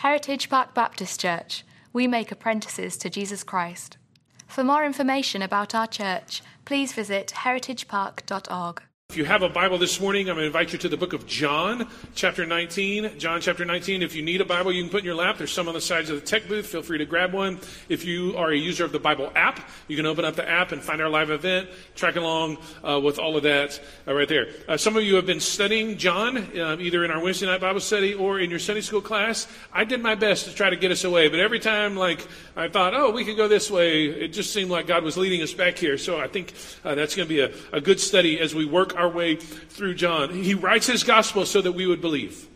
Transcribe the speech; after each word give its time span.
Heritage 0.00 0.48
Park 0.48 0.72
Baptist 0.72 1.20
Church. 1.20 1.62
We 1.92 2.06
make 2.06 2.32
apprentices 2.32 2.96
to 2.96 3.10
Jesus 3.10 3.44
Christ. 3.44 3.98
For 4.46 4.64
more 4.64 4.82
information 4.82 5.42
about 5.42 5.74
our 5.74 5.86
church, 5.86 6.40
please 6.64 6.94
visit 6.94 7.34
heritagepark.org. 7.36 8.82
If 9.10 9.16
you 9.16 9.24
have 9.24 9.42
a 9.42 9.48
Bible 9.48 9.76
this 9.76 10.00
morning, 10.00 10.28
I'm 10.28 10.36
going 10.36 10.44
to 10.44 10.46
invite 10.46 10.72
you 10.72 10.78
to 10.78 10.88
the 10.88 10.96
book 10.96 11.12
of 11.12 11.26
John, 11.26 11.88
chapter 12.14 12.46
19. 12.46 13.18
John, 13.18 13.40
chapter 13.40 13.64
19. 13.64 14.04
If 14.04 14.14
you 14.14 14.22
need 14.22 14.40
a 14.40 14.44
Bible, 14.44 14.70
you 14.70 14.84
can 14.84 14.88
put 14.88 15.00
in 15.00 15.04
your 15.04 15.16
lap. 15.16 15.36
There's 15.36 15.50
some 15.50 15.66
on 15.66 15.74
the 15.74 15.80
sides 15.80 16.10
of 16.10 16.20
the 16.20 16.24
tech 16.24 16.46
booth. 16.46 16.66
Feel 16.66 16.82
free 16.82 16.98
to 16.98 17.04
grab 17.04 17.32
one. 17.32 17.58
If 17.88 18.04
you 18.04 18.36
are 18.36 18.52
a 18.52 18.56
user 18.56 18.84
of 18.84 18.92
the 18.92 19.00
Bible 19.00 19.32
app, 19.34 19.68
you 19.88 19.96
can 19.96 20.06
open 20.06 20.24
up 20.24 20.36
the 20.36 20.48
app 20.48 20.70
and 20.70 20.80
find 20.80 21.02
our 21.02 21.08
live 21.08 21.30
event, 21.30 21.70
track 21.96 22.14
along 22.14 22.58
uh, 22.88 23.00
with 23.02 23.18
all 23.18 23.36
of 23.36 23.42
that 23.42 23.80
uh, 24.06 24.14
right 24.14 24.28
there. 24.28 24.46
Uh, 24.68 24.76
some 24.76 24.96
of 24.96 25.02
you 25.02 25.16
have 25.16 25.26
been 25.26 25.40
studying 25.40 25.98
John, 25.98 26.36
uh, 26.36 26.76
either 26.78 27.04
in 27.04 27.10
our 27.10 27.20
Wednesday 27.20 27.46
night 27.46 27.60
Bible 27.60 27.80
study 27.80 28.14
or 28.14 28.38
in 28.38 28.48
your 28.48 28.60
Sunday 28.60 28.80
school 28.80 29.00
class. 29.00 29.48
I 29.72 29.82
did 29.82 30.00
my 30.00 30.14
best 30.14 30.44
to 30.44 30.54
try 30.54 30.70
to 30.70 30.76
get 30.76 30.92
us 30.92 31.02
away, 31.02 31.26
but 31.26 31.40
every 31.40 31.58
time, 31.58 31.96
like, 31.96 32.24
I 32.54 32.68
thought, 32.68 32.94
oh, 32.94 33.10
we 33.10 33.24
could 33.24 33.36
go 33.36 33.48
this 33.48 33.72
way, 33.72 34.04
it 34.04 34.28
just 34.28 34.52
seemed 34.52 34.70
like 34.70 34.86
God 34.86 35.02
was 35.02 35.16
leading 35.16 35.42
us 35.42 35.52
back 35.52 35.78
here. 35.78 35.98
So 35.98 36.20
I 36.20 36.28
think 36.28 36.54
uh, 36.84 36.94
that's 36.94 37.16
going 37.16 37.26
to 37.26 37.34
be 37.34 37.40
a, 37.40 37.50
a 37.72 37.80
good 37.80 37.98
study 37.98 38.38
as 38.38 38.54
we 38.54 38.66
work 38.66 38.99
our 39.00 39.08
way 39.08 39.36
through 39.36 39.94
John. 39.94 40.30
He 40.30 40.54
writes 40.54 40.86
his 40.86 41.02
gospel 41.02 41.46
so 41.46 41.60
that 41.60 41.72
we 41.72 41.86
would 41.86 42.00
believe. 42.00 42.46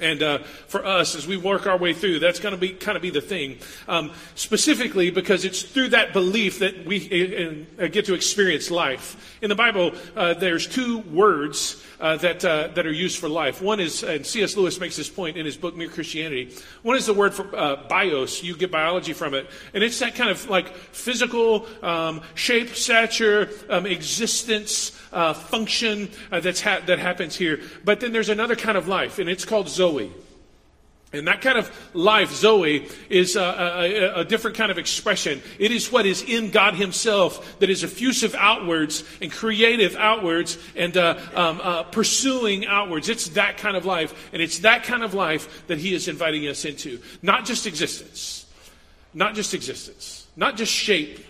And 0.00 0.22
uh, 0.22 0.38
for 0.66 0.84
us, 0.84 1.14
as 1.14 1.26
we 1.26 1.36
work 1.36 1.66
our 1.66 1.76
way 1.76 1.92
through, 1.92 2.18
that's 2.18 2.40
going 2.40 2.54
to 2.54 2.60
be 2.60 2.70
kind 2.70 2.96
of 2.96 3.02
be 3.02 3.10
the 3.10 3.20
thing. 3.20 3.58
Um, 3.86 4.10
specifically, 4.34 5.10
because 5.10 5.44
it's 5.44 5.62
through 5.62 5.90
that 5.90 6.12
belief 6.12 6.58
that 6.58 6.84
we 6.84 7.66
uh, 7.78 7.84
uh, 7.84 7.86
get 7.86 8.06
to 8.06 8.14
experience 8.14 8.72
life. 8.72 9.38
In 9.40 9.48
the 9.48 9.54
Bible, 9.54 9.92
uh, 10.16 10.34
there's 10.34 10.66
two 10.66 10.98
words 10.98 11.84
uh, 12.04 12.18
that 12.18 12.44
uh, 12.44 12.68
that 12.74 12.86
are 12.86 12.92
used 12.92 13.18
for 13.18 13.30
life. 13.30 13.62
One 13.62 13.80
is, 13.80 14.02
and 14.02 14.26
C.S. 14.26 14.58
Lewis 14.58 14.78
makes 14.78 14.94
this 14.94 15.08
point 15.08 15.38
in 15.38 15.46
his 15.46 15.56
book 15.56 15.74
Mere 15.74 15.88
Christianity. 15.88 16.54
One 16.82 16.96
is 16.98 17.06
the 17.06 17.14
word 17.14 17.32
for 17.32 17.44
bios. 17.88 18.42
You 18.42 18.54
get 18.54 18.70
biology 18.70 19.14
from 19.14 19.32
it, 19.32 19.48
and 19.72 19.82
it's 19.82 19.98
that 20.00 20.14
kind 20.14 20.28
of 20.28 20.46
like 20.50 20.68
physical 20.74 21.66
um, 21.82 22.20
shape, 22.34 22.74
stature, 22.74 23.48
um, 23.70 23.86
existence, 23.86 24.90
function 24.90 26.10
that's 26.30 26.60
ha- 26.60 26.82
that 26.84 26.98
happens 26.98 27.36
here. 27.36 27.60
But 27.86 28.00
then 28.00 28.12
there's 28.12 28.28
another 28.28 28.54
kind 28.54 28.76
of 28.76 28.86
life, 28.86 29.18
and 29.18 29.30
it's 29.30 29.46
called 29.46 29.70
Zoe. 29.70 30.12
And 31.14 31.28
that 31.28 31.40
kind 31.40 31.58
of 31.58 31.70
life, 31.94 32.32
Zoe, 32.32 32.88
is 33.08 33.36
a, 33.36 33.42
a, 33.42 34.20
a, 34.20 34.24
different 34.24 34.56
kind 34.56 34.70
of 34.70 34.78
expression. 34.78 35.40
It 35.58 35.70
is 35.70 35.92
what 35.92 36.06
is 36.06 36.22
in 36.22 36.50
God 36.50 36.74
Himself 36.74 37.58
that 37.60 37.70
is 37.70 37.84
effusive 37.84 38.34
outwards 38.34 39.04
and 39.22 39.30
creative 39.30 39.96
outwards 39.96 40.58
and 40.76 40.96
uh, 40.96 41.18
um, 41.34 41.60
uh, 41.62 41.82
pursuing 41.84 42.66
outwards. 42.66 43.08
It's 43.08 43.28
that 43.30 43.58
kind 43.58 43.76
of 43.76 43.84
life. 43.84 44.30
And 44.32 44.42
it's 44.42 44.60
that 44.60 44.84
kind 44.84 45.02
of 45.02 45.14
life 45.14 45.66
that 45.68 45.78
He 45.78 45.94
is 45.94 46.08
inviting 46.08 46.46
us 46.48 46.64
into. 46.64 47.00
Not 47.22 47.44
just 47.44 47.66
existence, 47.66 48.46
not 49.12 49.34
just 49.34 49.54
existence, 49.54 50.26
not 50.36 50.56
just 50.56 50.72
shape, 50.72 51.24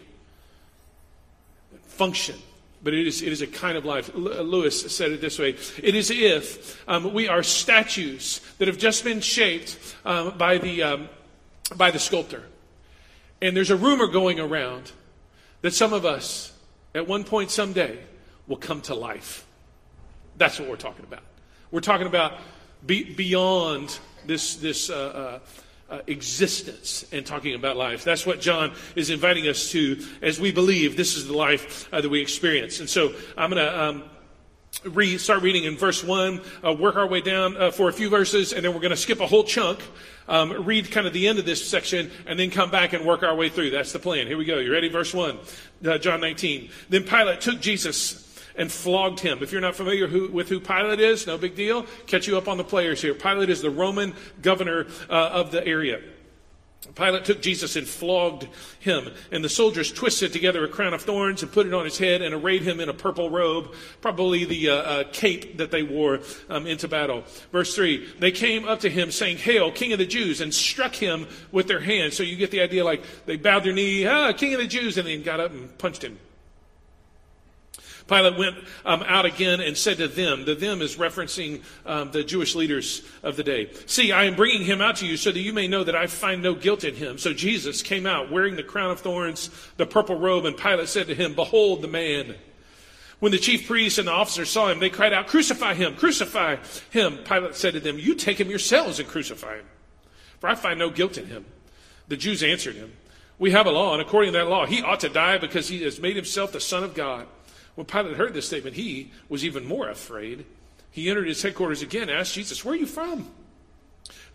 function 1.87 2.37
but 2.85 2.93
it 2.93 3.07
is, 3.07 3.23
it 3.23 3.33
is 3.33 3.41
a 3.41 3.47
kind 3.47 3.79
of 3.79 3.85
life. 3.87 4.15
Lewis 4.15 4.95
said 4.95 5.11
it 5.11 5.21
this 5.21 5.39
way 5.39 5.57
It 5.83 5.95
is 5.95 6.11
if 6.11 6.87
um, 6.89 7.15
we 7.15 7.27
are 7.27 7.43
statues 7.43 8.41
that 8.59 8.69
have 8.69 8.79
just 8.79 9.03
been 9.03 9.21
shaped 9.21 9.97
um, 10.05 10.37
by, 10.37 10.59
the, 10.59 10.83
um, 10.83 11.09
by 11.77 11.91
the 11.91 11.99
sculptor. 11.99 12.43
And 13.41 13.57
there's 13.57 13.71
a 13.71 13.77
rumor 13.77 14.07
going 14.07 14.39
around 14.39 14.93
that 15.63 15.73
some 15.73 15.95
of 15.95 16.05
us, 16.05 16.53
at 16.95 17.09
one 17.09 17.25
point 17.25 17.51
someday, 17.51 17.99
will 18.47 18.59
come 18.59 18.83
to 18.83 18.95
life. 18.95 19.47
That's 20.37 20.61
what 20.61 20.69
we're 20.69 20.77
talking 20.77 21.05
about. 21.05 21.23
We're 21.71 21.81
talking 21.81 22.07
about 22.07 22.35
be, 22.87 23.15
beyond 23.15 23.99
this, 24.27 24.57
this 24.57 24.91
uh, 24.91 24.95
uh, 24.95 25.39
uh, 25.91 26.01
existence 26.07 27.05
and 27.13 27.27
talking 27.27 27.55
about 27.55 27.77
life. 27.77 28.05
That's 28.05 28.27
what 28.27 28.41
John 28.41 28.73
is 28.97 29.11
inviting 29.11 29.49
us 29.49 29.71
to 29.71 30.03
as 30.23 30.41
we 30.41 30.53
believe 30.53 30.97
this 30.97 31.17
is 31.17 31.27
the 31.27 31.37
life 31.37 31.93
uh, 31.93 32.01
that 32.01 32.09
we 32.09 32.21
experience. 32.21 32.81
And 32.81 32.89
so 32.89 33.15
I'm 33.37 33.51
going 33.51 33.65
to. 33.65 33.83
Um, 33.83 34.05
Read, 34.83 35.21
start 35.21 35.43
reading 35.43 35.65
in 35.65 35.77
verse 35.79 36.03
1, 36.03 36.41
uh, 36.65 36.73
work 36.73 36.97
our 36.97 37.07
way 37.07 37.21
down 37.21 37.57
uh, 37.57 37.71
for 37.71 37.89
a 37.89 37.93
few 37.93 38.11
verses, 38.11 38.53
and 38.53 38.65
then 38.65 38.75
we're 38.75 38.81
going 38.81 38.91
to 38.91 38.97
skip 38.97 39.21
a 39.21 39.27
whole 39.27 39.45
chunk, 39.45 39.79
um, 40.29 40.65
read 40.65 40.91
kind 40.91 41.07
of 41.07 41.13
the 41.13 41.29
end 41.29 41.39
of 41.39 41.47
this 41.47 41.67
section, 41.67 42.11
and 42.27 42.39
then 42.39 42.51
come 42.51 42.73
back 42.73 42.93
and 42.93 43.07
work 43.07 43.23
our 43.23 43.37
way 43.37 43.49
through. 43.49 43.71
That's 43.71 43.93
the 43.93 44.01
plan. 44.01 44.27
Here 44.27 44.37
we 44.37 44.45
go. 44.45 44.59
You 44.59 44.73
ready? 44.73 44.89
Verse 44.89 45.15
1, 45.15 45.39
uh, 45.87 45.99
John 45.99 46.21
19. 46.21 46.71
Then 46.89 47.05
Pilate 47.05 47.41
took 47.41 47.61
Jesus 47.61 48.24
and 48.57 48.71
flogged 48.71 49.21
him. 49.21 49.43
If 49.43 49.53
you're 49.53 49.61
not 49.61 49.75
familiar 49.75 50.07
who, 50.07 50.31
with 50.31 50.49
who 50.49 50.61
Pilate 50.61 51.01
is, 51.01 51.27
no 51.27 51.39
big 51.39 51.55
deal. 51.55 51.87
Catch 52.07 52.27
you 52.27 52.37
up 52.37 52.49
on 52.49 52.57
the 52.57 52.65
players 52.65 53.03
here. 53.03 53.15
Pilate 53.15 53.51
is 53.51 53.63
the 53.63 53.71
Roman 53.71 54.15
governor 54.43 54.87
uh, 55.09 55.13
of 55.13 55.51
the 55.51 55.67
area. 55.67 56.01
Pilate 56.95 57.25
took 57.25 57.41
Jesus 57.41 57.77
and 57.77 57.89
flogged 57.89 58.47
him, 58.79 59.11
and 59.33 59.43
the 59.43 59.49
soldiers 59.49 59.91
twisted 59.91 60.33
together 60.33 60.65
a 60.65 60.69
crown 60.69 60.93
of 60.93 61.03
thorns 61.03 61.43
and 61.43 61.51
put 61.51 61.67
it 61.67 61.73
on 61.73 61.85
his 61.85 61.99
head 61.99 62.21
and 62.21 62.35
arrayed 62.35 62.63
him 62.63 62.79
in 62.79 62.89
a 62.89 62.95
purple 62.95 63.31
robe, 63.31 63.75
probably 64.01 64.45
the 64.45 64.69
uh, 64.69 64.75
uh, 64.75 65.05
cape 65.11 65.57
that 65.59 65.71
they 65.71 65.83
wore 65.83 66.21
um, 66.51 66.67
into 66.67 66.87
battle. 66.87 67.25
Verse 67.53 67.75
3 67.75 68.07
They 68.19 68.31
came 68.31 68.67
up 68.67 68.81
to 68.81 68.91
him 68.91 69.11
saying, 69.11 69.39
Hail, 69.39 69.73
King 69.73 69.93
of 69.93 69.99
the 69.99 70.07
Jews, 70.07 70.41
and 70.41 70.53
struck 70.53 70.95
him 70.95 71.27
with 71.51 71.69
their 71.69 71.81
hands. 71.81 72.17
So 72.17 72.23
you 72.23 72.37
get 72.37 72.51
the 72.51 72.61
idea 72.61 72.85
like 72.85 73.03
they 73.27 73.37
bowed 73.37 73.65
their 73.65 73.73
knee, 73.73 74.07
Ah, 74.07 74.33
King 74.33 74.55
of 74.55 74.61
the 74.61 74.67
Jews, 74.67 74.99
and 74.99 75.09
then 75.09 75.23
got 75.23 75.41
up 75.41 75.53
and 75.53 75.77
punched 75.79 76.05
him. 76.05 76.19
Pilate 78.07 78.37
went 78.37 78.57
um, 78.85 79.03
out 79.07 79.25
again 79.25 79.61
and 79.61 79.77
said 79.77 79.97
to 79.97 80.09
them, 80.09 80.45
the 80.45 80.55
them 80.55 80.83
is 80.83 80.97
referencing 80.97 81.63
um, 81.87 82.11
the 82.11 82.23
Jewish 82.23 82.55
leaders 82.55 83.03
of 83.23 83.37
the 83.37 83.43
day, 83.43 83.71
See, 83.87 84.13
I 84.13 84.25
am 84.25 84.35
bringing 84.35 84.65
him 84.65 84.83
out 84.83 84.97
to 84.97 85.07
you 85.07 85.17
so 85.17 85.33
that 85.33 85.41
you 85.41 85.53
may 85.53 85.69
know 85.69 85.85
that 85.85 85.97
I 85.97 86.07
find 86.07 86.43
no 86.43 86.55
guilt 86.55 86.85
in 86.85 86.95
him. 86.95 87.17
So 87.17 87.33
Jesus 87.33 87.83
came 87.83 88.07
out 88.07 88.31
wearing 88.31 88.57
the 88.57 88.63
crown 88.63 88.91
of 88.91 89.01
thorns, 89.01 89.49
the 89.79 89.87
purple 89.87 90.19
robe, 90.19 90.45
and 90.45 90.57
Pilate 90.57 90.89
said 90.89 91.07
to 91.07 91.15
him, 91.15 91.35
Behold 91.35 91.81
the 91.81 91.89
man. 91.89 92.35
When 93.21 93.33
the 93.33 93.39
chief 93.39 93.67
priests 93.67 93.99
and 93.99 94.09
the 94.09 94.13
officers 94.13 94.51
saw 94.51 94.69
him, 94.69 94.81
they 94.81 94.91
cried 94.91 95.15
out, 95.15 95.29
Crucify 95.29 95.73
him, 95.75 95.97
crucify 95.97 96.57
him. 96.91 97.19
Pilate 97.25 97.55
said 97.55 97.73
to 97.73 97.81
them, 97.81 97.99
You 97.99 98.15
take 98.15 98.39
him 98.39 98.51
yourselves 98.51 98.99
and 98.99 99.09
crucify 99.09 99.57
him, 99.57 99.67
for 100.41 100.49
I 100.51 100.57
find 100.57 100.79
no 100.79 100.91
guilt 100.91 101.17
in 101.17 101.27
him. 101.27 101.47
The 102.09 102.19
Jews 102.19 102.43
answered 102.43 102.75
him, 102.75 102.93
We 103.39 103.53
have 103.53 103.67
a 103.67 103.71
law, 103.71 103.95
and 103.95 104.03
according 104.03 104.33
to 104.33 104.39
that 104.41 104.49
law, 104.49 104.67
he 104.67 104.83
ought 104.83 105.01
to 105.01 105.09
die 105.09 105.39
because 105.39 105.69
he 105.69 105.83
has 105.85 106.01
made 106.01 106.17
himself 106.17 106.53
the 106.53 106.61
Son 106.61 106.85
of 106.85 106.95
God. 106.95 107.27
When 107.75 107.87
Pilate 107.87 108.17
heard 108.17 108.35
this 108.35 108.47
statement, 108.47 108.77
he 108.77 109.11
was 109.29 109.45
even 109.45 109.67
more 109.67 109.89
afraid. 109.89 110.45
He 110.91 111.11
entered 111.11 111.27
his 111.27 111.43
headquarters 111.43 111.83
again, 111.83 112.09
and 112.09 112.13
asked 112.13 112.35
Jesus, 112.35 112.65
Where 112.65 112.75
are 112.75 112.79
you 112.79 112.87
from? 112.87 113.31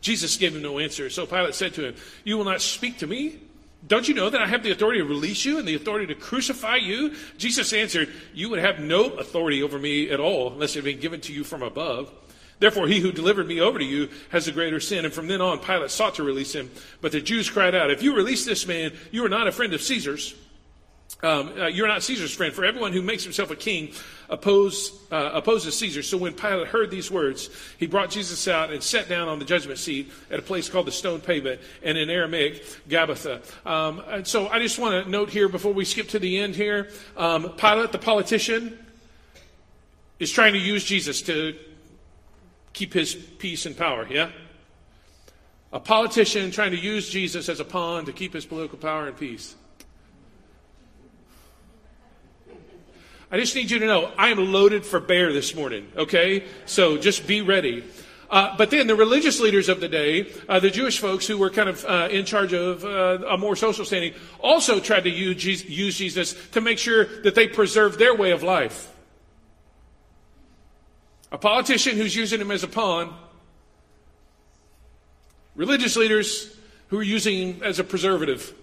Jesus 0.02 0.38
gave 0.38 0.56
him 0.56 0.62
no 0.62 0.80
answer. 0.80 1.10
So 1.10 1.26
Pilate 1.26 1.56
said 1.56 1.74
to 1.76 1.88
him, 1.88 1.96
You 2.24 2.38
will 2.38 2.46
not 2.46 2.62
speak 2.62 3.00
to 3.00 3.08
me? 3.08 3.40
Don't 3.88 4.08
you 4.08 4.14
know 4.14 4.30
that 4.30 4.42
I 4.42 4.48
have 4.48 4.64
the 4.64 4.72
authority 4.72 5.00
to 5.00 5.06
release 5.06 5.46
you 5.46 5.58
and 5.58 5.68
the 5.68 5.76
authority 5.76 6.08
to 6.08 6.20
crucify 6.20 6.76
you? 6.76 7.16
Jesus 7.38 7.72
answered, 7.72 8.10
You 8.34 8.50
would 8.50 8.60
have 8.60 8.80
no 8.80 9.06
authority 9.12 9.64
over 9.64 9.80
me 9.80 10.10
at 10.10 10.20
all 10.20 10.52
unless 10.52 10.72
it 10.72 10.80
had 10.80 10.86
been 10.86 11.00
given 11.00 11.22
to 11.22 11.34
you 11.34 11.46
from 11.46 11.64
above. 11.64 12.12
Therefore, 12.60 12.88
he 12.88 13.00
who 13.00 13.14
delivered 13.14 13.48
me 13.48 13.62
over 13.62 13.80
to 13.80 13.86
you 13.86 14.10
has 14.32 14.50
a 14.50 14.52
greater 14.52 14.82
sin. 14.82 15.06
And 15.06 15.14
from 15.14 15.28
then 15.28 15.40
on, 15.40 15.60
Pilate 15.60 15.92
sought 15.92 16.16
to 16.16 16.24
release 16.24 16.54
him. 16.54 16.70
But 17.00 17.14
the 17.14 17.22
Jews 17.22 17.50
cried 17.50 17.74
out, 17.74 17.90
If 17.90 18.04
you 18.04 18.14
release 18.14 18.44
this 18.44 18.68
man, 18.68 18.92
you 19.12 19.26
are 19.26 19.30
not 19.30 19.48
a 19.48 19.52
friend 19.54 19.74
of 19.74 19.82
Caesar's. 19.82 20.36
Um, 21.22 21.52
uh, 21.60 21.68
you're 21.68 21.88
not 21.88 22.02
Caesar's 22.04 22.34
friend, 22.34 22.54
for 22.54 22.64
everyone 22.64 22.94
who 22.94 23.02
makes 23.02 23.24
himself 23.24 23.52
a 23.52 23.56
king 23.56 23.92
oppose, 24.30 24.98
uh, 25.12 25.32
opposes 25.34 25.78
Caesar. 25.78 26.02
So 26.02 26.18
when 26.18 26.34
Pilate 26.34 26.68
heard 26.68 26.90
these 26.92 27.12
words, 27.12 27.50
he 27.78 27.88
brought 27.88 28.10
Jesus 28.10 28.48
out 28.48 28.72
and 28.72 28.82
sat 28.82 29.10
down 29.10 29.28
on 29.28 29.38
the 29.38 29.44
judgment 29.44 29.80
seat 29.80 30.12
at 30.32 30.40
a 30.40 30.42
place 30.42 30.70
called 30.70 30.88
the 30.88 30.94
Stone 30.94 31.22
Pavement, 31.22 31.60
and 31.84 31.98
in 31.98 32.10
Aramaic, 32.10 32.64
Gabbatha. 32.88 33.42
Um, 33.68 34.02
and 34.08 34.26
so 34.26 34.48
I 34.48 34.60
just 34.60 34.80
want 34.80 35.04
to 35.04 35.12
note 35.12 35.30
here 35.30 35.50
before 35.50 35.74
we 35.74 35.84
skip 35.84 36.08
to 36.10 36.20
the 36.20 36.40
end 36.40 36.56
here 36.56 36.90
um, 37.18 37.52
Pilate, 37.58 37.92
the 37.92 37.98
politician, 37.98 38.80
is 40.20 40.32
trying 40.32 40.54
to 40.54 40.60
use 40.60 40.86
Jesus 40.86 41.22
to 41.24 41.56
keep 42.72 42.94
his 42.94 43.14
peace 43.14 43.66
and 43.66 43.76
power, 43.76 44.08
yeah? 44.10 44.30
A 45.74 45.80
politician 45.80 46.50
trying 46.52 46.72
to 46.72 46.78
use 46.78 47.10
Jesus 47.10 47.50
as 47.50 47.60
a 47.60 47.66
pawn 47.66 48.06
to 48.06 48.14
keep 48.14 48.34
his 48.34 48.46
political 48.46 48.78
power 48.78 49.08
and 49.08 49.18
peace. 49.18 49.56
I 53.32 53.38
just 53.38 53.56
need 53.56 53.70
you 53.70 53.80
to 53.80 53.86
know 53.86 54.12
I 54.18 54.30
am 54.30 54.52
loaded 54.52 54.86
for 54.86 55.00
bear 55.00 55.32
this 55.32 55.54
morning, 55.54 55.88
okay? 55.96 56.46
So 56.66 56.98
just 56.98 57.28
be 57.28 57.42
ready. 57.42 57.84
Uh, 58.30 58.56
but 58.58 58.70
then 58.70 58.88
the 58.88 58.96
religious 58.96 59.40
leaders 59.40 59.70
of 59.70 59.80
the 59.80 59.88
day, 59.88 60.32
uh, 60.48 60.60
the 60.60 60.70
Jewish 60.70 61.00
folks 61.00 61.26
who 61.28 61.38
were 61.38 61.50
kind 61.50 61.70
of 61.70 61.84
uh, 61.86 62.08
in 62.12 62.26
charge 62.26 62.54
of 62.54 62.84
uh, 62.84 63.26
a 63.28 63.38
more 63.38 63.56
social 63.56 63.86
standing, 63.86 64.14
also 64.40 64.80
tried 64.80 65.04
to 65.04 65.10
use, 65.10 65.66
use 65.68 65.98
Jesus 65.98 66.36
to 66.50 66.62
make 66.62 66.78
sure 66.78 67.06
that 67.22 67.36
they 67.36 67.48
preserved 67.48 68.00
their 68.00 68.16
way 68.16 68.32
of 68.32 68.44
life. 68.44 68.92
A 71.32 71.38
politician 71.38 71.98
who's 71.98 72.16
using 72.16 72.42
him 72.42 72.50
as 72.52 72.64
a 72.64 72.68
pawn, 72.68 73.16
religious 75.56 75.96
leaders 75.96 76.56
who 76.88 76.98
are 77.00 77.04
using 77.04 77.54
him 77.54 77.64
as 77.64 77.78
a 77.78 77.84
preservative. 77.84 78.54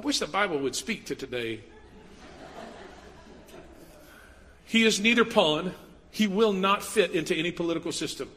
I 0.00 0.02
wish 0.02 0.18
the 0.18 0.26
Bible 0.26 0.58
would 0.60 0.74
speak 0.74 1.04
to 1.06 1.14
today. 1.14 1.60
He 4.64 4.86
is 4.86 4.98
neither 4.98 5.26
pawn. 5.26 5.74
He 6.10 6.26
will 6.26 6.54
not 6.54 6.82
fit 6.82 7.10
into 7.10 7.34
any 7.36 7.52
political 7.52 7.92
system. 7.92 8.30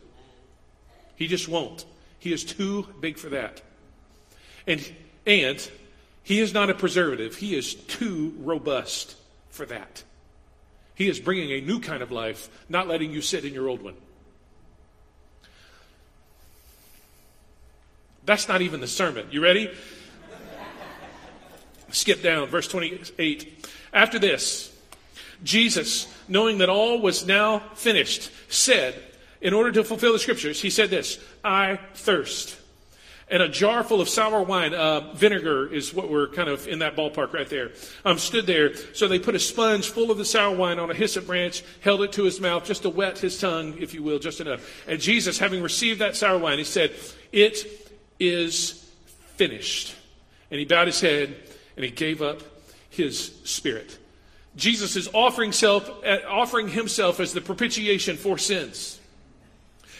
He 1.15 1.27
just 1.27 1.47
won't. 1.47 1.85
He 2.19 2.33
is 2.33 2.43
too 2.43 2.85
big 2.99 3.17
for 3.17 3.29
that. 3.29 3.61
And, 4.67 4.85
and 5.25 5.71
he 6.21 6.41
is 6.41 6.53
not 6.53 6.69
a 6.69 6.73
preservative, 6.73 7.37
he 7.37 7.55
is 7.55 7.75
too 7.75 8.35
robust 8.39 9.15
for 9.49 9.65
that. 9.67 10.03
He 10.95 11.07
is 11.07 11.17
bringing 11.17 11.49
a 11.53 11.61
new 11.61 11.79
kind 11.79 12.03
of 12.03 12.11
life, 12.11 12.49
not 12.67 12.89
letting 12.89 13.11
you 13.11 13.21
sit 13.21 13.45
in 13.45 13.53
your 13.53 13.69
old 13.69 13.81
one. 13.81 13.95
That's 18.25 18.49
not 18.49 18.61
even 18.61 18.81
the 18.81 18.87
sermon. 18.87 19.27
You 19.31 19.41
ready? 19.41 19.71
Skip 21.93 22.23
down, 22.23 22.47
verse 22.47 22.67
28. 22.67 23.69
After 23.93 24.17
this, 24.17 24.75
Jesus, 25.43 26.11
knowing 26.27 26.57
that 26.57 26.67
all 26.67 26.99
was 26.99 27.25
now 27.25 27.59
finished, 27.75 28.31
said, 28.49 28.95
in 29.41 29.53
order 29.53 29.71
to 29.73 29.83
fulfill 29.83 30.11
the 30.11 30.19
scriptures, 30.19 30.59
he 30.59 30.71
said 30.71 30.89
this 30.89 31.19
I 31.43 31.79
thirst. 31.93 32.57
And 33.29 33.43
a 33.43 33.47
jar 33.47 33.83
full 33.83 34.01
of 34.01 34.09
sour 34.09 34.41
wine, 34.41 34.73
uh, 34.73 35.13
vinegar 35.13 35.71
is 35.71 35.93
what 35.93 36.09
we're 36.09 36.27
kind 36.29 36.49
of 36.49 36.67
in 36.67 36.79
that 36.79 36.95
ballpark 36.95 37.31
right 37.31 37.47
there, 37.47 37.71
um, 38.05 38.17
stood 38.17 38.47
there. 38.47 38.75
So 38.93 39.07
they 39.07 39.19
put 39.19 39.35
a 39.35 39.39
sponge 39.39 39.89
full 39.89 40.09
of 40.09 40.17
the 40.17 40.25
sour 40.25 40.55
wine 40.55 40.79
on 40.79 40.89
a 40.89 40.95
hyssop 40.95 41.27
branch, 41.27 41.63
held 41.81 42.01
it 42.01 42.11
to 42.13 42.23
his 42.23 42.41
mouth 42.41 42.65
just 42.65 42.81
to 42.81 42.89
wet 42.89 43.19
his 43.19 43.39
tongue, 43.39 43.75
if 43.79 43.93
you 43.93 44.01
will, 44.01 44.19
just 44.19 44.41
enough. 44.41 44.83
And 44.87 44.99
Jesus, 44.99 45.37
having 45.37 45.61
received 45.61 46.01
that 46.01 46.15
sour 46.15 46.39
wine, 46.39 46.57
he 46.57 46.63
said, 46.63 46.91
It 47.31 47.91
is 48.19 48.89
finished. 49.35 49.95
And 50.49 50.59
he 50.59 50.65
bowed 50.65 50.87
his 50.87 50.99
head 50.99 51.35
and 51.75 51.85
he 51.85 51.91
gave 51.91 52.21
up 52.21 52.41
his 52.89 53.33
spirit. 53.43 53.97
Jesus 54.55 54.95
is 54.95 55.09
offering, 55.13 55.51
self, 55.51 55.89
uh, 56.05 56.19
offering 56.27 56.67
himself 56.67 57.19
as 57.19 57.33
the 57.33 57.41
propitiation 57.41 58.17
for 58.17 58.37
sins. 58.37 58.99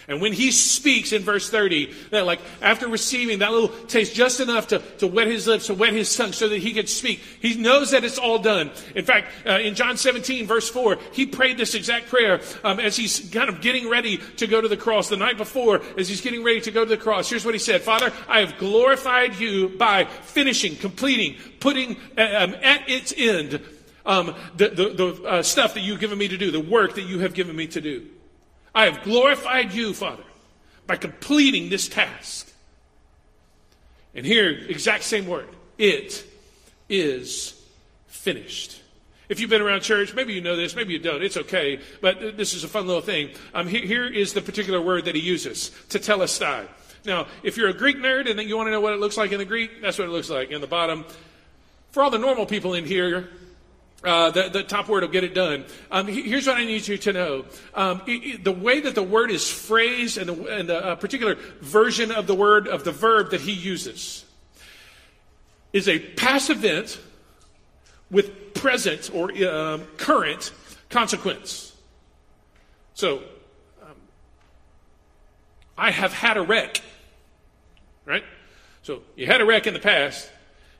And 0.07 0.21
when 0.21 0.33
he 0.33 0.51
speaks 0.51 1.13
in 1.13 1.21
verse 1.21 1.49
30, 1.49 1.93
that 2.11 2.25
like 2.25 2.39
after 2.61 2.87
receiving 2.87 3.39
that 3.39 3.51
little 3.51 3.69
taste 3.87 4.13
just 4.13 4.39
enough 4.39 4.67
to, 4.67 4.79
to 4.97 5.07
wet 5.07 5.27
his 5.27 5.47
lips, 5.47 5.67
to 5.67 5.73
wet 5.73 5.93
his 5.93 6.13
tongue 6.15 6.33
so 6.33 6.49
that 6.49 6.59
he 6.59 6.73
could 6.73 6.89
speak, 6.89 7.21
he 7.41 7.55
knows 7.55 7.91
that 7.91 8.03
it's 8.03 8.17
all 8.17 8.39
done. 8.39 8.71
In 8.95 9.05
fact, 9.05 9.27
uh, 9.45 9.59
in 9.59 9.75
John 9.75 9.97
17, 9.97 10.45
verse 10.45 10.69
4, 10.69 10.97
he 11.13 11.25
prayed 11.25 11.57
this 11.57 11.73
exact 11.75 12.07
prayer 12.07 12.41
um, 12.63 12.79
as 12.79 12.97
he's 12.97 13.29
kind 13.31 13.49
of 13.49 13.61
getting 13.61 13.89
ready 13.89 14.17
to 14.37 14.47
go 14.47 14.59
to 14.59 14.67
the 14.67 14.77
cross. 14.77 15.09
The 15.09 15.17
night 15.17 15.37
before, 15.37 15.81
as 15.97 16.09
he's 16.09 16.21
getting 16.21 16.43
ready 16.43 16.61
to 16.61 16.71
go 16.71 16.83
to 16.83 16.89
the 16.89 16.97
cross, 16.97 17.29
here's 17.29 17.45
what 17.45 17.55
he 17.55 17.59
said 17.59 17.81
Father, 17.81 18.11
I 18.27 18.39
have 18.39 18.57
glorified 18.57 19.35
you 19.35 19.69
by 19.69 20.05
finishing, 20.05 20.75
completing, 20.75 21.37
putting 21.59 21.97
uh, 22.17 22.21
um, 22.21 22.55
at 22.61 22.89
its 22.89 23.13
end 23.15 23.61
um, 24.05 24.35
the, 24.57 24.69
the, 24.69 24.89
the 24.89 25.23
uh, 25.23 25.43
stuff 25.43 25.75
that 25.75 25.81
you've 25.81 25.99
given 25.99 26.17
me 26.17 26.27
to 26.27 26.37
do, 26.37 26.51
the 26.51 26.59
work 26.59 26.95
that 26.95 27.03
you 27.03 27.19
have 27.19 27.33
given 27.33 27.55
me 27.55 27.67
to 27.67 27.81
do. 27.81 28.07
I 28.75 28.85
have 28.85 29.03
glorified 29.03 29.73
you, 29.73 29.93
Father, 29.93 30.23
by 30.87 30.95
completing 30.95 31.69
this 31.69 31.87
task. 31.87 32.51
And 34.15 34.25
here, 34.25 34.49
exact 34.49 35.03
same 35.03 35.27
word. 35.27 35.49
It 35.77 36.23
is 36.89 37.59
finished. 38.07 38.81
If 39.29 39.39
you've 39.39 39.49
been 39.49 39.61
around 39.61 39.81
church, 39.81 40.13
maybe 40.13 40.33
you 40.33 40.41
know 40.41 40.55
this, 40.55 40.75
maybe 40.75 40.93
you 40.93 40.99
don't. 40.99 41.23
It's 41.23 41.37
okay, 41.37 41.79
but 42.01 42.37
this 42.37 42.53
is 42.53 42.63
a 42.63 42.67
fun 42.67 42.85
little 42.87 43.01
thing. 43.01 43.31
Um, 43.53 43.67
here, 43.67 43.85
here 43.85 44.05
is 44.05 44.33
the 44.33 44.41
particular 44.41 44.81
word 44.81 45.05
that 45.05 45.15
he 45.15 45.21
uses, 45.21 45.71
tetelestai. 45.89 46.67
Now, 47.05 47.27
if 47.41 47.57
you're 47.57 47.69
a 47.69 47.73
Greek 47.73 47.97
nerd 47.97 48.29
and 48.29 48.39
you 48.41 48.55
want 48.55 48.67
to 48.67 48.71
know 48.71 48.81
what 48.81 48.93
it 48.93 48.99
looks 48.99 49.17
like 49.17 49.31
in 49.31 49.39
the 49.39 49.45
Greek, 49.45 49.81
that's 49.81 49.97
what 49.97 50.07
it 50.07 50.11
looks 50.11 50.29
like 50.29 50.51
in 50.51 50.61
the 50.61 50.67
bottom. 50.67 51.05
For 51.91 52.03
all 52.03 52.09
the 52.09 52.17
normal 52.17 52.45
people 52.45 52.73
in 52.73 52.85
here, 52.85 53.29
uh, 54.03 54.31
the, 54.31 54.49
the, 54.49 54.63
top 54.63 54.89
word 54.89 55.03
will 55.03 55.09
get 55.09 55.23
it 55.23 55.33
done. 55.33 55.65
Um, 55.89 56.07
here's 56.07 56.45
what 56.45 56.57
I 56.57 56.65
need 56.65 56.87
you 56.87 56.97
to 56.97 57.13
know. 57.13 57.45
Um, 57.73 58.01
it, 58.05 58.11
it, 58.11 58.43
the 58.43 58.51
way 58.51 58.81
that 58.81 58.95
the 58.95 59.03
word 59.03 59.31
is 59.31 59.49
phrased 59.49 60.17
and 60.17 60.27
the, 60.27 60.57
and 60.57 60.69
the 60.69 60.85
uh, 60.85 60.95
particular 60.95 61.35
version 61.61 62.11
of 62.11 62.27
the 62.27 62.35
word, 62.35 62.67
of 62.67 62.83
the 62.83 62.91
verb 62.91 63.31
that 63.31 63.41
he 63.41 63.53
uses, 63.53 64.25
is 65.71 65.87
a 65.87 65.99
past 65.99 66.49
event 66.49 66.99
with 68.11 68.53
present 68.53 69.09
or 69.13 69.31
um, 69.45 69.83
current 69.97 70.51
consequence. 70.89 71.73
So, 72.93 73.19
um, 73.81 73.95
I 75.77 75.91
have 75.91 76.13
had 76.13 76.37
a 76.37 76.41
wreck, 76.41 76.81
right? 78.05 78.23
So, 78.83 79.01
you 79.15 79.25
had 79.25 79.41
a 79.41 79.45
wreck 79.45 79.65
in 79.65 79.73
the 79.73 79.79
past. 79.79 80.29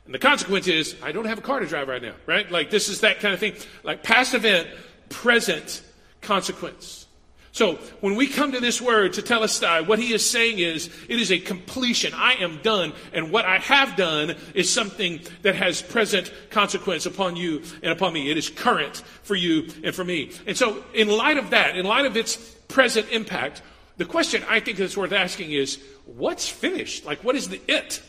And 0.06 0.14
the 0.14 0.18
consequence 0.18 0.66
is, 0.66 0.96
I 1.02 1.12
don't 1.12 1.24
have 1.24 1.38
a 1.38 1.42
car 1.42 1.60
to 1.60 1.66
drive 1.66 1.88
right 1.88 2.02
now, 2.02 2.14
right? 2.26 2.50
Like, 2.50 2.70
this 2.70 2.88
is 2.88 3.00
that 3.00 3.20
kind 3.20 3.32
of 3.32 3.40
thing. 3.40 3.54
Like, 3.82 4.02
past 4.02 4.34
event, 4.34 4.68
present 5.08 5.82
consequence. 6.20 7.06
So, 7.52 7.76
when 8.00 8.16
we 8.16 8.26
come 8.26 8.50
to 8.52 8.60
this 8.60 8.82
word, 8.82 9.12
to 9.12 9.22
tetelestai, 9.22 9.82
uh, 9.82 9.84
what 9.84 10.00
he 10.00 10.12
is 10.12 10.28
saying 10.28 10.58
is, 10.58 10.90
it 11.08 11.20
is 11.20 11.30
a 11.30 11.38
completion. 11.38 12.12
I 12.12 12.34
am 12.34 12.58
done. 12.62 12.92
And 13.12 13.30
what 13.30 13.44
I 13.44 13.58
have 13.58 13.94
done 13.94 14.34
is 14.54 14.68
something 14.68 15.20
that 15.42 15.54
has 15.54 15.80
present 15.80 16.32
consequence 16.50 17.06
upon 17.06 17.36
you 17.36 17.62
and 17.80 17.92
upon 17.92 18.12
me. 18.12 18.28
It 18.28 18.36
is 18.36 18.50
current 18.50 18.96
for 19.22 19.36
you 19.36 19.68
and 19.84 19.94
for 19.94 20.02
me. 20.02 20.32
And 20.48 20.56
so, 20.56 20.84
in 20.94 21.08
light 21.08 21.38
of 21.38 21.50
that, 21.50 21.76
in 21.76 21.86
light 21.86 22.06
of 22.06 22.16
its 22.16 22.36
present 22.66 23.08
impact, 23.12 23.62
the 23.98 24.04
question 24.04 24.42
I 24.48 24.58
think 24.58 24.76
that's 24.76 24.96
worth 24.96 25.12
asking 25.12 25.52
is, 25.52 25.78
what's 26.06 26.48
finished? 26.48 27.06
Like, 27.06 27.22
what 27.22 27.36
is 27.36 27.48
the 27.48 27.60
it? 27.68 28.02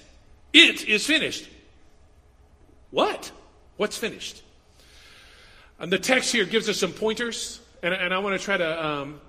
It 0.54 0.86
is 0.86 1.06
finished. 1.06 1.48
What? 2.92 3.32
What's 3.78 3.98
finished? 3.98 4.44
And 5.80 5.92
the 5.92 6.00
text 6.00 6.32
here 6.32 6.46
gives 6.46 6.70
us 6.70 6.80
some 6.80 6.94
pointers, 6.94 7.60
and, 7.84 7.94
and 7.94 8.14
I 8.14 8.20
want 8.20 8.40
to 8.40 8.44
try 8.44 8.56
to 8.56 8.86
um, 8.86 9.20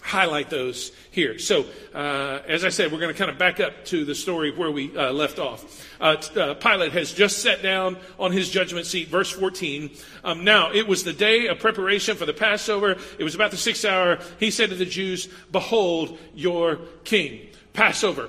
highlight 0.00 0.50
those 0.50 0.92
here. 1.10 1.38
So, 1.38 1.64
uh, 1.94 2.40
as 2.46 2.64
I 2.64 2.68
said, 2.68 2.92
we're 2.92 3.00
going 3.00 3.12
to 3.12 3.18
kind 3.18 3.30
of 3.30 3.38
back 3.38 3.60
up 3.60 3.84
to 3.86 4.04
the 4.04 4.14
story 4.14 4.50
where 4.50 4.70
we 4.70 4.96
uh, 4.96 5.12
left 5.12 5.38
off. 5.38 5.86
Uh, 6.00 6.16
uh, 6.36 6.54
Pilate 6.54 6.92
has 6.92 7.12
just 7.12 7.40
sat 7.40 7.62
down 7.62 7.96
on 8.18 8.32
his 8.32 8.50
judgment 8.50 8.86
seat, 8.86 9.08
verse 9.08 9.30
14. 9.30 9.90
Um, 10.24 10.44
now, 10.44 10.72
it 10.72 10.86
was 10.86 11.04
the 11.04 11.12
day 11.12 11.48
of 11.48 11.58
preparation 11.58 12.16
for 12.16 12.26
the 12.26 12.32
Passover. 12.32 12.96
It 13.18 13.24
was 13.24 13.34
about 13.34 13.50
the 13.50 13.56
sixth 13.56 13.84
hour. 13.84 14.18
He 14.38 14.50
said 14.50 14.70
to 14.70 14.76
the 14.76 14.86
Jews, 14.86 15.28
Behold 15.50 16.18
your 16.34 16.76
king. 17.04 17.48
Passover. 17.72 18.28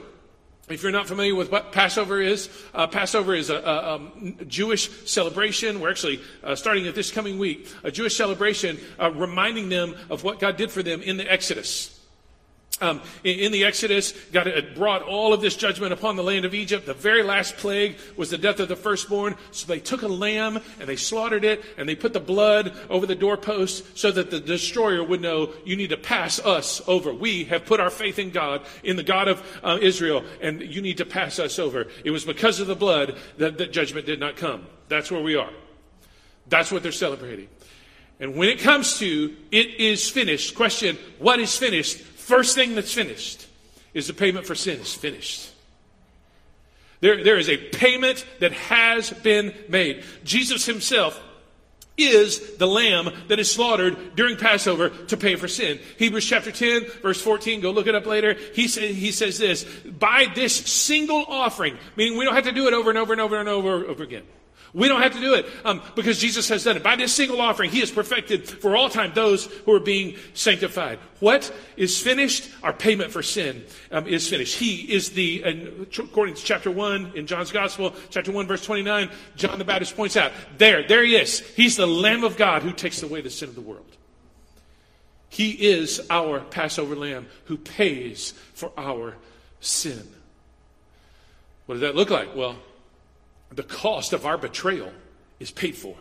If 0.71 0.83
you're 0.83 0.91
not 0.91 1.07
familiar 1.07 1.35
with 1.35 1.51
what 1.51 1.71
Passover 1.71 2.21
is, 2.21 2.50
uh, 2.73 2.88
Passover 2.88 3.35
is 3.35 3.50
a, 3.50 3.57
a, 3.57 3.95
a, 4.41 4.45
Jewish 4.45 4.89
celebration. 5.09 5.79
We're 5.79 5.91
actually 5.91 6.21
uh, 6.44 6.56
starting 6.56 6.85
it 6.85 6.95
this 6.95 7.12
coming 7.12 7.38
week. 7.38 7.68
A 7.83 7.91
Jewish 7.91 8.15
celebration 8.15 8.79
uh, 9.00 9.12
reminding 9.12 9.69
them 9.69 9.95
of 10.09 10.23
what 10.23 10.39
God 10.39 10.57
did 10.57 10.71
for 10.71 10.83
them 10.83 11.01
in 11.01 11.18
the 11.18 11.31
Exodus. 11.31 12.00
Um, 12.81 13.01
in, 13.24 13.39
in, 13.39 13.51
the 13.51 13.63
Exodus, 13.63 14.13
God 14.31 14.48
had 14.48 14.74
brought 14.74 15.03
all 15.03 15.34
of 15.34 15.41
this 15.41 15.55
judgment 15.55 15.94
upon 15.94 16.15
the 16.15 16.24
land 16.24 16.46
of 16.46 16.55
Egypt. 16.55 16.88
The 16.88 16.96
very 16.96 17.22
last 17.22 17.58
plague 17.58 17.98
was 18.17 18.32
the 18.32 18.38
death 18.39 18.60
of 18.60 18.70
the 18.70 18.75
firstborn. 18.75 19.36
So 19.51 19.67
they 19.67 19.79
took 19.79 20.01
a 20.01 20.08
lamb 20.08 20.60
and 20.79 20.89
they 20.89 20.96
slaughtered 20.96 21.46
it 21.46 21.63
and 21.77 21.88
they 21.88 21.96
put 21.96 22.13
the 22.13 22.20
blood 22.20 22.74
over 22.89 23.05
the 23.05 23.15
doorpost 23.15 23.98
so 23.98 24.12
that 24.12 24.32
the 24.32 24.39
destroyer 24.39 25.03
would 25.03 25.22
know 25.22 25.53
you 25.63 25.75
need 25.75 25.91
to 25.91 25.98
pass 25.98 26.39
us 26.39 26.82
over. 26.88 27.13
We 27.13 27.44
have 27.46 27.65
put 27.65 27.79
our 27.79 27.91
faith 27.91 28.17
in 28.17 28.32
God, 28.32 28.62
in 28.84 28.96
the 28.96 29.03
God 29.03 29.27
of 29.27 29.60
uh, 29.63 29.77
Israel, 29.79 30.24
and 30.41 30.62
you 30.62 30.82
need 30.82 30.98
to 30.98 31.05
pass 31.05 31.38
us 31.38 31.60
over. 31.60 31.88
It 32.03 32.12
was 32.12 32.25
because 32.25 32.60
of 32.60 32.67
the 32.67 32.75
blood 32.75 33.15
that, 33.38 33.60
that 33.60 33.72
judgment 33.72 34.08
did 34.08 34.20
not 34.20 34.38
come. 34.38 34.65
That's 34.88 35.12
where 35.12 35.22
we 35.22 35.36
are. 35.36 35.51
That's 36.48 36.72
what 36.72 36.84
they're 36.84 36.91
celebrating. 36.91 37.48
And 38.20 38.36
when 38.36 38.50
it 38.50 38.60
comes 38.60 39.00
to 39.00 39.36
it 39.51 39.79
is 39.79 40.08
finished, 40.08 40.55
question, 40.55 40.98
what 41.17 41.39
is 41.39 41.58
finished? 41.58 42.00
First 42.31 42.55
thing 42.55 42.75
that's 42.75 42.93
finished 42.93 43.45
is 43.93 44.07
the 44.07 44.13
payment 44.13 44.45
for 44.45 44.55
sin 44.55 44.79
is 44.79 44.93
finished. 44.93 45.51
There, 47.01 47.25
there 47.25 47.38
is 47.38 47.50
a 47.50 47.57
payment 47.57 48.25
that 48.39 48.53
has 48.53 49.09
been 49.09 49.53
made. 49.67 50.05
Jesus 50.23 50.65
himself 50.65 51.21
is 51.97 52.55
the 52.55 52.67
lamb 52.67 53.09
that 53.27 53.41
is 53.41 53.51
slaughtered 53.51 54.15
during 54.15 54.38
Passover 54.38 54.91
to 55.07 55.17
pay 55.17 55.35
for 55.35 55.50
sin. 55.50 55.77
Hebrews 56.00 56.25
chapter 56.25 56.53
10, 56.53 56.85
verse 57.01 57.19
14, 57.21 57.59
go 57.59 57.71
look 57.71 57.88
it 57.88 57.95
up 57.95 58.05
later. 58.05 58.38
He, 58.55 58.69
say, 58.69 58.93
he 58.93 59.11
says 59.11 59.38
this 59.38 59.65
By 59.65 60.27
this 60.33 60.55
single 60.55 61.25
offering, 61.27 61.77
meaning 61.97 62.17
we 62.17 62.23
don't 62.23 62.35
have 62.35 62.45
to 62.45 62.53
do 62.53 62.65
it 62.69 62.73
over 62.73 62.89
and 62.89 62.97
over 62.97 63.11
and 63.11 63.19
over 63.19 63.39
and 63.41 63.50
over, 63.50 63.75
and 63.75 63.85
over 63.88 64.03
again. 64.03 64.23
We 64.74 64.88
don't 64.88 65.01
have 65.01 65.13
to 65.13 65.20
do 65.20 65.34
it 65.34 65.46
um, 65.66 65.82
because 65.96 66.18
Jesus 66.18 66.48
has 66.48 66.63
done 66.63 66.78
it. 66.78 66.84
By 66.84 66.96
this 66.96 67.13
single 67.13 67.42
offering, 67.42 67.72
He 67.72 67.82
has 67.82 67.92
perfected 67.92 68.48
for 68.48 68.75
all 68.75 68.90
time 68.90 69.12
those 69.13 69.46
who 69.46 69.74
are 69.74 69.82
being 69.82 70.16
sanctified. 70.34 71.00
What 71.20 71.54
is 71.75 72.00
finished? 72.00 72.50
Our 72.63 72.72
payment 72.72 73.12
for 73.12 73.22
sin 73.22 73.66
um, 73.92 74.08
is 74.08 74.30
finished. 74.30 74.58
He 74.58 74.92
is 74.92 75.10
the, 75.10 75.88
according 76.00 76.36
to 76.36 76.44
chapter 76.44 76.72
1 76.72 77.13
in 77.16 77.28
John's 77.28 77.51
Gospel, 77.51 77.94
chapter 78.10 78.32
1, 78.32 78.48
verse 78.48 78.66
29, 78.66 79.10
John 79.36 79.60
the 79.60 79.66
Baptist 79.66 79.96
points 79.96 80.16
out, 80.16 80.32
there, 80.58 80.88
there 80.88 81.04
He 81.04 81.18
is. 81.18 81.40
He's 81.56 81.75
the 81.75 81.88
Lamb 81.88 82.24
of 82.24 82.38
God 82.38 82.63
who 82.63 82.72
takes 82.72 83.04
away 83.04 83.20
the 83.22 83.30
sin 83.30 83.50
of 83.50 83.56
the 83.56 83.62
world. 83.62 83.86
He 85.28 85.51
is 85.51 86.01
our 86.10 86.42
Passover 86.42 86.94
lamb 86.96 87.28
who 87.46 87.58
pays 87.58 88.34
for 88.54 88.72
our 88.78 89.16
sin. 89.62 90.06
What 91.66 91.75
does 91.75 91.82
that 91.82 91.96
look 91.96 92.10
like? 92.10 92.36
Well, 92.36 92.58
the 93.51 93.63
cost 93.63 94.13
of 94.13 94.25
our 94.25 94.38
betrayal 94.38 94.91
is 95.39 95.51
paid 95.51 95.75
for. 95.75 95.96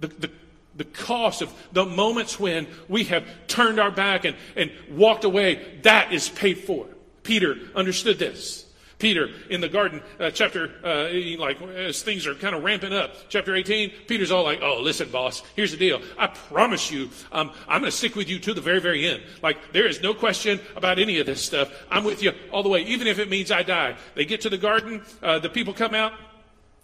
The, 0.00 0.08
the, 0.08 0.30
the 0.76 0.84
cost 0.84 1.40
of 1.40 1.52
the 1.72 1.84
moments 1.84 2.38
when 2.38 2.66
we 2.88 3.04
have 3.04 3.24
turned 3.46 3.78
our 3.78 3.90
back 3.90 4.24
and, 4.24 4.36
and 4.56 4.72
walked 4.90 5.24
away, 5.24 5.78
that 5.82 6.12
is 6.12 6.28
paid 6.28 6.58
for. 6.58 6.86
Peter 7.22 7.56
understood 7.74 8.18
this. 8.18 8.63
Peter 9.04 9.28
in 9.50 9.60
the 9.60 9.68
garden, 9.68 10.00
uh, 10.18 10.30
chapter, 10.30 10.70
uh, 10.82 11.10
like 11.38 11.60
as 11.60 12.02
things 12.02 12.26
are 12.26 12.34
kind 12.34 12.54
of 12.54 12.64
ramping 12.64 12.94
up, 12.94 13.14
chapter 13.28 13.54
18, 13.54 13.92
Peter's 14.06 14.30
all 14.30 14.44
like, 14.44 14.60
oh, 14.62 14.80
listen, 14.80 15.10
boss, 15.10 15.42
here's 15.54 15.72
the 15.72 15.76
deal. 15.76 16.00
I 16.16 16.28
promise 16.28 16.90
you, 16.90 17.10
um, 17.30 17.50
I'm 17.68 17.82
going 17.82 17.90
to 17.90 17.94
stick 17.94 18.16
with 18.16 18.30
you 18.30 18.38
to 18.38 18.54
the 18.54 18.62
very, 18.62 18.80
very 18.80 19.06
end. 19.06 19.22
Like, 19.42 19.58
there 19.74 19.86
is 19.86 20.00
no 20.00 20.14
question 20.14 20.58
about 20.74 20.98
any 20.98 21.18
of 21.18 21.26
this 21.26 21.44
stuff. 21.44 21.70
I'm 21.90 22.04
with 22.04 22.22
you 22.22 22.32
all 22.50 22.62
the 22.62 22.70
way, 22.70 22.80
even 22.84 23.06
if 23.06 23.18
it 23.18 23.28
means 23.28 23.52
I 23.52 23.62
die. 23.62 23.94
They 24.14 24.24
get 24.24 24.40
to 24.40 24.48
the 24.48 24.56
garden, 24.56 25.02
uh, 25.22 25.38
the 25.38 25.50
people 25.50 25.74
come 25.74 25.94
out, 25.94 26.14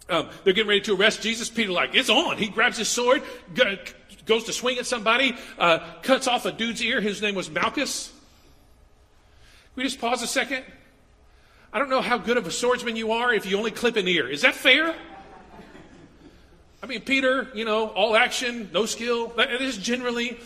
um, 0.07 0.29
they're 0.43 0.53
getting 0.53 0.69
ready 0.69 0.81
to 0.81 0.95
arrest 0.95 1.23
Jesus. 1.23 1.49
Peter, 1.49 1.71
like, 1.71 1.95
it's 1.95 2.11
on. 2.11 2.37
He 2.37 2.49
grabs 2.49 2.77
his 2.77 2.87
sword, 2.87 3.23
goes 4.27 4.43
to 4.43 4.53
swing 4.53 4.77
at 4.77 4.85
somebody, 4.85 5.35
uh, 5.57 5.79
cuts 6.03 6.27
off 6.27 6.45
a 6.45 6.51
dude's 6.51 6.83
ear. 6.83 7.01
His 7.01 7.19
name 7.19 7.33
was 7.33 7.49
Malchus. 7.49 8.09
Can 8.09 9.77
we 9.77 9.83
just 9.85 9.99
pause 9.99 10.21
a 10.21 10.27
second? 10.27 10.63
I 11.73 11.79
don't 11.79 11.89
know 11.89 12.01
how 12.01 12.17
good 12.17 12.37
of 12.37 12.45
a 12.47 12.51
swordsman 12.51 12.95
you 12.95 13.13
are 13.13 13.33
if 13.33 13.45
you 13.45 13.57
only 13.57 13.71
clip 13.71 13.95
an 13.95 14.07
ear. 14.07 14.27
Is 14.27 14.41
that 14.41 14.55
fair? 14.55 14.93
I 16.83 16.87
mean, 16.87 17.01
Peter, 17.01 17.47
you 17.53 17.63
know, 17.63 17.89
all 17.89 18.15
action, 18.15 18.69
no 18.73 18.85
skill. 18.85 19.27
That 19.37 19.51
is 19.61 19.77
generally. 19.77 20.37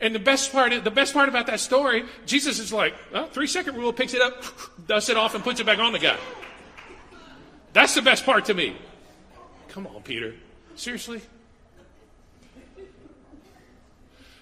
And 0.00 0.14
the 0.14 0.18
best 0.18 0.50
part, 0.50 0.72
the 0.82 0.90
best 0.90 1.12
part 1.12 1.28
about 1.28 1.46
that 1.46 1.60
story, 1.60 2.04
Jesus 2.24 2.58
is 2.58 2.72
like, 2.72 2.94
three 3.32 3.46
second 3.46 3.76
rule, 3.76 3.92
picks 3.92 4.14
it 4.14 4.22
up, 4.22 4.42
dusts 4.86 5.10
it 5.10 5.16
off, 5.16 5.34
and 5.34 5.44
puts 5.44 5.60
it 5.60 5.66
back 5.66 5.78
on 5.78 5.92
the 5.92 5.98
guy. 5.98 6.16
That's 7.72 7.94
the 7.94 8.02
best 8.02 8.24
part 8.24 8.46
to 8.46 8.54
me. 8.54 8.74
Come 9.68 9.86
on, 9.86 10.02
Peter. 10.02 10.34
Seriously? 10.74 11.20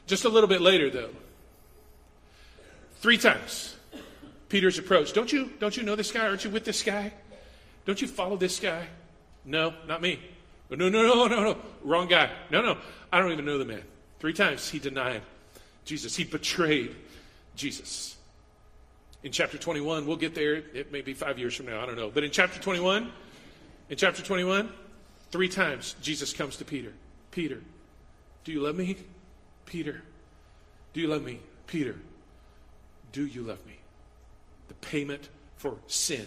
Just 0.07 0.25
a 0.25 0.29
little 0.29 0.49
bit 0.49 0.63
later, 0.63 0.89
though. 0.89 1.11
Three 3.01 3.19
times. 3.19 3.77
Peter's 4.49 4.79
approach. 4.79 5.13
Don't 5.13 5.33
you, 5.33 5.51
don't 5.59 5.77
you 5.77 5.83
know 5.83 5.97
this 5.97 6.11
guy? 6.11 6.27
Aren't 6.27 6.45
you 6.45 6.51
with 6.51 6.65
this 6.65 6.83
guy? 6.83 7.13
Don't 7.85 8.01
you 8.01 8.09
follow 8.09 8.37
this 8.37 8.61
guy? 8.61 8.87
No, 9.45 9.75
not 9.87 10.03
me. 10.03 10.21
No, 10.71 10.77
no, 10.77 10.89
no, 10.89 11.27
no, 11.27 11.43
no. 11.43 11.59
Wrong 11.83 12.09
guy. 12.09 12.31
No, 12.51 12.61
no. 12.61 12.79
I 13.13 13.21
don't 13.21 13.33
even 13.33 13.45
know 13.45 13.59
the 13.59 13.65
man. 13.65 13.83
Three 14.21 14.33
times 14.33 14.69
he 14.69 14.79
denied 14.79 15.23
Jesus. 15.85 16.15
He 16.15 16.25
betrayed 16.25 16.95
Jesus. 17.57 18.17
In 19.23 19.33
chapter 19.33 19.59
21, 19.59 20.07
we'll 20.07 20.17
get 20.17 20.35
there. 20.35 20.55
It 20.55 20.93
may 20.93 21.01
be 21.01 21.15
five 21.15 21.39
years 21.39 21.55
from 21.55 21.67
now. 21.67 21.81
I 21.81 21.87
don't 21.87 21.97
know. 21.97 22.11
But 22.11 22.25
in 22.25 22.31
chapter 22.31 22.61
21, 22.61 23.11
in 23.91 23.97
chapter 23.97 24.23
21, 24.23 24.71
three 25.31 25.49
times 25.49 25.97
Jesus 26.03 26.33
comes 26.33 26.57
to 26.59 26.65
Peter. 26.65 26.93
Peter, 27.31 27.61
do 28.45 28.53
you 28.53 28.61
love 28.61 28.77
me? 28.77 28.97
Peter, 29.67 30.03
do 30.93 31.01
you 31.01 31.09
love 31.09 31.23
me? 31.23 31.41
Peter, 31.67 31.97
do 33.13 33.27
you 33.27 33.43
love 33.43 33.65
me? 33.67 33.78
The 34.69 34.75
payment 34.75 35.29
for 35.57 35.77
sin 35.87 36.27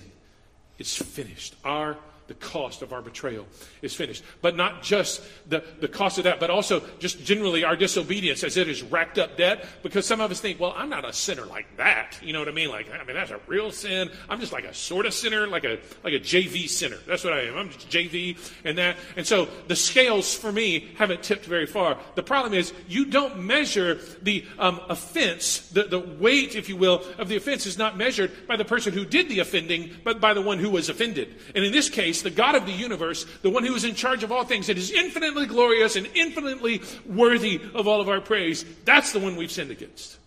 is 0.77 0.95
finished. 0.95 1.55
Our 1.63 1.97
the 2.31 2.45
cost 2.45 2.81
of 2.81 2.93
our 2.93 3.01
betrayal 3.01 3.45
is 3.81 3.93
finished. 3.93 4.23
But 4.41 4.55
not 4.55 4.83
just 4.83 5.21
the, 5.49 5.65
the 5.81 5.89
cost 5.89 6.17
of 6.17 6.23
that, 6.23 6.39
but 6.39 6.49
also 6.49 6.81
just 6.97 7.25
generally 7.25 7.65
our 7.65 7.75
disobedience 7.75 8.41
as 8.45 8.55
it 8.55 8.69
is 8.69 8.81
racked 8.83 9.19
up 9.19 9.35
debt. 9.35 9.65
Because 9.83 10.05
some 10.05 10.21
of 10.21 10.31
us 10.31 10.39
think, 10.39 10.57
well, 10.57 10.73
I'm 10.77 10.89
not 10.89 11.03
a 11.03 11.11
sinner 11.11 11.45
like 11.45 11.75
that. 11.75 12.17
You 12.23 12.31
know 12.31 12.39
what 12.39 12.47
I 12.47 12.53
mean? 12.53 12.69
Like, 12.69 12.87
I 12.89 13.03
mean, 13.03 13.17
that's 13.17 13.31
a 13.31 13.39
real 13.47 13.69
sin. 13.69 14.09
I'm 14.29 14.39
just 14.39 14.53
like 14.53 14.63
a 14.63 14.73
sort 14.73 15.05
of 15.05 15.13
sinner, 15.13 15.45
like 15.45 15.65
a, 15.65 15.79
like 16.05 16.13
a 16.13 16.21
JV 16.21 16.69
sinner. 16.69 16.95
That's 17.05 17.25
what 17.25 17.33
I 17.33 17.41
am. 17.41 17.57
I'm 17.57 17.69
just 17.69 17.89
JV 17.89 18.37
and 18.63 18.77
that. 18.77 18.95
And 19.17 19.27
so 19.27 19.49
the 19.67 19.75
scales 19.75 20.33
for 20.33 20.53
me 20.53 20.87
haven't 20.95 21.23
tipped 21.23 21.43
very 21.43 21.65
far. 21.65 21.97
The 22.15 22.23
problem 22.23 22.53
is 22.53 22.71
you 22.87 23.07
don't 23.07 23.43
measure 23.43 23.99
the 24.21 24.45
um, 24.57 24.79
offense, 24.87 25.67
the, 25.67 25.83
the 25.83 25.99
weight, 25.99 26.55
if 26.55 26.69
you 26.69 26.77
will, 26.77 27.03
of 27.17 27.27
the 27.27 27.35
offense 27.35 27.65
is 27.65 27.77
not 27.77 27.97
measured 27.97 28.31
by 28.47 28.55
the 28.55 28.63
person 28.63 28.93
who 28.93 29.03
did 29.03 29.27
the 29.27 29.39
offending, 29.39 29.91
but 30.05 30.21
by 30.21 30.33
the 30.33 30.41
one 30.41 30.59
who 30.59 30.69
was 30.69 30.87
offended. 30.87 31.35
And 31.53 31.65
in 31.65 31.73
this 31.73 31.89
case, 31.89 32.20
the 32.21 32.29
God 32.29 32.55
of 32.55 32.65
the 32.65 32.71
universe, 32.71 33.25
the 33.41 33.49
one 33.49 33.65
who 33.65 33.75
is 33.75 33.83
in 33.83 33.95
charge 33.95 34.23
of 34.23 34.31
all 34.31 34.43
things, 34.43 34.67
that 34.67 34.77
is 34.77 34.91
infinitely 34.91 35.45
glorious 35.45 35.95
and 35.95 36.07
infinitely 36.13 36.81
worthy 37.05 37.61
of 37.73 37.87
all 37.87 38.01
of 38.01 38.09
our 38.09 38.21
praise, 38.21 38.65
that's 38.85 39.11
the 39.11 39.19
one 39.19 39.35
we've 39.35 39.51
sinned 39.51 39.71
against. 39.71 40.17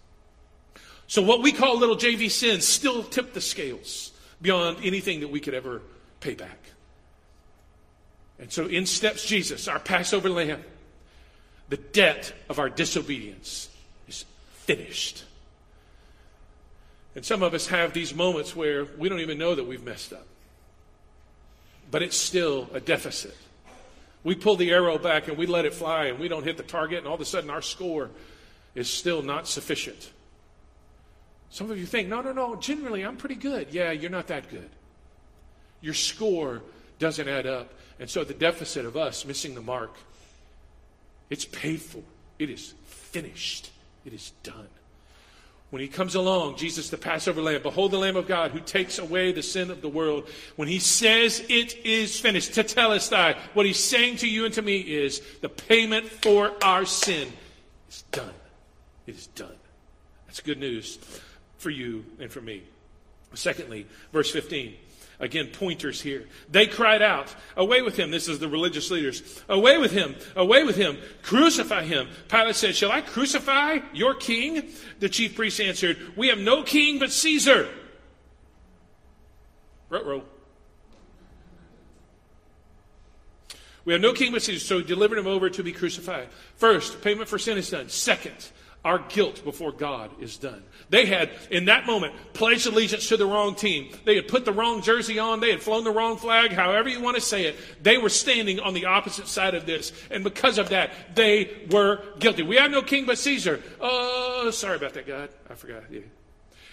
So 1.07 1.23
what 1.23 1.43
we 1.43 1.53
call 1.53 1.79
little 1.79 1.97
JV 1.97 2.31
sins 2.31 2.67
still 2.67 3.03
tip 3.03 3.35
the 3.35 3.41
scales 3.41 4.13
beyond 4.41 4.79
anything 4.83 5.21
that 5.21 5.29
we 5.29 5.41
could 5.41 5.55
ever 5.55 5.83
pay 6.21 6.35
back. 6.35 6.59
And 8.39 8.51
so 8.53 8.67
in 8.67 8.87
steps 8.87 9.25
Jesus, 9.25 9.69
our 9.69 9.79
Passover 9.79 10.29
lamb. 10.29 10.65
The 11.69 11.77
debt 11.79 12.33
of 12.49 12.59
our 12.59 12.69
disobedience 12.69 13.71
is 14.07 14.25
finished. 14.53 15.25
And 17.15 17.25
some 17.25 17.43
of 17.43 17.55
us 17.55 17.69
have 17.69 17.93
these 17.93 18.15
moments 18.15 18.55
where 18.55 18.85
we 18.85 19.09
don't 19.09 19.21
even 19.21 19.39
know 19.39 19.55
that 19.55 19.65
we've 19.65 19.83
messed 19.83 20.13
up 20.13 20.27
but 21.95 22.03
it's 22.03 22.17
still 22.17 22.69
a 22.75 22.81
deficit. 22.81 23.37
We 24.25 24.35
pull 24.35 24.57
the 24.57 24.73
arrow 24.73 24.99
back 24.99 25.29
and 25.29 25.39
we 25.39 25.47
let 25.47 25.65
it 25.65 25.73
fly 25.73 26.07
and 26.07 26.19
we 26.19 26.27
don't 26.27 26.43
hit 26.43 26.57
the 26.57 26.65
target, 26.65 26.99
and 26.99 27.07
all 27.07 27.15
of 27.15 27.21
a 27.21 27.25
sudden 27.25 27.51
our 27.51 27.63
score 27.63 28.11
is 28.75 28.91
still 28.91 29.23
not 29.23 29.47
sufficient. 29.47 30.11
Some 31.51 31.71
of 31.71 31.79
you 31.79 31.87
think, 31.87 32.09
no, 32.09 32.21
no, 32.21 32.33
no, 32.33 32.57
generally 32.57 33.03
I'm 33.03 33.17
pretty 33.17 33.37
good. 33.37 33.69
Yeah, 33.71 33.93
you're 33.93 34.11
not 34.11 34.27
that 34.27 34.51
good. 34.51 34.69
Your 35.83 35.95
score 35.95 36.63
doesn't 36.99 37.29
add 37.29 37.47
up. 37.47 37.73
And 38.01 38.11
so 38.11 38.25
the 38.25 38.35
deficit 38.35 38.85
of 38.87 38.97
us 38.97 39.25
missing 39.25 39.55
the 39.55 39.63
mark, 39.63 39.95
it's 41.31 41.45
paid 41.45 41.81
for. 41.81 42.03
It 42.41 42.51
is 42.51 42.75
finished. 42.87 43.71
It 44.05 44.13
is 44.13 44.33
done. 44.43 44.67
When 45.75 45.81
he 45.81 45.89
comes 45.89 46.15
along, 46.15 46.55
Jesus, 46.55 46.89
the 46.89 46.97
Passover 46.97 47.43
lamb, 47.43 47.61
behold 47.61 47.91
the 47.91 47.99
Lamb 47.99 48.15
of 48.15 48.29
God 48.29 48.53
who 48.53 48.61
takes 48.61 49.01
away 49.01 49.33
the 49.33 49.43
sin 49.43 49.73
of 49.73 49.83
the 49.83 49.89
world. 49.89 50.29
When 50.55 50.69
he 50.69 50.79
says 50.79 51.45
it 51.49 51.85
is 51.85 52.21
finished, 52.21 52.53
tetelestai, 52.53 53.37
what 53.55 53.67
he's 53.67 53.83
saying 53.83 54.19
to 54.19 54.29
you 54.29 54.45
and 54.45 54.55
to 54.55 54.63
me 54.63 54.79
is 54.79 55.21
the 55.41 55.49
payment 55.49 56.07
for 56.07 56.53
our 56.63 56.85
sin 56.85 57.27
is 57.89 58.03
done. 58.13 58.35
It 59.09 59.17
is 59.17 59.27
done. 59.27 59.57
That's 60.27 60.41
good 60.43 60.61
news 60.61 61.01
for 61.59 61.71
you 61.71 62.05
and 62.21 62.31
for 62.31 62.41
me. 62.41 62.63
Secondly, 63.35 63.89
verse 64.13 64.31
15. 64.31 64.77
Again, 65.25 65.47
pointers 65.47 66.03
here. 66.03 66.25
They 66.51 66.67
cried 66.67 67.01
out, 67.01 67.35
Away 67.57 67.81
with 67.81 67.97
him. 67.97 68.11
This 68.11 68.29
is 68.29 68.41
the 68.41 68.49
religious 68.49 68.91
leaders. 68.91 69.43
Away 69.49 69.79
with 69.79 69.91
him. 69.91 70.17
Away 70.37 70.65
with 70.65 70.77
him. 70.77 70.99
Crucify 71.23 71.85
him. 71.85 72.09
Pilate 72.29 72.57
said, 72.57 72.77
Shall 72.77 72.93
I 72.93 73.01
crucify 73.01 73.79
your 73.95 74.15
king? 74.15 74.69
The 75.01 75.09
chief 75.09 75.35
priests 75.35 75.61
answered, 75.61 75.97
We 76.15 76.29
have 76.29 76.39
no 76.39 76.63
king 76.63 76.99
but 76.99 77.11
Caesar. 77.11 77.71
Row, 79.89 80.25
We 83.87 83.95
have 83.95 84.03
no 84.03 84.13
king 84.13 84.31
but 84.31 84.43
Caesar, 84.43 84.61
so 84.63 84.83
delivered 84.83 85.17
him 85.17 85.27
over 85.27 85.49
to 85.49 85.63
be 85.63 85.73
crucified. 85.73 86.29
First, 86.57 87.01
payment 87.01 87.31
for 87.31 87.39
sin 87.39 87.57
is 87.57 87.71
done. 87.71 87.89
Second, 87.89 88.51
our 88.85 88.99
guilt 88.99 89.43
before 89.45 89.73
God 89.73 90.11
is 90.21 90.37
done. 90.37 90.63
They 90.91 91.07
had, 91.07 91.31
in 91.51 91.65
that 91.67 91.87
moment, 91.87 92.15
pledged 92.35 92.67
allegiance 92.67 93.09
to 93.09 93.17
the 93.17 93.27
wrong 93.27 93.55
team. 93.55 93.91
They 94.05 94.17
had 94.17 94.29
put 94.29 94.45
the 94.45 94.53
wrong 94.53 94.83
jersey 94.83 95.19
on. 95.19 95.41
They 95.41 95.51
had 95.51 95.63
flown 95.63 95.85
the 95.85 95.91
wrong 95.91 96.19
flag, 96.19 96.53
however 96.53 96.89
you 96.89 97.01
want 97.01 97.17
to 97.17 97.23
say 97.23 97.45
it. 97.47 97.57
They 97.83 97.97
were 97.97 98.11
standing 98.11 98.61
on 98.61 98.75
the 98.75 98.85
opposite 98.87 99.27
side 99.27 99.55
of 99.55 99.65
this. 99.65 99.93
And 100.11 100.23
because 100.23 100.59
of 100.59 100.69
that, 100.69 101.15
they 101.15 101.67
were 101.71 102.03
guilty. 102.19 102.43
We 102.43 102.57
have 102.57 102.71
no 102.71 102.83
king 102.83 103.07
but 103.07 103.19
Caesar. 103.19 103.63
Oh, 103.81 104.51
sorry 104.51 104.77
about 104.77 104.93
that, 104.95 105.07
God. 105.07 105.31
I 105.51 105.55
forgot. 105.55 105.85
Yeah. 105.91 106.01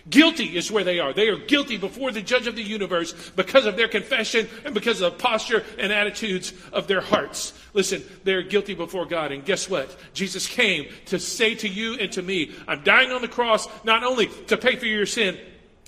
Guilty 0.10 0.58
is 0.58 0.72
where 0.72 0.84
they 0.84 1.00
are. 1.00 1.14
They 1.14 1.28
are 1.28 1.38
guilty 1.38 1.78
before 1.78 2.12
the 2.12 2.22
judge 2.22 2.48
of 2.48 2.56
the 2.56 2.64
universe 2.64 3.14
because 3.36 3.66
of 3.66 3.76
their 3.76 3.88
confession 3.88 4.50
and 4.66 4.74
because 4.74 5.00
of 5.02 5.14
the 5.14 5.18
posture 5.20 5.64
and 5.78 5.92
attitudes 5.92 6.54
of 6.74 6.88
their 6.88 7.02
hearts. 7.02 7.54
Listen, 7.74 8.04
they're 8.24 8.42
guilty 8.42 8.74
before 8.74 9.06
God. 9.06 9.32
And 9.32 9.46
guess 9.46 9.70
what? 9.70 9.96
Jesus 10.14 10.48
came 10.48 10.88
to 11.06 11.20
say 11.20 11.54
to 11.56 11.68
you 11.68 11.96
and 11.96 12.12
to 12.14 12.22
me, 12.22 12.52
I'm 12.68 12.84
dying 12.84 13.12
on 13.12 13.22
the 13.22 13.28
cross 13.28 13.68
not 13.84 14.04
only 14.04 14.28
to 14.48 14.58
pay 14.58 14.76
for 14.76 14.88
your 14.88 15.06
sin, 15.06 15.38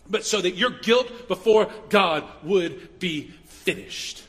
but 0.10 0.25
so 0.25 0.41
that 0.41 0.55
your 0.55 0.70
guilt 0.70 1.27
before 1.27 1.72
God 1.89 2.24
would 2.43 3.00
be 3.00 3.32
finished. 3.46 4.24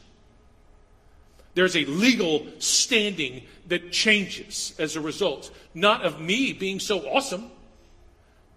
There's 1.55 1.77
a 1.77 1.85
legal 1.85 2.47
standing 2.59 3.43
that 3.69 3.93
changes 3.93 4.75
as 4.79 4.97
a 4.97 5.01
result, 5.01 5.51
not 5.75 6.03
of 6.03 6.21
me 6.21 6.53
being 6.53 6.81
so 6.81 7.01
awesome 7.09 7.51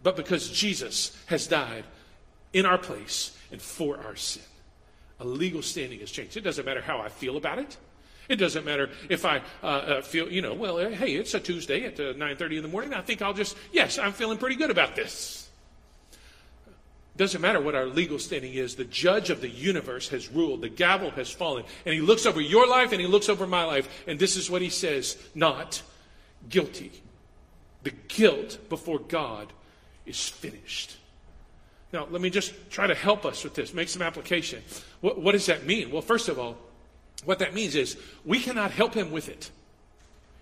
but 0.07 0.15
because 0.15 0.49
Jesus 0.49 1.21
has 1.25 1.47
died 1.47 1.83
in 2.53 2.65
our 2.65 2.77
place 2.77 3.37
and 3.51 3.61
for 3.61 3.97
our 3.97 4.15
sin. 4.15 4.41
A 5.19 5.25
legal 5.25 5.61
standing 5.61 5.99
has 5.99 6.09
changed. 6.09 6.37
It 6.37 6.45
doesn't 6.45 6.63
matter 6.63 6.79
how 6.79 7.01
I 7.01 7.09
feel 7.09 7.35
about 7.35 7.59
it. 7.59 7.75
It 8.29 8.37
doesn't 8.37 8.63
matter 8.63 8.89
if 9.09 9.25
I 9.25 9.41
uh, 9.61 9.65
uh, 9.65 10.01
feel, 10.01 10.31
you 10.31 10.41
know, 10.41 10.53
well, 10.53 10.77
uh, 10.77 10.91
hey, 10.91 11.15
it's 11.15 11.33
a 11.33 11.41
Tuesday 11.41 11.83
at 11.83 11.99
uh, 11.99 12.13
9.30 12.13 12.55
in 12.55 12.61
the 12.61 12.69
morning. 12.69 12.93
I 12.93 13.01
think 13.01 13.21
I'll 13.21 13.33
just, 13.33 13.57
yes, 13.73 13.99
I'm 13.99 14.13
feeling 14.13 14.37
pretty 14.37 14.55
good 14.55 14.71
about 14.71 14.95
this. 14.95 15.49
It 16.13 17.17
Doesn't 17.17 17.41
matter 17.41 17.59
what 17.59 17.75
our 17.75 17.85
legal 17.85 18.17
standing 18.17 18.53
is. 18.53 18.77
The 18.77 18.85
judge 18.85 19.29
of 19.29 19.41
the 19.41 19.49
universe 19.49 20.07
has 20.07 20.31
ruled. 20.31 20.61
The 20.61 20.69
gavel 20.69 21.11
has 21.11 21.29
fallen. 21.29 21.65
And 21.85 21.93
he 21.93 21.99
looks 21.99 22.25
over 22.25 22.39
your 22.39 22.65
life 22.65 22.93
and 22.93 23.01
he 23.01 23.07
looks 23.07 23.27
over 23.27 23.45
my 23.45 23.65
life. 23.65 23.89
And 24.07 24.17
this 24.17 24.37
is 24.37 24.49
what 24.49 24.61
he 24.61 24.69
says 24.69 25.17
Not 25.35 25.81
guilty. 26.47 26.93
The 27.83 27.91
guilt 28.07 28.57
before 28.69 28.99
God 28.99 29.51
is 30.07 30.29
finished. 30.29 30.97
Now, 31.93 32.07
let 32.09 32.21
me 32.21 32.29
just 32.29 32.53
try 32.69 32.87
to 32.87 32.95
help 32.95 33.25
us 33.25 33.43
with 33.43 33.53
this, 33.53 33.73
make 33.73 33.89
some 33.89 34.01
application. 34.01 34.61
What, 35.01 35.21
what 35.21 35.31
does 35.31 35.45
that 35.45 35.65
mean? 35.65 35.91
Well, 35.91 36.01
first 36.01 36.27
of 36.27 36.37
all, 36.37 36.57
what 37.23 37.39
that 37.39 37.53
means 37.53 37.75
is 37.75 37.97
we 38.25 38.39
cannot 38.39 38.71
help 38.71 38.93
him 38.93 39.11
with 39.11 39.29
it. 39.29 39.49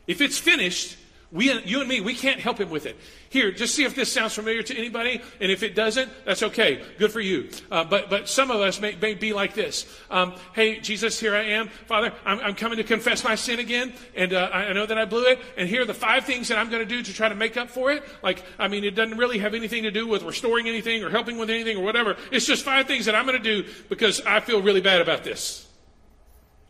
If 0.07 0.21
it's 0.21 0.37
finished, 0.37 0.97
we, 1.35 1.51
you 1.63 1.81
and 1.81 1.89
me, 1.89 1.99
we 1.99 2.13
can't 2.13 2.39
help 2.39 2.61
him 2.61 2.69
with 2.69 2.85
it. 2.85 2.97
Here, 3.27 3.51
just 3.51 3.75
see 3.75 3.83
if 3.83 3.93
this 3.93 4.09
sounds 4.09 4.33
familiar 4.33 4.63
to 4.63 4.77
anybody, 4.77 5.21
and 5.41 5.51
if 5.51 5.63
it 5.63 5.75
doesn't, 5.75 6.09
that's 6.23 6.41
okay. 6.41 6.81
Good 6.97 7.11
for 7.11 7.19
you. 7.19 7.49
Uh, 7.69 7.83
but, 7.83 8.09
but 8.09 8.29
some 8.29 8.51
of 8.51 8.61
us 8.61 8.79
may, 8.79 8.95
may 8.95 9.15
be 9.15 9.33
like 9.33 9.53
this. 9.53 9.85
Um, 10.09 10.35
hey, 10.53 10.79
Jesus, 10.79 11.19
here 11.19 11.35
I 11.35 11.43
am. 11.43 11.67
Father, 11.87 12.13
I'm, 12.25 12.39
I'm, 12.39 12.55
coming 12.55 12.77
to 12.77 12.85
confess 12.85 13.25
my 13.25 13.35
sin 13.35 13.59
again, 13.59 13.91
and 14.15 14.31
uh, 14.31 14.49
I 14.53 14.71
know 14.71 14.85
that 14.85 14.97
I 14.97 15.03
blew 15.03 15.25
it, 15.25 15.39
and 15.57 15.67
here 15.67 15.81
are 15.81 15.85
the 15.85 15.93
five 15.93 16.23
things 16.23 16.47
that 16.47 16.57
I'm 16.57 16.69
going 16.69 16.81
to 16.81 16.87
do 16.87 17.03
to 17.03 17.13
try 17.13 17.27
to 17.27 17.35
make 17.35 17.57
up 17.57 17.69
for 17.69 17.91
it. 17.91 18.03
Like, 18.23 18.41
I 18.57 18.69
mean, 18.69 18.85
it 18.85 18.91
doesn't 18.91 19.17
really 19.17 19.39
have 19.39 19.53
anything 19.53 19.83
to 19.83 19.91
do 19.91 20.07
with 20.07 20.23
restoring 20.23 20.69
anything 20.69 21.03
or 21.03 21.09
helping 21.09 21.37
with 21.37 21.49
anything 21.49 21.75
or 21.75 21.83
whatever. 21.83 22.15
It's 22.31 22.45
just 22.45 22.63
five 22.63 22.87
things 22.87 23.07
that 23.07 23.15
I'm 23.15 23.25
going 23.25 23.43
to 23.43 23.61
do 23.61 23.69
because 23.89 24.21
I 24.21 24.39
feel 24.39 24.61
really 24.61 24.81
bad 24.81 25.01
about 25.01 25.25
this. 25.25 25.67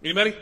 Anybody? 0.04 0.34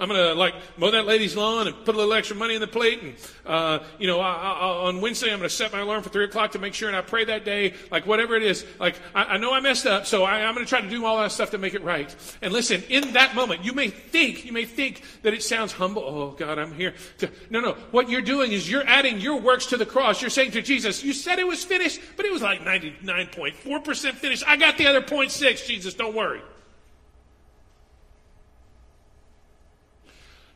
I'm 0.00 0.08
going 0.08 0.18
to 0.18 0.34
like 0.34 0.54
mow 0.78 0.90
that 0.90 1.04
lady's 1.04 1.36
lawn 1.36 1.66
and 1.66 1.76
put 1.84 1.94
a 1.94 1.98
little 1.98 2.14
extra 2.14 2.34
money 2.34 2.54
in 2.54 2.60
the 2.60 2.66
plate. 2.66 3.02
And, 3.02 3.14
uh, 3.44 3.80
you 3.98 4.06
know, 4.06 4.18
I, 4.18 4.32
I, 4.32 4.88
on 4.88 5.02
Wednesday, 5.02 5.30
I'm 5.30 5.38
going 5.38 5.48
to 5.48 5.54
set 5.54 5.72
my 5.72 5.80
alarm 5.80 6.02
for 6.02 6.08
three 6.08 6.24
o'clock 6.24 6.52
to 6.52 6.58
make 6.58 6.72
sure 6.72 6.88
and 6.88 6.96
I 6.96 7.02
pray 7.02 7.26
that 7.26 7.44
day. 7.44 7.74
Like 7.90 8.06
whatever 8.06 8.34
it 8.34 8.42
is, 8.42 8.64
like 8.78 8.96
I, 9.14 9.24
I 9.24 9.36
know 9.36 9.52
I 9.52 9.60
messed 9.60 9.86
up. 9.86 10.06
So 10.06 10.24
I, 10.24 10.46
I'm 10.46 10.54
going 10.54 10.64
to 10.64 10.68
try 10.68 10.80
to 10.80 10.88
do 10.88 11.04
all 11.04 11.18
that 11.18 11.32
stuff 11.32 11.50
to 11.50 11.58
make 11.58 11.74
it 11.74 11.84
right. 11.84 12.14
And 12.40 12.52
listen, 12.52 12.82
in 12.88 13.12
that 13.12 13.34
moment, 13.34 13.62
you 13.62 13.74
may 13.74 13.90
think, 13.90 14.46
you 14.46 14.52
may 14.52 14.64
think 14.64 15.02
that 15.22 15.34
it 15.34 15.42
sounds 15.42 15.72
humble. 15.72 16.02
Oh 16.02 16.30
God, 16.30 16.58
I'm 16.58 16.72
here. 16.72 16.94
To, 17.18 17.30
no, 17.50 17.60
no. 17.60 17.72
What 17.90 18.08
you're 18.08 18.22
doing 18.22 18.52
is 18.52 18.70
you're 18.70 18.86
adding 18.86 19.20
your 19.20 19.38
works 19.38 19.66
to 19.66 19.76
the 19.76 19.86
cross. 19.86 20.22
You're 20.22 20.30
saying 20.30 20.52
to 20.52 20.62
Jesus, 20.62 21.04
you 21.04 21.12
said 21.12 21.38
it 21.38 21.46
was 21.46 21.62
finished, 21.62 22.00
but 22.16 22.24
it 22.24 22.32
was 22.32 22.40
like 22.40 22.60
99.4% 22.60 24.12
finished. 24.14 24.44
I 24.46 24.56
got 24.56 24.78
the 24.78 24.86
other 24.86 25.02
0.6. 25.02 25.66
Jesus, 25.66 25.92
don't 25.92 26.14
worry. 26.14 26.40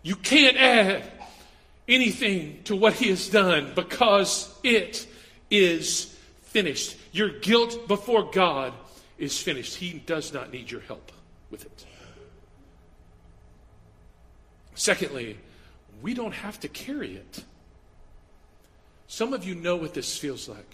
You 0.05 0.15
can't 0.17 0.59
add 0.59 1.03
anything 1.89 2.63
to 2.65 2.77
what 2.77 2.93
he 2.93 3.09
has 3.09 3.29
done 3.29 3.73
because 3.75 4.55
it 4.63 5.07
is 5.51 6.15
finished. 6.43 6.97
Your 7.11 7.31
guilt 7.31 7.89
before 7.89 8.31
God 8.31 8.75
is 9.19 9.39
finished. 9.39 9.77
He 9.77 9.95
does 9.95 10.33
not 10.33 10.53
need 10.53 10.71
your 10.71 10.83
help 10.83 11.11
with 11.51 11.65
it. 11.65 11.87
Secondly, 14.75 15.39
we 16.03 16.13
don't 16.13 16.35
have 16.35 16.61
to 16.61 16.69
carry 16.69 17.17
it. 17.17 17.45
Some 19.07 19.33
of 19.33 19.45
you 19.45 19.55
know 19.55 19.77
what 19.77 19.95
this 19.95 20.19
feels 20.19 20.51
like. 20.51 20.69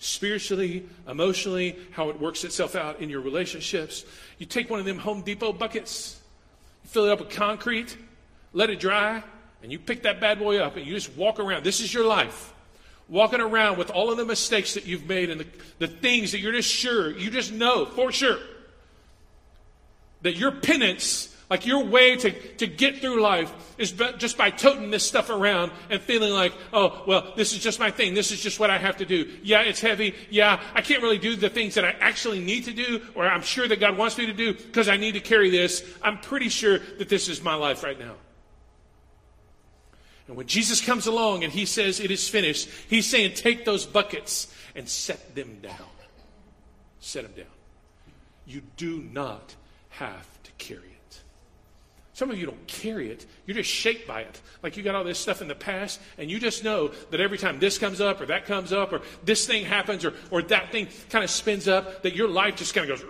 Spiritually, 0.00 0.88
emotionally, 1.06 1.76
how 1.92 2.10
it 2.10 2.20
works 2.20 2.42
itself 2.42 2.74
out 2.74 3.00
in 3.00 3.10
your 3.10 3.20
relationships. 3.20 4.04
You 4.38 4.46
take 4.46 4.68
one 4.68 4.80
of 4.80 4.86
them 4.86 4.98
Home 4.98 5.22
Depot 5.22 5.52
buckets, 5.52 6.20
you 6.82 6.90
fill 6.90 7.04
it 7.04 7.12
up 7.12 7.20
with 7.20 7.30
concrete, 7.30 7.96
let 8.56 8.70
it 8.70 8.80
dry, 8.80 9.22
and 9.62 9.70
you 9.70 9.78
pick 9.78 10.04
that 10.04 10.18
bad 10.18 10.38
boy 10.38 10.58
up 10.60 10.76
and 10.76 10.86
you 10.86 10.94
just 10.94 11.14
walk 11.14 11.38
around. 11.38 11.62
This 11.62 11.80
is 11.80 11.92
your 11.92 12.06
life. 12.06 12.54
Walking 13.06 13.42
around 13.42 13.76
with 13.76 13.90
all 13.90 14.10
of 14.10 14.16
the 14.16 14.24
mistakes 14.24 14.74
that 14.74 14.86
you've 14.86 15.06
made 15.06 15.28
and 15.28 15.42
the, 15.42 15.46
the 15.78 15.86
things 15.86 16.32
that 16.32 16.38
you're 16.38 16.52
just 16.52 16.70
sure, 16.70 17.10
you 17.10 17.30
just 17.30 17.52
know 17.52 17.84
for 17.84 18.10
sure 18.10 18.38
that 20.22 20.36
your 20.36 20.52
penance, 20.52 21.36
like 21.50 21.66
your 21.66 21.84
way 21.84 22.16
to, 22.16 22.30
to 22.54 22.66
get 22.66 22.96
through 22.96 23.20
life, 23.20 23.52
is 23.76 23.92
just 23.92 24.38
by 24.38 24.48
toting 24.48 24.90
this 24.90 25.04
stuff 25.04 25.28
around 25.28 25.70
and 25.90 26.00
feeling 26.00 26.32
like, 26.32 26.54
oh, 26.72 27.04
well, 27.06 27.34
this 27.36 27.52
is 27.52 27.58
just 27.58 27.78
my 27.78 27.90
thing. 27.90 28.14
This 28.14 28.32
is 28.32 28.40
just 28.40 28.58
what 28.58 28.70
I 28.70 28.78
have 28.78 28.96
to 28.96 29.04
do. 29.04 29.30
Yeah, 29.42 29.60
it's 29.60 29.82
heavy. 29.82 30.14
Yeah, 30.30 30.62
I 30.74 30.80
can't 30.80 31.02
really 31.02 31.18
do 31.18 31.36
the 31.36 31.50
things 31.50 31.74
that 31.74 31.84
I 31.84 31.94
actually 32.00 32.40
need 32.40 32.64
to 32.64 32.72
do 32.72 33.02
or 33.14 33.26
I'm 33.26 33.42
sure 33.42 33.68
that 33.68 33.80
God 33.80 33.98
wants 33.98 34.16
me 34.16 34.24
to 34.26 34.32
do 34.32 34.54
because 34.54 34.88
I 34.88 34.96
need 34.96 35.12
to 35.12 35.20
carry 35.20 35.50
this. 35.50 35.84
I'm 36.00 36.18
pretty 36.18 36.48
sure 36.48 36.78
that 36.78 37.10
this 37.10 37.28
is 37.28 37.42
my 37.42 37.54
life 37.54 37.84
right 37.84 37.98
now. 37.98 38.14
And 40.28 40.36
when 40.36 40.46
Jesus 40.46 40.80
comes 40.80 41.06
along 41.06 41.44
and 41.44 41.52
he 41.52 41.66
says 41.66 42.00
it 42.00 42.10
is 42.10 42.28
finished, 42.28 42.68
he's 42.88 43.06
saying, 43.06 43.34
take 43.34 43.64
those 43.64 43.86
buckets 43.86 44.52
and 44.74 44.88
set 44.88 45.34
them 45.34 45.58
down. 45.62 45.72
Set 47.00 47.22
them 47.22 47.32
down. 47.36 47.52
You 48.46 48.62
do 48.76 49.02
not 49.12 49.54
have 49.90 50.26
to 50.42 50.50
carry 50.58 50.80
it. 50.80 51.20
Some 52.12 52.30
of 52.30 52.38
you 52.38 52.46
don't 52.46 52.66
carry 52.66 53.10
it. 53.10 53.26
You're 53.44 53.56
just 53.56 53.70
shaped 53.70 54.08
by 54.08 54.22
it. 54.22 54.40
Like 54.62 54.76
you 54.76 54.82
got 54.82 54.94
all 54.94 55.04
this 55.04 55.18
stuff 55.18 55.42
in 55.42 55.48
the 55.48 55.54
past, 55.54 56.00
and 56.18 56.30
you 56.30 56.40
just 56.40 56.64
know 56.64 56.88
that 57.10 57.20
every 57.20 57.38
time 57.38 57.58
this 57.58 57.78
comes 57.78 58.00
up, 58.00 58.20
or 58.20 58.26
that 58.26 58.46
comes 58.46 58.72
up, 58.72 58.92
or 58.92 59.02
this 59.24 59.46
thing 59.46 59.64
happens, 59.64 60.04
or, 60.04 60.14
or 60.30 60.42
that 60.42 60.72
thing 60.72 60.88
kind 61.10 61.22
of 61.24 61.30
spins 61.30 61.68
up, 61.68 62.02
that 62.02 62.14
your 62.14 62.28
life 62.28 62.56
just 62.56 62.74
kind 62.74 62.90
of 62.90 63.00
goes 63.00 63.06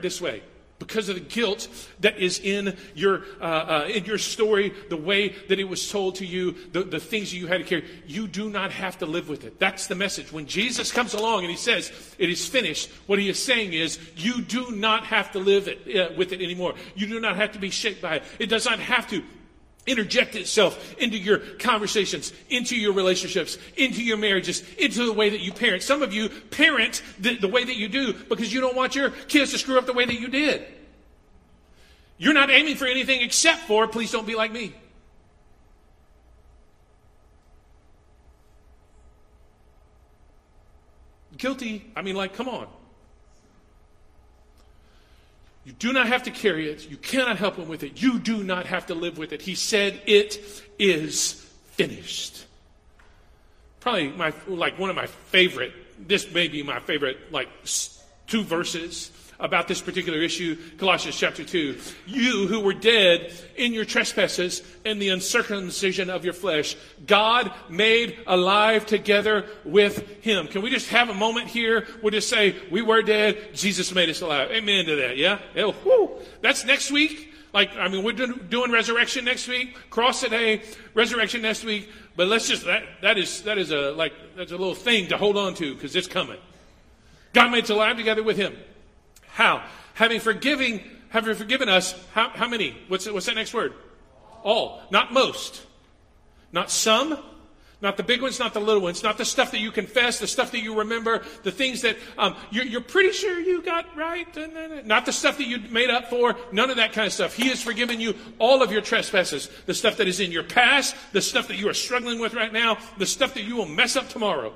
this 0.00 0.20
way 0.20 0.42
because 0.78 1.08
of 1.08 1.14
the 1.14 1.20
guilt 1.20 1.68
that 2.00 2.18
is 2.18 2.38
in 2.38 2.76
your, 2.94 3.22
uh, 3.40 3.44
uh, 3.44 3.88
in 3.92 4.04
your 4.04 4.18
story, 4.18 4.72
the 4.88 4.96
way 4.96 5.30
that 5.48 5.58
it 5.58 5.64
was 5.64 5.90
told 5.90 6.16
to 6.16 6.26
you, 6.26 6.54
the, 6.72 6.82
the 6.82 7.00
things 7.00 7.30
that 7.30 7.38
you 7.38 7.46
had 7.46 7.58
to 7.58 7.64
carry. 7.64 7.84
You 8.06 8.26
do 8.26 8.50
not 8.50 8.72
have 8.72 8.98
to 8.98 9.06
live 9.06 9.28
with 9.28 9.44
it. 9.44 9.58
That's 9.58 9.86
the 9.86 9.94
message. 9.94 10.32
When 10.32 10.46
Jesus 10.46 10.92
comes 10.92 11.14
along 11.14 11.40
and 11.40 11.50
he 11.50 11.56
says, 11.56 11.90
it 12.18 12.28
is 12.28 12.46
finished, 12.46 12.90
what 13.06 13.18
he 13.18 13.28
is 13.28 13.42
saying 13.42 13.72
is, 13.72 13.98
you 14.16 14.42
do 14.42 14.70
not 14.70 15.04
have 15.04 15.32
to 15.32 15.38
live 15.38 15.68
it, 15.68 15.96
uh, 15.96 16.14
with 16.16 16.32
it 16.32 16.42
anymore. 16.42 16.74
You 16.94 17.06
do 17.06 17.20
not 17.20 17.36
have 17.36 17.52
to 17.52 17.58
be 17.58 17.70
shaped 17.70 18.02
by 18.02 18.16
it. 18.16 18.22
It 18.38 18.46
does 18.46 18.66
not 18.66 18.78
have 18.78 19.08
to 19.10 19.22
interject 19.86 20.34
itself 20.34 20.94
into 20.98 21.16
your 21.16 21.38
conversations, 21.38 22.32
into 22.50 22.76
your 22.76 22.92
relationships, 22.92 23.58
into 23.76 24.02
your 24.02 24.16
marriages, 24.16 24.62
into 24.78 25.06
the 25.06 25.12
way 25.12 25.30
that 25.30 25.40
you 25.40 25.52
parent. 25.52 25.82
Some 25.82 26.02
of 26.02 26.12
you 26.12 26.28
parent 26.28 27.02
the, 27.18 27.36
the, 27.36 27.48
way 27.48 27.64
that 27.64 27.76
you 27.76 27.88
do 27.88 28.12
because 28.12 28.52
you 28.52 28.60
don't 28.60 28.76
want 28.76 28.94
your 28.94 29.10
kids 29.10 29.52
to 29.52 29.58
screw 29.58 29.78
up 29.78 29.86
the 29.86 29.92
way 29.92 30.04
that 30.04 30.20
you 30.20 30.28
did. 30.28 30.66
You're 32.18 32.34
not 32.34 32.50
aiming 32.50 32.76
for 32.76 32.86
anything 32.86 33.20
except 33.22 33.62
for, 33.62 33.86
please 33.86 34.10
don't 34.10 34.26
be 34.26 34.34
like 34.34 34.52
me. 34.52 34.74
Guilty, 41.36 41.92
I 41.94 42.02
mean, 42.02 42.16
like, 42.16 42.32
come 42.32 42.48
on. 42.48 42.66
You 45.66 45.72
do 45.72 45.92
not 45.92 46.06
have 46.06 46.22
to 46.22 46.30
carry 46.30 46.70
it. 46.70 46.88
You 46.88 46.96
cannot 46.96 47.38
help 47.38 47.56
him 47.56 47.66
with 47.66 47.82
it. 47.82 48.00
You 48.00 48.20
do 48.20 48.44
not 48.44 48.66
have 48.66 48.86
to 48.86 48.94
live 48.94 49.18
with 49.18 49.32
it. 49.32 49.42
He 49.42 49.56
said, 49.56 50.00
It 50.06 50.62
is 50.78 51.32
finished. 51.72 52.46
Probably 53.80 54.10
my, 54.10 54.32
like 54.46 54.78
one 54.78 54.90
of 54.90 54.96
my 54.96 55.06
favorite, 55.06 55.72
this 56.06 56.30
may 56.30 56.46
be 56.46 56.62
my 56.62 56.78
favorite, 56.78 57.32
like 57.32 57.48
two 58.28 58.44
verses 58.44 59.10
about 59.38 59.68
this 59.68 59.80
particular 59.80 60.20
issue, 60.20 60.56
Colossians 60.78 61.16
chapter 61.16 61.44
2. 61.44 61.78
You 62.06 62.46
who 62.46 62.60
were 62.60 62.72
dead 62.72 63.32
in 63.56 63.72
your 63.72 63.84
trespasses 63.84 64.62
and 64.84 65.00
the 65.00 65.10
uncircumcision 65.10 66.10
of 66.10 66.24
your 66.24 66.34
flesh, 66.34 66.76
God 67.06 67.52
made 67.68 68.18
alive 68.26 68.86
together 68.86 69.46
with 69.64 70.22
him. 70.22 70.46
Can 70.48 70.62
we 70.62 70.70
just 70.70 70.88
have 70.90 71.08
a 71.08 71.14
moment 71.14 71.48
here? 71.48 71.86
We'll 72.02 72.12
just 72.12 72.28
say, 72.28 72.56
we 72.70 72.82
were 72.82 73.02
dead, 73.02 73.54
Jesus 73.54 73.94
made 73.94 74.08
us 74.08 74.20
alive. 74.20 74.50
Amen 74.50 74.86
to 74.86 74.96
that, 74.96 75.16
yeah? 75.16 75.38
Oh. 75.56 76.20
That's 76.40 76.64
next 76.64 76.90
week. 76.90 77.34
Like, 77.52 77.74
I 77.74 77.88
mean, 77.88 78.04
we're 78.04 78.12
doing 78.12 78.70
resurrection 78.70 79.24
next 79.24 79.48
week, 79.48 79.76
cross 79.88 80.20
today, 80.20 80.62
resurrection 80.92 81.40
next 81.40 81.64
week. 81.64 81.88
But 82.14 82.28
let's 82.28 82.48
just, 82.48 82.64
that, 82.66 82.82
that 83.00 83.16
is, 83.16 83.42
that 83.42 83.56
is 83.56 83.70
a, 83.70 83.92
like, 83.92 84.12
that's 84.36 84.52
a 84.52 84.56
little 84.56 84.74
thing 84.74 85.08
to 85.08 85.16
hold 85.16 85.38
on 85.38 85.54
to 85.54 85.74
because 85.74 85.96
it's 85.96 86.06
coming. 86.06 86.38
God 87.32 87.50
made 87.50 87.64
us 87.64 87.70
alive 87.70 87.96
together 87.96 88.22
with 88.22 88.36
him. 88.36 88.56
How? 89.36 89.62
Having 89.92 90.20
forgiving, 90.20 90.82
having 91.10 91.34
forgiven 91.34 91.68
us, 91.68 91.94
how, 92.14 92.30
how 92.30 92.48
many? 92.48 92.74
What's, 92.88 93.06
what's 93.06 93.26
that 93.26 93.34
next 93.34 93.52
word? 93.52 93.74
All. 94.42 94.80
Not 94.90 95.12
most. 95.12 95.62
Not 96.52 96.70
some. 96.70 97.22
Not 97.82 97.98
the 97.98 98.02
big 98.02 98.22
ones, 98.22 98.38
not 98.38 98.54
the 98.54 98.60
little 98.60 98.80
ones, 98.80 99.02
not 99.02 99.18
the 99.18 99.26
stuff 99.26 99.50
that 99.50 99.60
you 99.60 99.70
confess, 99.70 100.18
the 100.18 100.26
stuff 100.26 100.52
that 100.52 100.60
you 100.60 100.78
remember, 100.78 101.22
the 101.42 101.52
things 101.52 101.82
that 101.82 101.98
um, 102.16 102.34
you're, 102.50 102.64
you're, 102.64 102.80
pretty 102.80 103.12
sure 103.12 103.38
you 103.38 103.60
got 103.60 103.94
right, 103.94 104.26
not 104.86 105.04
the 105.04 105.12
stuff 105.12 105.36
that 105.36 105.46
you 105.46 105.58
made 105.58 105.90
up 105.90 106.08
for, 106.08 106.34
none 106.52 106.70
of 106.70 106.76
that 106.76 106.94
kind 106.94 107.06
of 107.06 107.12
stuff. 107.12 107.36
He 107.36 107.48
has 107.50 107.62
forgiven 107.62 108.00
you 108.00 108.14
all 108.38 108.62
of 108.62 108.72
your 108.72 108.80
trespasses, 108.80 109.50
the 109.66 109.74
stuff 109.74 109.98
that 109.98 110.08
is 110.08 110.20
in 110.20 110.32
your 110.32 110.44
past, 110.44 110.96
the 111.12 111.20
stuff 111.20 111.48
that 111.48 111.56
you 111.56 111.68
are 111.68 111.74
struggling 111.74 112.18
with 112.18 112.32
right 112.32 112.50
now, 112.54 112.78
the 112.96 113.04
stuff 113.04 113.34
that 113.34 113.42
you 113.42 113.56
will 113.56 113.66
mess 113.66 113.94
up 113.94 114.08
tomorrow. 114.08 114.54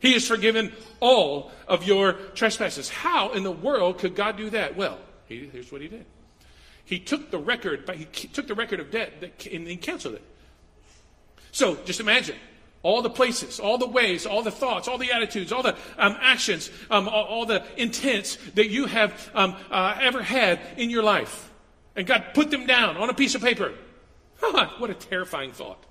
He 0.00 0.12
has 0.12 0.26
forgiven 0.26 0.72
all 1.00 1.50
of 1.66 1.84
your 1.84 2.12
trespasses. 2.34 2.88
How 2.88 3.32
in 3.32 3.42
the 3.42 3.52
world 3.52 3.98
could 3.98 4.14
God 4.14 4.36
do 4.36 4.50
that? 4.50 4.76
Well, 4.76 4.98
he, 5.26 5.48
here's 5.52 5.72
what 5.72 5.80
he 5.80 5.88
did. 5.88 6.04
He 6.84 7.00
took 7.00 7.30
the 7.30 7.38
record, 7.38 7.90
he 7.96 8.04
took 8.28 8.46
the 8.46 8.54
record 8.54 8.78
of 8.78 8.90
debt 8.90 9.12
and 9.50 9.66
he 9.66 9.76
canceled 9.76 10.14
it. 10.14 10.22
So 11.50 11.76
just 11.84 12.00
imagine 12.00 12.36
all 12.82 13.02
the 13.02 13.10
places, 13.10 13.58
all 13.58 13.78
the 13.78 13.88
ways, 13.88 14.26
all 14.26 14.42
the 14.42 14.50
thoughts, 14.52 14.86
all 14.86 14.98
the 14.98 15.10
attitudes, 15.10 15.50
all 15.50 15.62
the 15.62 15.74
um, 15.98 16.16
actions, 16.20 16.70
um, 16.88 17.08
all, 17.08 17.24
all, 17.24 17.46
the 17.46 17.64
intents 17.76 18.38
that 18.54 18.68
you 18.68 18.86
have 18.86 19.30
um, 19.34 19.56
uh, 19.70 19.98
ever 20.00 20.22
had 20.22 20.60
in 20.76 20.88
your 20.90 21.02
life. 21.02 21.50
And 21.96 22.06
God 22.06 22.26
put 22.34 22.52
them 22.52 22.66
down 22.66 22.96
on 22.96 23.10
a 23.10 23.14
piece 23.14 23.34
of 23.34 23.42
paper. 23.42 23.72
what 24.78 24.90
a 24.90 24.94
terrifying 24.94 25.50
thought. 25.50 25.82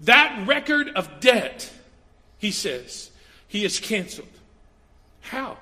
That 0.00 0.46
record 0.48 0.88
of 0.88 1.20
debt, 1.20 1.70
he 2.38 2.50
says, 2.50 3.10
he 3.46 3.64
is 3.64 3.80
canceled. 3.80 4.28
How? 5.20 5.58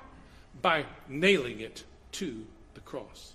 By 0.61 0.85
nailing 1.07 1.59
it 1.59 1.83
to 2.13 2.45
the 2.73 2.81
cross. 2.81 3.33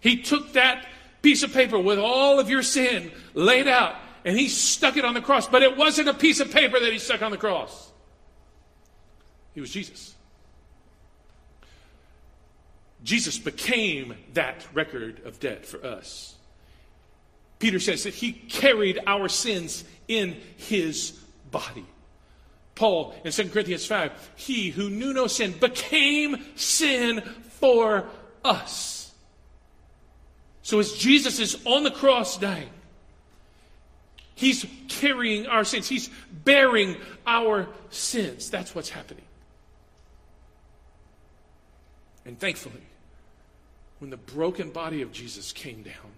He 0.00 0.22
took 0.22 0.52
that 0.52 0.86
piece 1.22 1.42
of 1.42 1.52
paper 1.52 1.78
with 1.78 1.98
all 1.98 2.38
of 2.38 2.48
your 2.48 2.62
sin 2.62 3.10
laid 3.34 3.66
out 3.66 3.96
and 4.24 4.36
he 4.36 4.48
stuck 4.48 4.96
it 4.96 5.04
on 5.04 5.14
the 5.14 5.20
cross. 5.20 5.46
But 5.46 5.62
it 5.62 5.76
wasn't 5.76 6.08
a 6.08 6.14
piece 6.14 6.40
of 6.40 6.50
paper 6.50 6.78
that 6.78 6.92
he 6.92 6.98
stuck 6.98 7.22
on 7.22 7.30
the 7.30 7.38
cross, 7.38 7.90
he 9.54 9.60
was 9.60 9.70
Jesus. 9.70 10.14
Jesus 13.02 13.38
became 13.38 14.16
that 14.34 14.66
record 14.74 15.24
of 15.24 15.38
debt 15.40 15.64
for 15.64 15.84
us. 15.84 16.34
Peter 17.58 17.80
says 17.80 18.04
that 18.04 18.14
he 18.14 18.32
carried 18.32 18.98
our 19.06 19.28
sins 19.28 19.84
in 20.08 20.36
his 20.56 21.12
body. 21.50 21.86
Paul 22.78 23.12
in 23.24 23.32
2 23.32 23.48
Corinthians 23.50 23.84
5, 23.84 24.32
he 24.36 24.70
who 24.70 24.88
knew 24.88 25.12
no 25.12 25.26
sin 25.26 25.52
became 25.58 26.44
sin 26.54 27.20
for 27.58 28.06
us. 28.44 29.12
So 30.62 30.78
as 30.78 30.92
Jesus 30.92 31.40
is 31.40 31.58
on 31.66 31.82
the 31.82 31.90
cross 31.90 32.38
dying, 32.38 32.70
he's 34.36 34.64
carrying 34.86 35.46
our 35.46 35.64
sins, 35.64 35.88
he's 35.88 36.08
bearing 36.44 36.96
our 37.26 37.66
sins. 37.90 38.48
That's 38.48 38.74
what's 38.74 38.90
happening. 38.90 39.24
And 42.24 42.38
thankfully, 42.38 42.82
when 43.98 44.10
the 44.10 44.16
broken 44.16 44.70
body 44.70 45.02
of 45.02 45.10
Jesus 45.10 45.50
came 45.50 45.82
down, 45.82 46.12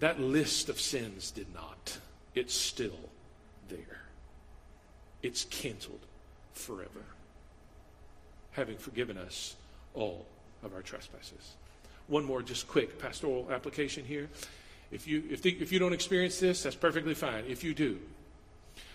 that 0.00 0.18
list 0.18 0.68
of 0.68 0.80
sins 0.80 1.30
did 1.30 1.54
not. 1.54 1.98
It's 2.34 2.54
still 2.54 2.98
there. 3.68 4.01
It's 5.22 5.44
canceled 5.44 6.00
forever, 6.52 7.04
having 8.52 8.76
forgiven 8.76 9.16
us 9.16 9.56
all 9.94 10.26
of 10.62 10.74
our 10.74 10.82
trespasses. 10.82 11.54
One 12.08 12.24
more, 12.24 12.42
just 12.42 12.68
quick 12.68 12.98
pastoral 12.98 13.48
application 13.50 14.04
here. 14.04 14.28
If 14.90 15.06
you, 15.06 15.22
if, 15.30 15.42
the, 15.42 15.56
if 15.60 15.72
you 15.72 15.78
don't 15.78 15.92
experience 15.92 16.38
this, 16.38 16.64
that's 16.64 16.76
perfectly 16.76 17.14
fine. 17.14 17.44
If 17.48 17.64
you 17.64 17.72
do, 17.72 17.98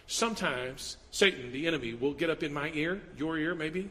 sometimes 0.05 0.97
Satan, 1.11 1.51
the 1.51 1.65
enemy, 1.65 1.93
will 1.93 2.13
get 2.13 2.29
up 2.29 2.43
in 2.43 2.53
my 2.53 2.69
ear, 2.73 3.01
your 3.17 3.37
ear 3.37 3.55
maybe, 3.55 3.89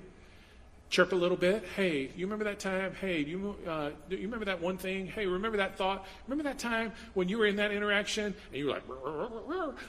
chirp 0.88 1.12
a 1.12 1.16
little 1.16 1.37
bit. 1.37 1.64
Hey, 1.75 2.11
you 2.16 2.27
remember 2.27 2.44
that 2.44 2.61
time? 2.61 2.94
Hey, 3.01 3.20
you, 3.20 3.57
uh, 3.66 3.90
you 4.09 4.18
remember 4.18 4.44
that 4.44 4.61
one 4.61 4.79
thing? 4.79 5.07
Hey, 5.07 5.27
remember 5.27 5.57
that 5.57 5.77
thought? 5.77 6.07
Remember 6.29 6.49
that 6.49 6.61
time 6.61 6.92
when 7.14 7.29
you 7.29 7.38
were 7.38 7.46
in 7.46 7.57
that 7.57 7.72
interaction 7.72 8.35
and 8.53 8.57
you 8.57 8.66
were 8.66 8.72
like, 8.72 8.85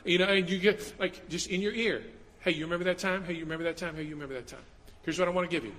you 0.06 0.18
know, 0.18 0.26
and 0.26 0.50
you 0.50 0.58
get 0.58 0.94
like 1.00 1.30
just 1.30 1.48
in 1.48 1.62
your 1.62 1.74
ear. 1.74 2.02
Hey, 2.48 2.54
you 2.54 2.64
remember 2.64 2.86
that 2.86 2.98
time? 2.98 3.26
Hey, 3.26 3.34
you 3.34 3.42
remember 3.42 3.66
that 3.66 3.76
time? 3.76 3.94
Hey, 3.94 4.04
you 4.04 4.12
remember 4.12 4.36
that 4.36 4.48
time? 4.48 4.62
Here's 5.04 5.20
what 5.20 5.28
I 5.28 5.32
want 5.32 5.50
to 5.50 5.54
give 5.54 5.66
you. 5.66 5.74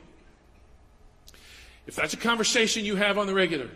If 1.86 1.96
that's 1.96 2.12
a 2.12 2.18
conversation 2.18 2.84
you 2.84 2.94
have 2.96 3.16
on 3.16 3.26
the 3.26 3.32
regular, 3.32 3.70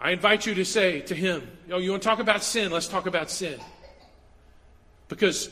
I 0.00 0.12
invite 0.12 0.46
you 0.46 0.54
to 0.54 0.64
say 0.64 1.02
to 1.02 1.14
him, 1.14 1.46
"Oh, 1.70 1.76
you 1.76 1.90
want 1.90 2.02
to 2.02 2.08
talk 2.08 2.18
about 2.18 2.42
sin? 2.42 2.72
Let's 2.72 2.88
talk 2.88 3.04
about 3.04 3.30
sin." 3.30 3.60
Because 5.08 5.50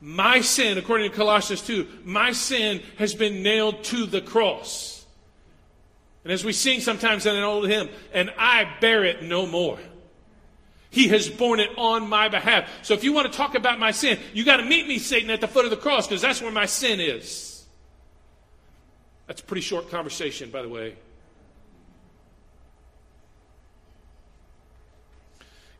my 0.00 0.40
sin, 0.40 0.78
according 0.78 1.10
to 1.10 1.14
Colossians 1.14 1.60
2, 1.60 1.86
my 2.04 2.32
sin 2.32 2.82
has 2.96 3.12
been 3.12 3.42
nailed 3.42 3.84
to 3.84 4.06
the 4.06 4.22
cross. 4.22 5.04
And 6.24 6.32
as 6.32 6.42
we 6.42 6.54
sing 6.54 6.80
sometimes 6.80 7.26
in 7.26 7.36
an 7.36 7.42
old 7.42 7.68
hymn, 7.68 7.90
and 8.14 8.32
I 8.38 8.64
bear 8.80 9.04
it 9.04 9.22
no 9.22 9.46
more. 9.46 9.78
He 10.94 11.08
has 11.08 11.28
borne 11.28 11.58
it 11.58 11.70
on 11.76 12.08
my 12.08 12.28
behalf. 12.28 12.70
So 12.82 12.94
if 12.94 13.02
you 13.02 13.12
want 13.12 13.30
to 13.30 13.36
talk 13.36 13.56
about 13.56 13.80
my 13.80 13.90
sin, 13.90 14.16
you 14.32 14.44
got 14.44 14.58
to 14.58 14.64
meet 14.64 14.86
me, 14.86 15.00
Satan, 15.00 15.28
at 15.30 15.40
the 15.40 15.48
foot 15.48 15.64
of 15.64 15.72
the 15.72 15.76
cross, 15.76 16.06
because 16.06 16.22
that's 16.22 16.40
where 16.40 16.52
my 16.52 16.66
sin 16.66 17.00
is. 17.00 17.66
That's 19.26 19.40
a 19.40 19.44
pretty 19.44 19.62
short 19.62 19.90
conversation, 19.90 20.50
by 20.50 20.62
the 20.62 20.68
way. 20.68 20.94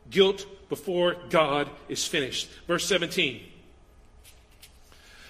Guilt 0.09 0.45
before 0.67 1.15
God 1.29 1.69
is 1.87 2.05
finished. 2.05 2.49
Verse 2.67 2.85
17. 2.85 3.41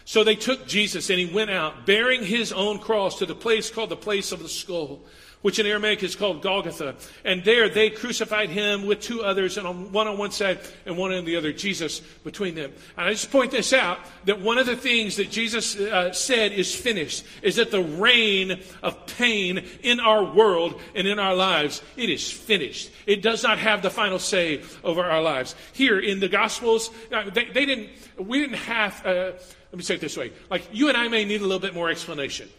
So 0.04 0.24
they 0.24 0.36
took 0.36 0.66
Jesus 0.66 1.12
and 1.12 1.20
he 1.20 1.28
went 1.28 1.52
out 1.52 1.86
bearing 1.86 2.24
his 2.24 2.52
own 2.52 2.80
cross 2.80 3.20
to 3.20 3.28
the 3.28 3.36
place 3.36 3.70
called 3.70 3.90
the 3.90 3.96
place 3.96 4.32
of 4.32 4.42
the 4.42 4.50
skull, 4.50 5.02
which 5.46 5.60
in 5.60 5.68
Aramaic 5.68 6.02
is 6.02 6.16
called 6.16 6.42
Golgotha. 6.42 6.96
And 7.24 7.44
there 7.44 7.70
they 7.70 7.92
crucified 7.92 8.50
him 8.50 8.88
with 8.88 9.00
two 9.00 9.22
others, 9.24 9.60
and 9.60 9.68
on, 9.68 9.92
one 9.92 10.08
on 10.08 10.18
one 10.18 10.32
side 10.32 10.60
and 10.88 10.98
one 10.98 11.14
on 11.14 11.24
the 11.24 11.36
other, 11.36 11.54
Jesus 11.54 12.00
between 12.00 12.56
them. 12.56 12.74
And 12.98 13.08
I 13.08 13.12
just 13.12 13.30
point 13.30 13.52
this 13.52 13.72
out 13.72 14.00
that 14.24 14.42
one 14.42 14.58
of 14.58 14.66
the 14.66 14.76
things 14.76 15.18
that 15.18 15.30
Jesus 15.30 15.76
uh, 15.80 16.12
said 16.14 16.52
is 16.52 16.74
finished 16.74 17.26
is 17.44 17.58
that 17.58 17.70
the 17.70 17.84
reign 17.84 18.60
of 18.82 19.06
pain 19.06 19.64
in 19.84 20.00
our 20.00 20.24
world 20.24 20.82
and 20.96 21.08
in 21.08 21.20
our 21.20 21.36
lives, 21.36 21.84
it 21.96 22.10
is 22.10 22.32
finished. 22.32 22.90
It 23.06 23.22
does 23.22 23.44
not 23.44 23.60
have 23.60 23.84
the 23.84 23.92
final 23.92 24.18
say 24.18 24.64
over 24.84 25.04
our 25.04 25.22
lives. 25.22 25.54
Here 25.74 26.00
in 26.00 26.22
the 26.22 26.28
Gospels, 26.28 26.90
uh, 27.12 27.30
they, 27.30 27.46
they, 27.46 27.68
didn't, 27.68 27.92
we 28.18 28.40
didn't 28.40 28.58
have. 28.58 29.06
Uh, 29.06 29.34
let 29.72 29.78
me 29.78 29.84
say 29.84 29.94
it 29.94 30.02
this 30.02 30.18
way. 30.18 30.32
Like, 30.50 30.68
you 30.74 30.88
and 30.88 30.98
I 30.98 31.08
may 31.08 31.24
need 31.24 31.42
a 31.42 31.44
little 31.44 31.60
bit 31.60 31.76
more 31.76 31.92
explanation. 31.92 32.50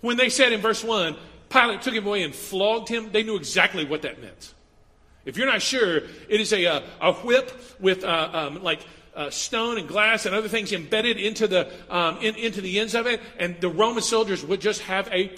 When 0.00 0.16
they 0.18 0.28
said 0.28 0.52
in 0.52 0.60
verse 0.60 0.82
1, 0.82 1.16
Pilate 1.54 1.82
took 1.82 1.94
him 1.94 2.04
away 2.04 2.24
and 2.24 2.34
flogged 2.34 2.88
him, 2.88 3.12
they 3.12 3.22
knew 3.22 3.36
exactly 3.36 3.84
what 3.84 4.02
that 4.02 4.20
meant. 4.20 4.54
If 5.24 5.36
you're 5.36 5.46
not 5.46 5.62
sure, 5.62 5.98
it 6.28 6.40
is 6.40 6.52
a, 6.52 6.64
a, 6.64 6.82
a 7.00 7.12
whip 7.12 7.78
with 7.78 8.02
uh, 8.02 8.30
um, 8.32 8.62
like 8.64 8.80
uh, 9.14 9.30
stone 9.30 9.78
and 9.78 9.86
glass 9.86 10.26
and 10.26 10.34
other 10.34 10.48
things 10.48 10.72
embedded 10.72 11.16
into 11.16 11.46
the, 11.46 11.70
um, 11.88 12.18
in, 12.18 12.34
into 12.34 12.60
the 12.60 12.80
ends 12.80 12.96
of 12.96 13.06
it, 13.06 13.20
and 13.38 13.60
the 13.60 13.68
Roman 13.68 14.02
soldiers 14.02 14.44
would 14.44 14.60
just 14.60 14.82
have 14.82 15.06
a. 15.12 15.32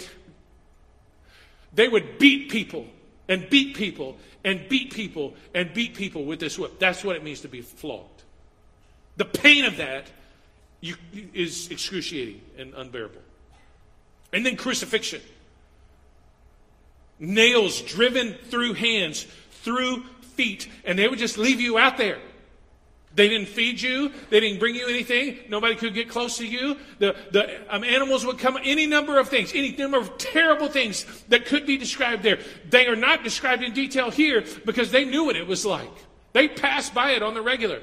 They 1.73 1.87
would 1.87 2.17
beat 2.17 2.49
people 2.49 2.87
and 3.29 3.47
beat 3.47 3.75
people 3.75 4.17
and 4.43 4.67
beat 4.67 4.93
people 4.93 5.35
and 5.53 5.71
beat 5.71 5.93
people 5.93 6.25
with 6.25 6.39
this 6.39 6.57
whip. 6.57 6.79
That's 6.79 7.03
what 7.03 7.15
it 7.15 7.23
means 7.23 7.41
to 7.41 7.47
be 7.47 7.61
flogged. 7.61 8.23
The 9.17 9.25
pain 9.25 9.65
of 9.65 9.77
that 9.77 10.07
you, 10.81 10.95
is 11.33 11.69
excruciating 11.69 12.41
and 12.57 12.73
unbearable. 12.73 13.21
And 14.33 14.43
then 14.43 14.55
crucifixion. 14.55 15.21
Nails 17.19 17.81
driven 17.81 18.33
through 18.33 18.73
hands, 18.73 19.25
through 19.63 20.03
feet, 20.35 20.69
and 20.85 20.97
they 20.97 21.07
would 21.07 21.19
just 21.19 21.37
leave 21.37 21.59
you 21.59 21.77
out 21.77 21.97
there. 21.97 22.19
They 23.17 23.29
didn't 23.29 23.47
feed 23.47 23.81
you. 23.81 24.11
They 24.29 24.39
didn't 24.39 24.59
bring 24.59 24.75
you 24.75 24.87
anything. 24.87 25.39
Nobody 25.49 25.73
could 25.73 25.95
get 25.95 26.07
close 26.07 26.37
to 26.37 26.45
you. 26.45 26.77
The, 26.99 27.15
the 27.31 27.75
um, 27.75 27.83
animals 27.83 28.23
would 28.27 28.37
come, 28.37 28.59
any 28.63 28.85
number 28.85 29.17
of 29.17 29.27
things, 29.27 29.53
any 29.55 29.75
number 29.75 29.97
of 29.97 30.19
terrible 30.19 30.67
things 30.67 31.03
that 31.29 31.47
could 31.47 31.65
be 31.65 31.77
described 31.77 32.21
there. 32.21 32.37
They 32.69 32.85
are 32.85 32.95
not 32.95 33.23
described 33.23 33.63
in 33.63 33.73
detail 33.73 34.11
here 34.11 34.45
because 34.65 34.91
they 34.91 35.03
knew 35.03 35.25
what 35.25 35.35
it 35.35 35.47
was 35.47 35.65
like. 35.65 35.89
They 36.33 36.47
passed 36.47 36.93
by 36.93 37.11
it 37.11 37.23
on 37.23 37.33
the 37.33 37.41
regular. 37.41 37.81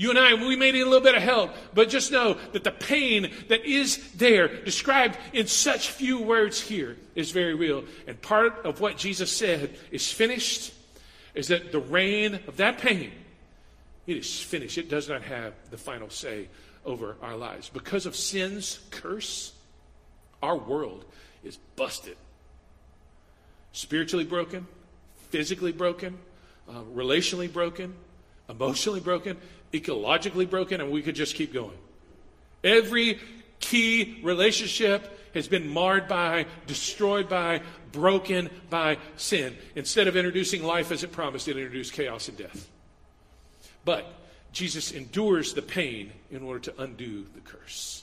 You 0.00 0.08
and 0.08 0.18
I, 0.18 0.32
we 0.32 0.56
may 0.56 0.72
need 0.72 0.80
a 0.80 0.86
little 0.86 1.02
bit 1.02 1.14
of 1.14 1.22
help, 1.22 1.50
but 1.74 1.90
just 1.90 2.10
know 2.10 2.38
that 2.52 2.64
the 2.64 2.70
pain 2.70 3.30
that 3.48 3.66
is 3.66 4.12
there, 4.14 4.48
described 4.64 5.18
in 5.34 5.46
such 5.46 5.90
few 5.90 6.22
words 6.22 6.58
here, 6.58 6.96
is 7.14 7.32
very 7.32 7.52
real. 7.52 7.84
And 8.06 8.18
part 8.22 8.64
of 8.64 8.80
what 8.80 8.96
Jesus 8.96 9.30
said 9.30 9.76
is 9.90 10.10
finished, 10.10 10.72
is 11.34 11.48
that 11.48 11.70
the 11.70 11.80
reign 11.80 12.40
of 12.48 12.56
that 12.56 12.78
pain, 12.78 13.12
it 14.06 14.16
is 14.16 14.40
finished. 14.40 14.78
It 14.78 14.88
does 14.88 15.06
not 15.06 15.20
have 15.20 15.52
the 15.70 15.76
final 15.76 16.08
say 16.08 16.48
over 16.86 17.16
our 17.20 17.36
lives. 17.36 17.68
Because 17.68 18.06
of 18.06 18.16
sin's 18.16 18.80
curse, 18.90 19.52
our 20.42 20.56
world 20.56 21.04
is 21.44 21.58
busted. 21.76 22.16
Spiritually 23.72 24.24
broken, 24.24 24.66
physically 25.28 25.72
broken, 25.72 26.16
uh, 26.70 26.84
relationally 26.94 27.52
broken, 27.52 27.92
emotionally 28.48 29.00
broken, 29.00 29.36
ecologically 29.72 30.48
broken, 30.48 30.80
and 30.80 30.90
we 30.90 31.02
could 31.02 31.14
just 31.14 31.34
keep 31.34 31.52
going. 31.52 31.76
Every 32.62 33.18
key 33.60 34.20
relationship 34.22 35.18
has 35.34 35.48
been 35.48 35.68
marred 35.68 36.08
by, 36.08 36.46
destroyed 36.66 37.28
by, 37.28 37.62
broken 37.92 38.50
by 38.68 38.98
sin. 39.16 39.56
Instead 39.76 40.08
of 40.08 40.16
introducing 40.16 40.62
life 40.62 40.90
as 40.90 41.04
it 41.04 41.12
promised, 41.12 41.48
it 41.48 41.56
introduced 41.56 41.92
chaos 41.92 42.28
and 42.28 42.36
death. 42.36 42.68
But 43.84 44.06
Jesus 44.52 44.90
endures 44.90 45.54
the 45.54 45.62
pain 45.62 46.12
in 46.30 46.42
order 46.42 46.60
to 46.60 46.82
undo 46.82 47.26
the 47.34 47.40
curse. 47.40 48.02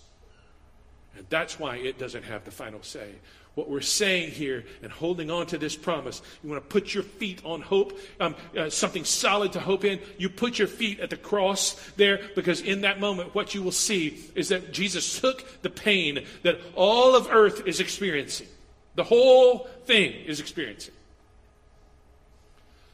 And 1.17 1.25
that's 1.29 1.59
why 1.59 1.77
it 1.77 1.97
doesn't 1.97 2.23
have 2.23 2.45
the 2.45 2.51
final 2.51 2.83
say 2.83 3.15
what 3.57 3.67
we're 3.67 3.81
saying 3.81 4.29
here 4.29 4.63
and 4.83 4.91
holding 4.91 5.31
on 5.31 5.47
to 5.47 5.57
this 5.57 5.75
promise. 5.75 6.21
You 6.43 6.49
want 6.51 6.63
to 6.63 6.69
put 6.69 6.93
your 6.93 7.01
feet 7.01 7.41
on 7.43 7.59
hope, 7.59 7.97
um, 8.19 8.35
uh, 8.55 8.69
something 8.69 9.03
solid 9.03 9.53
to 9.53 9.59
hope 9.59 9.83
in. 9.83 9.99
You 10.19 10.29
put 10.29 10.59
your 10.59 10.67
feet 10.67 10.99
at 10.99 11.09
the 11.09 11.17
cross 11.17 11.73
there 11.95 12.19
because 12.35 12.61
in 12.61 12.81
that 12.81 12.99
moment, 12.99 13.33
what 13.33 13.55
you 13.55 13.63
will 13.63 13.71
see 13.71 14.19
is 14.35 14.49
that 14.49 14.71
Jesus 14.73 15.19
took 15.19 15.43
the 15.63 15.71
pain 15.71 16.23
that 16.43 16.59
all 16.75 17.15
of 17.15 17.29
earth 17.31 17.65
is 17.65 17.79
experiencing. 17.79 18.45
The 18.93 19.03
whole 19.03 19.67
thing 19.85 20.13
is 20.13 20.39
experiencing. 20.39 20.93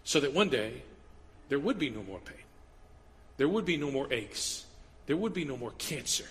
so 0.06 0.22
that 0.22 0.34
one 0.34 0.48
day 0.48 0.82
there 1.50 1.60
would 1.60 1.78
be 1.78 1.90
no 1.90 2.04
more 2.04 2.20
pain. 2.20 2.38
There 3.36 3.50
would 3.50 3.66
be 3.66 3.76
no 3.76 3.92
more 3.92 4.08
aches. 4.14 4.64
There 5.08 5.18
would 5.18 5.34
be 5.34 5.44
no 5.44 5.58
more 5.58 5.72
cancer. 5.78 6.26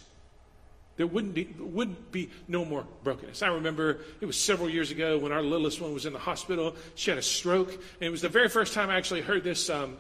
There 0.97 1.07
wouldn't 1.07 1.35
be, 1.35 1.49
would 1.59 2.13
be 2.13 2.31
no 2.49 2.65
more 2.65 2.85
brokenness. 3.03 3.43
I 3.43 3.49
remember 3.49 4.01
it 4.21 4.27
was 4.27 4.39
several 4.39 4.69
years 4.69 4.91
ago 4.91 5.19
when 5.19 5.33
our 5.33 5.43
littlest 5.43 5.81
one 5.81 5.95
was 5.95 6.05
in 6.05 6.13
the 6.13 6.19
hospital. 6.19 6.77
She 6.95 7.11
had 7.11 7.19
a 7.19 7.23
stroke, 7.23 7.71
and 7.73 7.81
it 8.01 8.11
was 8.11 8.21
the 8.21 8.29
very 8.29 8.49
first 8.49 8.75
time 8.75 8.91
I 8.91 8.97
actually 8.97 9.23
heard 9.23 9.43
this, 9.43 9.71
um, 9.71 9.97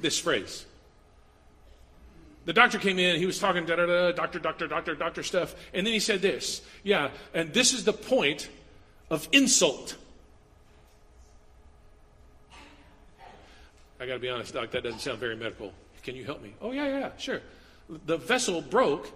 this 0.00 0.18
phrase. 0.18 0.64
The 2.46 2.52
doctor 2.52 2.78
came 2.78 2.98
in, 2.98 3.18
he 3.18 3.26
was 3.26 3.38
talking 3.38 3.66
da 3.66 3.76
da 3.76 3.86
da, 3.86 4.12
doctor, 4.12 4.38
doctor, 4.38 4.66
doctor, 4.66 4.94
doctor 4.94 5.22
stuff, 5.22 5.54
and 5.74 5.86
then 5.86 5.92
he 5.92 6.00
said 6.00 6.22
this. 6.22 6.62
Yeah, 6.82 7.10
and 7.34 7.52
this 7.52 7.74
is 7.74 7.84
the 7.84 7.92
point 7.92 8.48
of 9.10 9.28
insult. 9.32 9.96
I 14.00 14.06
got 14.06 14.14
to 14.14 14.18
be 14.18 14.28
honest, 14.28 14.54
Doc, 14.54 14.70
that 14.70 14.82
doesn't 14.82 15.00
sound 15.00 15.18
very 15.18 15.36
medical. 15.36 15.72
Can 16.02 16.16
you 16.16 16.24
help 16.24 16.42
me? 16.42 16.54
Oh, 16.60 16.70
yeah, 16.70 16.86
yeah, 16.86 17.10
sure. 17.18 17.40
The 17.88 18.16
vessel 18.16 18.60
broke 18.62 19.10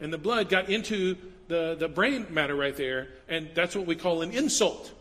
and 0.00 0.12
the 0.12 0.18
blood 0.18 0.48
got 0.48 0.68
into 0.68 1.16
the, 1.48 1.76
the 1.78 1.88
brain 1.88 2.26
matter 2.30 2.54
right 2.54 2.76
there, 2.76 3.08
and 3.28 3.50
that's 3.54 3.76
what 3.76 3.86
we 3.86 3.96
call 3.96 4.22
an 4.22 4.30
insult. 4.30 4.92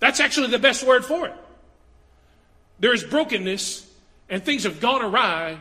That's 0.00 0.18
actually 0.18 0.48
the 0.48 0.58
best 0.58 0.82
word 0.82 1.04
for 1.04 1.28
it. 1.28 1.34
There 2.80 2.94
is 2.94 3.04
brokenness, 3.04 3.86
and 4.28 4.42
things 4.42 4.64
have 4.64 4.80
gone 4.80 5.02
awry, 5.02 5.58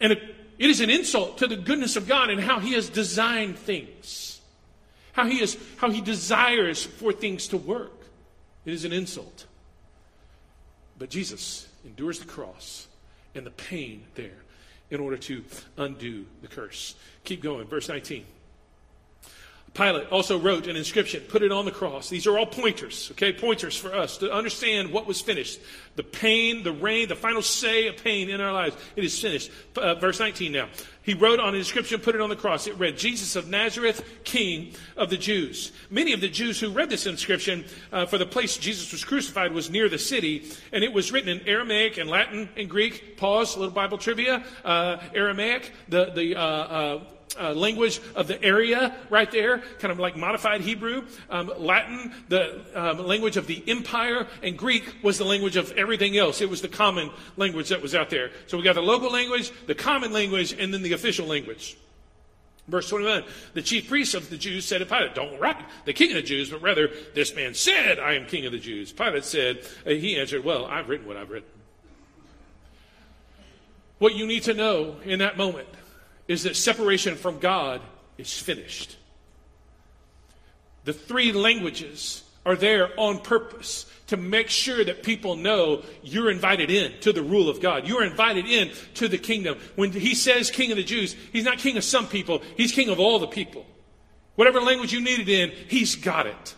and 0.00 0.12
it, 0.12 0.22
it 0.58 0.70
is 0.70 0.80
an 0.80 0.90
insult 0.90 1.38
to 1.38 1.46
the 1.46 1.56
goodness 1.56 1.96
of 1.96 2.08
God 2.08 2.30
and 2.30 2.40
how 2.40 2.58
He 2.58 2.72
has 2.72 2.88
designed 2.88 3.58
things, 3.58 4.40
how 5.12 5.26
He 5.26 5.40
is 5.40 5.58
how 5.76 5.90
He 5.90 6.00
desires 6.00 6.82
for 6.82 7.12
things 7.12 7.48
to 7.48 7.58
work. 7.58 7.92
It 8.64 8.72
is 8.72 8.84
an 8.84 8.92
insult. 8.92 9.46
But 10.98 11.10
Jesus 11.10 11.68
endures 11.84 12.20
the 12.20 12.26
cross 12.26 12.86
and 13.34 13.44
the 13.44 13.50
pain 13.50 14.04
there 14.14 14.42
in 14.92 15.00
order 15.00 15.16
to 15.16 15.42
undo 15.78 16.26
the 16.42 16.48
curse. 16.48 16.94
Keep 17.24 17.42
going, 17.42 17.66
verse 17.66 17.88
19. 17.88 18.24
Pilate 19.74 20.08
also 20.08 20.38
wrote 20.38 20.66
an 20.66 20.76
inscription, 20.76 21.22
put 21.28 21.42
it 21.42 21.50
on 21.50 21.64
the 21.64 21.70
cross. 21.70 22.10
These 22.10 22.26
are 22.26 22.38
all 22.38 22.44
pointers, 22.44 23.08
okay? 23.12 23.32
Pointers 23.32 23.74
for 23.74 23.94
us 23.94 24.18
to 24.18 24.30
understand 24.30 24.92
what 24.92 25.06
was 25.06 25.22
finished. 25.22 25.60
The 25.96 26.02
pain, 26.02 26.62
the 26.62 26.72
reign, 26.72 27.08
the 27.08 27.16
final 27.16 27.40
say 27.40 27.88
of 27.88 27.96
pain 27.96 28.28
in 28.28 28.38
our 28.42 28.52
lives. 28.52 28.76
It 28.96 29.04
is 29.04 29.18
finished. 29.18 29.50
Uh, 29.74 29.94
verse 29.94 30.20
19 30.20 30.52
now. 30.52 30.68
He 31.02 31.14
wrote 31.14 31.40
on 31.40 31.50
an 31.50 31.54
inscription, 31.54 32.00
put 32.00 32.14
it 32.14 32.20
on 32.20 32.28
the 32.28 32.36
cross. 32.36 32.66
It 32.66 32.78
read, 32.78 32.98
Jesus 32.98 33.34
of 33.34 33.48
Nazareth, 33.48 34.04
King 34.24 34.74
of 34.94 35.08
the 35.08 35.16
Jews. 35.16 35.72
Many 35.88 36.12
of 36.12 36.20
the 36.20 36.28
Jews 36.28 36.60
who 36.60 36.70
read 36.70 36.90
this 36.90 37.06
inscription 37.06 37.64
uh, 37.92 38.04
for 38.04 38.18
the 38.18 38.26
place 38.26 38.58
Jesus 38.58 38.92
was 38.92 39.04
crucified 39.04 39.52
was 39.52 39.70
near 39.70 39.88
the 39.88 39.98
city, 39.98 40.50
and 40.72 40.84
it 40.84 40.92
was 40.92 41.12
written 41.12 41.30
in 41.30 41.48
Aramaic 41.48 41.96
and 41.96 42.10
Latin 42.10 42.50
and 42.58 42.68
Greek. 42.68 43.16
Pause, 43.16 43.56
a 43.56 43.58
little 43.60 43.74
Bible 43.74 43.96
trivia. 43.96 44.44
Uh, 44.64 44.98
Aramaic, 45.14 45.72
the, 45.88 46.12
the, 46.14 46.36
uh, 47.40 47.52
language 47.54 48.00
of 48.14 48.28
the 48.28 48.42
area 48.42 48.94
right 49.10 49.30
there, 49.30 49.58
kind 49.78 49.92
of 49.92 49.98
like 49.98 50.16
modified 50.16 50.60
Hebrew. 50.60 51.04
Um, 51.30 51.52
Latin, 51.56 52.12
the 52.28 52.64
um, 52.74 53.06
language 53.06 53.36
of 53.36 53.46
the 53.46 53.62
empire, 53.66 54.26
and 54.42 54.56
Greek 54.56 54.94
was 55.02 55.18
the 55.18 55.24
language 55.24 55.56
of 55.56 55.72
everything 55.72 56.16
else. 56.16 56.40
It 56.40 56.50
was 56.50 56.62
the 56.62 56.68
common 56.68 57.10
language 57.36 57.68
that 57.70 57.82
was 57.82 57.94
out 57.94 58.10
there. 58.10 58.30
So 58.46 58.56
we 58.56 58.64
got 58.64 58.74
the 58.74 58.82
local 58.82 59.10
language, 59.10 59.50
the 59.66 59.74
common 59.74 60.12
language, 60.12 60.52
and 60.52 60.72
then 60.72 60.82
the 60.82 60.92
official 60.92 61.26
language. 61.26 61.76
Verse 62.68 62.88
21, 62.88 63.24
the 63.54 63.62
chief 63.62 63.88
priests 63.88 64.14
of 64.14 64.30
the 64.30 64.36
Jews 64.36 64.64
said 64.64 64.78
to 64.78 64.86
Pilate, 64.86 65.14
Don't 65.16 65.38
write 65.40 65.56
the 65.84 65.92
king 65.92 66.10
of 66.10 66.16
the 66.16 66.22
Jews, 66.22 66.50
but 66.50 66.62
rather, 66.62 66.90
this 67.14 67.34
man 67.34 67.54
said, 67.54 67.98
I 67.98 68.14
am 68.14 68.26
king 68.26 68.46
of 68.46 68.52
the 68.52 68.58
Jews. 68.58 68.92
Pilate 68.92 69.24
said, 69.24 69.66
uh, 69.84 69.90
He 69.90 70.16
answered, 70.16 70.44
Well, 70.44 70.66
I've 70.66 70.88
written 70.88 71.06
what 71.06 71.16
I've 71.16 71.30
written. 71.30 71.48
What 73.98 74.14
you 74.14 74.26
need 74.26 74.44
to 74.44 74.54
know 74.54 74.96
in 75.04 75.18
that 75.18 75.36
moment 75.36 75.68
is 76.28 76.44
that 76.44 76.56
separation 76.56 77.16
from 77.16 77.38
God 77.38 77.80
is 78.18 78.38
finished. 78.38 78.96
The 80.84 80.92
three 80.92 81.32
languages 81.32 82.22
are 82.44 82.56
there 82.56 82.88
on 82.98 83.20
purpose 83.20 83.86
to 84.08 84.16
make 84.16 84.48
sure 84.50 84.84
that 84.84 85.02
people 85.02 85.36
know 85.36 85.82
you're 86.02 86.30
invited 86.30 86.70
in 86.70 86.92
to 87.00 87.12
the 87.12 87.22
rule 87.22 87.48
of 87.48 87.60
God. 87.60 87.86
You're 87.86 88.04
invited 88.04 88.46
in 88.46 88.72
to 88.94 89.08
the 89.08 89.18
kingdom. 89.18 89.58
When 89.76 89.92
he 89.92 90.14
says 90.14 90.50
king 90.50 90.70
of 90.70 90.76
the 90.76 90.82
Jews, 90.82 91.14
he's 91.32 91.44
not 91.44 91.58
king 91.58 91.76
of 91.76 91.84
some 91.84 92.08
people, 92.08 92.42
he's 92.56 92.72
king 92.72 92.88
of 92.88 92.98
all 92.98 93.18
the 93.18 93.28
people. 93.28 93.64
Whatever 94.34 94.60
language 94.60 94.92
you 94.92 95.00
need 95.00 95.20
it 95.20 95.28
in, 95.28 95.50
he's 95.68 95.94
got 95.94 96.26
it. 96.26 96.54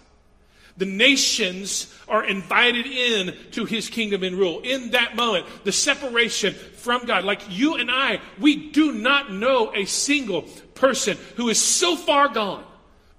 The 0.76 0.86
nations 0.86 1.94
are 2.08 2.24
invited 2.24 2.86
in 2.86 3.34
to 3.52 3.64
his 3.64 3.88
kingdom 3.88 4.24
and 4.24 4.36
rule. 4.36 4.60
In 4.60 4.90
that 4.90 5.14
moment, 5.14 5.46
the 5.62 5.72
separation 5.72 6.54
from 6.54 7.06
God, 7.06 7.24
like 7.24 7.42
you 7.48 7.76
and 7.76 7.90
I, 7.90 8.20
we 8.40 8.70
do 8.70 8.92
not 8.92 9.32
know 9.32 9.72
a 9.72 9.84
single 9.84 10.42
person 10.74 11.16
who 11.36 11.48
is 11.48 11.60
so 11.60 11.96
far 11.96 12.28
gone. 12.28 12.64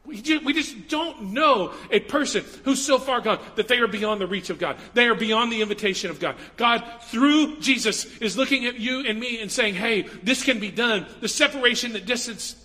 We 0.06 0.22
just, 0.22 0.46
we 0.46 0.54
just 0.54 0.88
don't 0.88 1.34
know 1.34 1.74
a 1.90 2.00
person 2.00 2.44
who's 2.64 2.86
so 2.86 3.00
far 3.00 3.22
gone 3.22 3.40
that 3.56 3.68
they 3.68 3.80
are 3.80 3.88
beyond 3.88 4.22
the 4.22 4.28
reach 4.28 4.52
of 4.52 4.60
God. 4.60 4.78
They 4.94 5.08
are 5.08 5.16
beyond 5.16 5.52
the 5.52 5.62
invitation 5.62 6.12
of 6.12 6.20
God. 6.20 6.36
God, 6.58 6.84
through 7.04 7.60
Jesus, 7.60 8.06
is 8.18 8.38
looking 8.38 8.66
at 8.66 8.80
you 8.80 9.00
and 9.00 9.20
me 9.20 9.42
and 9.42 9.52
saying, 9.52 9.76
hey, 9.76 10.04
this 10.22 10.44
can 10.44 10.60
be 10.60 10.70
done. 10.70 11.08
The 11.22 11.28
separation, 11.28 11.94
the 11.94 12.00
distance, 12.00 12.56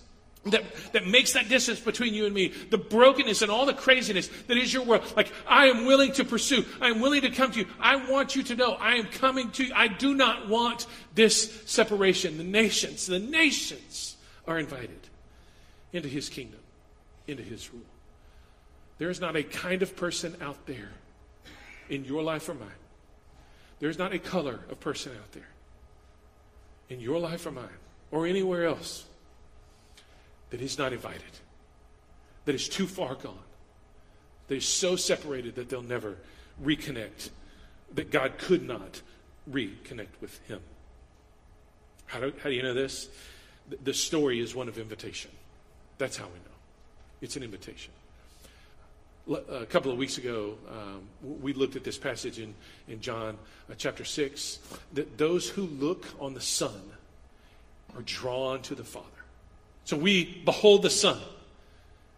that, 0.44 0.64
that 0.92 1.07
makes 1.07 1.35
that 1.35 1.48
distance 1.48 1.81
between 1.81 2.14
you 2.14 2.24
and 2.24 2.35
me, 2.35 2.48
the 2.70 2.79
brokenness 2.79 3.42
and 3.42 3.50
all 3.50 3.66
the 3.66 3.74
craziness 3.74 4.29
that 4.46 4.57
is 4.57 4.72
your 4.72 4.85
world. 4.85 5.03
Like, 5.14 5.31
I 5.46 5.66
am 5.66 5.85
willing 5.85 6.12
to 6.12 6.24
pursue. 6.24 6.64
I 6.81 6.88
am 6.88 7.00
willing 7.00 7.20
to 7.22 7.31
come 7.31 7.53
to 7.53 7.61
you. 7.61 7.66
I 7.79 7.96
want 8.11 8.35
you 8.35 8.42
to 8.44 8.57
know 8.57 8.72
I 8.72 8.94
am 8.94 9.07
coming 9.07 9.50
to 9.53 9.64
you. 9.64 9.72
I 9.74 9.88
do 9.88 10.14
not 10.14 10.48
want 10.48 10.87
this 11.14 11.62
separation. 11.66 12.38
The 12.38 12.44
nations, 12.44 13.07
the 13.07 13.18
nations 13.18 14.16
are 14.46 14.59
invited 14.59 15.09
into 15.92 16.09
his 16.09 16.31
kingdom, 16.31 16.61
into 17.26 17.42
his 17.42 17.72
rule. 17.72 17.83
There 18.96 19.11
is 19.11 19.20
not 19.20 19.37
a 19.37 19.42
kind 19.42 19.83
of 19.83 19.94
person 19.94 20.37
out 20.40 20.66
there 20.66 20.90
in 21.90 22.05
your 22.05 22.22
life 22.22 22.48
or 22.48 22.55
mine. 22.55 22.68
There's 23.79 23.98
not 23.98 24.14
a 24.14 24.18
color 24.18 24.61
of 24.70 24.81
person 24.81 25.12
out 25.12 25.33
there 25.33 25.48
in 26.88 27.00
your 27.00 27.18
life 27.18 27.44
or 27.46 27.50
mine 27.50 27.68
or 28.11 28.26
anywhere 28.26 28.66
else 28.66 29.05
that 30.51 30.61
is 30.61 30.79
not 30.79 30.93
invited, 30.93 31.23
that 32.45 32.55
is 32.55 32.69
too 32.69 32.87
far 32.87 33.15
gone, 33.15 33.39
that 34.49 34.57
is 34.57 34.67
so 34.67 34.97
separated 34.97 35.55
that 35.55 35.69
they'll 35.69 35.83
never 35.83 36.17
reconnect, 36.63 37.31
that 37.95 38.11
God 38.11 38.39
could 38.39 38.63
not 38.67 39.01
reconnect 39.51 40.21
with 40.21 40.39
him. 40.47 40.61
How 42.07 42.21
do, 42.21 42.33
how 42.43 42.49
do 42.49 42.55
you 42.55 42.63
know 42.63 42.75
this? 42.75 43.09
The, 43.69 43.77
the 43.85 43.95
story 43.95 44.41
is 44.41 44.55
one 44.55 44.69
of 44.69 44.79
invitation. 44.79 45.31
That's 45.99 46.17
how 46.17 46.27
we 46.27 46.33
know. 46.33 46.57
It's 47.21 47.37
an 47.37 47.43
invitation. 47.43 47.93
A 49.29 49.67
couple 49.67 49.93
of 49.93 49.99
weeks 49.99 50.19
ago, 50.19 50.57
um, 50.69 51.03
we 51.41 51.53
looked 51.53 51.77
at 51.77 51.85
this 51.85 51.99
passage 51.99 52.41
in, 52.41 52.55
in 52.89 53.01
John 53.01 53.37
uh, 53.71 53.75
chapter 53.77 54.05
6 54.05 54.59
that 54.95 55.19
those 55.19 55.49
who 55.49 55.63
look 55.63 56.07
on 56.19 56.35
the 56.35 56.41
Son 56.41 56.81
are 57.95 58.03
drawn 58.03 58.63
to 58.63 58.75
the 58.75 58.83
Father. 58.83 59.07
So 59.85 59.97
we 59.97 60.43
behold 60.45 60.83
the 60.83 60.90
Son. 60.90 61.19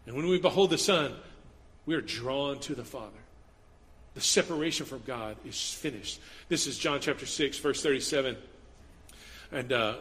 And 0.07 0.16
when 0.16 0.27
we 0.27 0.38
behold 0.38 0.70
the 0.70 0.79
Son, 0.79 1.14
we 1.87 1.94
are 1.94 2.01
drawn 2.01 2.59
to 2.61 2.75
the 2.75 2.85
Father. 2.85 3.11
The 4.14 4.20
separation 4.20 4.85
from 4.85 5.03
God 5.07 5.37
is 5.46 5.72
finished. 5.72 6.20
This 6.48 6.66
is 6.66 6.79
John 6.79 7.01
chapter 7.01 7.25
6, 7.25 7.59
verse 7.59 7.83
37. 7.83 8.37
And 9.53 9.72
uh, 9.72 9.94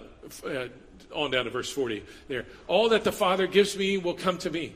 uh, 0.45 0.67
on 1.13 1.31
down 1.31 1.45
to 1.45 1.51
verse 1.51 1.69
40 1.71 2.03
there. 2.27 2.45
All 2.67 2.89
that 2.89 3.03
the 3.03 3.11
Father 3.11 3.47
gives 3.47 3.77
me 3.77 3.97
will 3.97 4.13
come 4.13 4.37
to 4.39 4.49
me. 4.49 4.73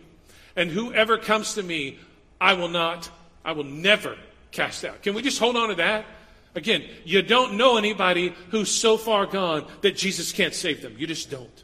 And 0.56 0.70
whoever 0.70 1.18
comes 1.18 1.56
to 1.56 1.64
me, 1.64 2.00
I 2.40 2.54
will 2.54 2.70
not, 2.70 3.10
I 3.44 3.52
will 3.52 3.64
never 3.64 4.18
cast 4.52 4.86
out. 4.86 5.02
Can 5.02 5.16
we 5.16 5.22
just 5.22 5.40
hold 5.40 5.58
on 5.58 5.70
to 5.70 5.76
that? 5.76 6.06
Again, 6.56 6.84
you 7.04 7.22
don't 7.22 7.58
know 7.58 7.78
anybody 7.78 8.34
who's 8.52 8.72
so 8.72 8.96
far 8.98 9.26
gone 9.26 9.66
that 9.82 9.98
Jesus 9.98 10.32
can't 10.32 10.54
save 10.54 10.82
them. 10.82 10.96
You 10.98 11.08
just 11.08 11.30
don't. 11.30 11.64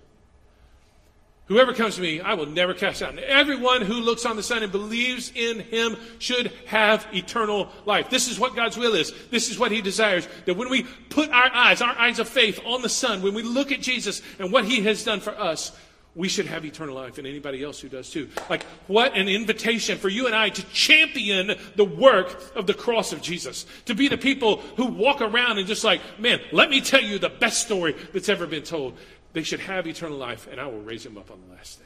Whoever 1.51 1.73
comes 1.73 1.95
to 1.95 2.01
me, 2.01 2.21
I 2.21 2.35
will 2.35 2.45
never 2.45 2.73
cast 2.73 3.01
out. 3.01 3.09
And 3.09 3.19
everyone 3.19 3.81
who 3.81 3.95
looks 3.95 4.25
on 4.25 4.37
the 4.37 4.41
Son 4.41 4.63
and 4.63 4.71
believes 4.71 5.33
in 5.35 5.59
him 5.59 5.97
should 6.17 6.49
have 6.67 7.05
eternal 7.13 7.67
life. 7.85 8.09
This 8.09 8.29
is 8.29 8.39
what 8.39 8.55
God's 8.55 8.77
will 8.77 8.95
is. 8.95 9.11
This 9.31 9.51
is 9.51 9.59
what 9.59 9.69
he 9.69 9.81
desires. 9.81 10.29
That 10.45 10.55
when 10.55 10.69
we 10.69 10.83
put 11.09 11.29
our 11.29 11.53
eyes, 11.53 11.81
our 11.81 11.93
eyes 11.99 12.19
of 12.19 12.29
faith 12.29 12.61
on 12.65 12.81
the 12.81 12.87
Son, 12.87 13.21
when 13.21 13.33
we 13.33 13.43
look 13.43 13.73
at 13.73 13.81
Jesus 13.81 14.21
and 14.39 14.49
what 14.49 14.63
he 14.63 14.83
has 14.83 15.03
done 15.03 15.19
for 15.19 15.37
us, 15.37 15.77
we 16.15 16.29
should 16.29 16.45
have 16.45 16.63
eternal 16.63 16.95
life 16.95 17.17
and 17.17 17.27
anybody 17.27 17.61
else 17.65 17.81
who 17.81 17.89
does 17.89 18.09
too. 18.09 18.29
Like, 18.49 18.63
what 18.87 19.17
an 19.17 19.27
invitation 19.27 19.97
for 19.97 20.07
you 20.07 20.27
and 20.27 20.35
I 20.35 20.47
to 20.49 20.63
champion 20.71 21.57
the 21.75 21.83
work 21.83 22.55
of 22.55 22.65
the 22.65 22.73
cross 22.73 23.11
of 23.11 23.21
Jesus. 23.21 23.65
To 23.87 23.93
be 23.93 24.07
the 24.07 24.17
people 24.17 24.57
who 24.77 24.85
walk 24.85 25.19
around 25.19 25.57
and 25.57 25.67
just 25.67 25.83
like, 25.83 25.99
man, 26.17 26.39
let 26.53 26.69
me 26.69 26.79
tell 26.79 27.01
you 27.01 27.19
the 27.19 27.27
best 27.27 27.61
story 27.61 27.93
that's 28.13 28.29
ever 28.29 28.47
been 28.47 28.63
told. 28.63 28.97
They 29.33 29.43
should 29.43 29.61
have 29.61 29.87
eternal 29.87 30.17
life, 30.17 30.47
and 30.51 30.59
I 30.59 30.65
will 30.65 30.81
raise 30.81 31.03
them 31.03 31.17
up 31.17 31.31
on 31.31 31.39
the 31.47 31.55
last 31.55 31.79
day. 31.79 31.85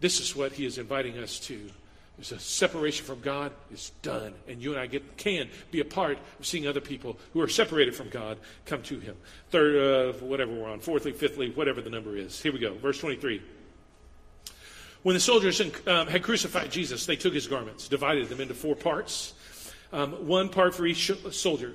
This 0.00 0.20
is 0.20 0.34
what 0.34 0.52
he 0.52 0.66
is 0.66 0.78
inviting 0.78 1.18
us 1.18 1.38
to 1.40 1.70
There's 2.16 2.32
a 2.32 2.38
separation 2.38 3.06
from 3.06 3.20
God 3.20 3.52
is 3.72 3.90
done, 4.02 4.34
and 4.46 4.62
you 4.62 4.72
and 4.72 4.80
I 4.80 4.86
get 4.86 5.16
can 5.16 5.48
be 5.70 5.80
a 5.80 5.84
part 5.84 6.18
of 6.38 6.46
seeing 6.46 6.66
other 6.66 6.80
people 6.80 7.18
who 7.32 7.40
are 7.40 7.48
separated 7.48 7.94
from 7.94 8.10
God 8.10 8.38
come 8.66 8.82
to 8.82 9.00
Him. 9.00 9.16
Third, 9.50 9.76
uh, 9.76 10.18
whatever 10.18 10.52
we're 10.52 10.68
on, 10.68 10.80
fourthly, 10.80 11.12
fifthly, 11.12 11.50
whatever 11.50 11.80
the 11.80 11.90
number 11.90 12.16
is. 12.16 12.40
Here 12.40 12.52
we 12.52 12.58
go, 12.58 12.74
verse 12.74 12.98
23. 12.98 13.42
When 15.02 15.14
the 15.14 15.20
soldiers 15.20 15.60
um, 15.60 16.06
had 16.06 16.22
crucified 16.22 16.70
Jesus, 16.70 17.06
they 17.06 17.16
took 17.16 17.34
his 17.34 17.48
garments, 17.48 17.88
divided 17.88 18.28
them 18.28 18.40
into 18.40 18.54
four 18.54 18.76
parts, 18.76 19.34
um, 19.92 20.28
one 20.28 20.48
part 20.48 20.74
for 20.74 20.86
each 20.86 21.10
soldier 21.32 21.74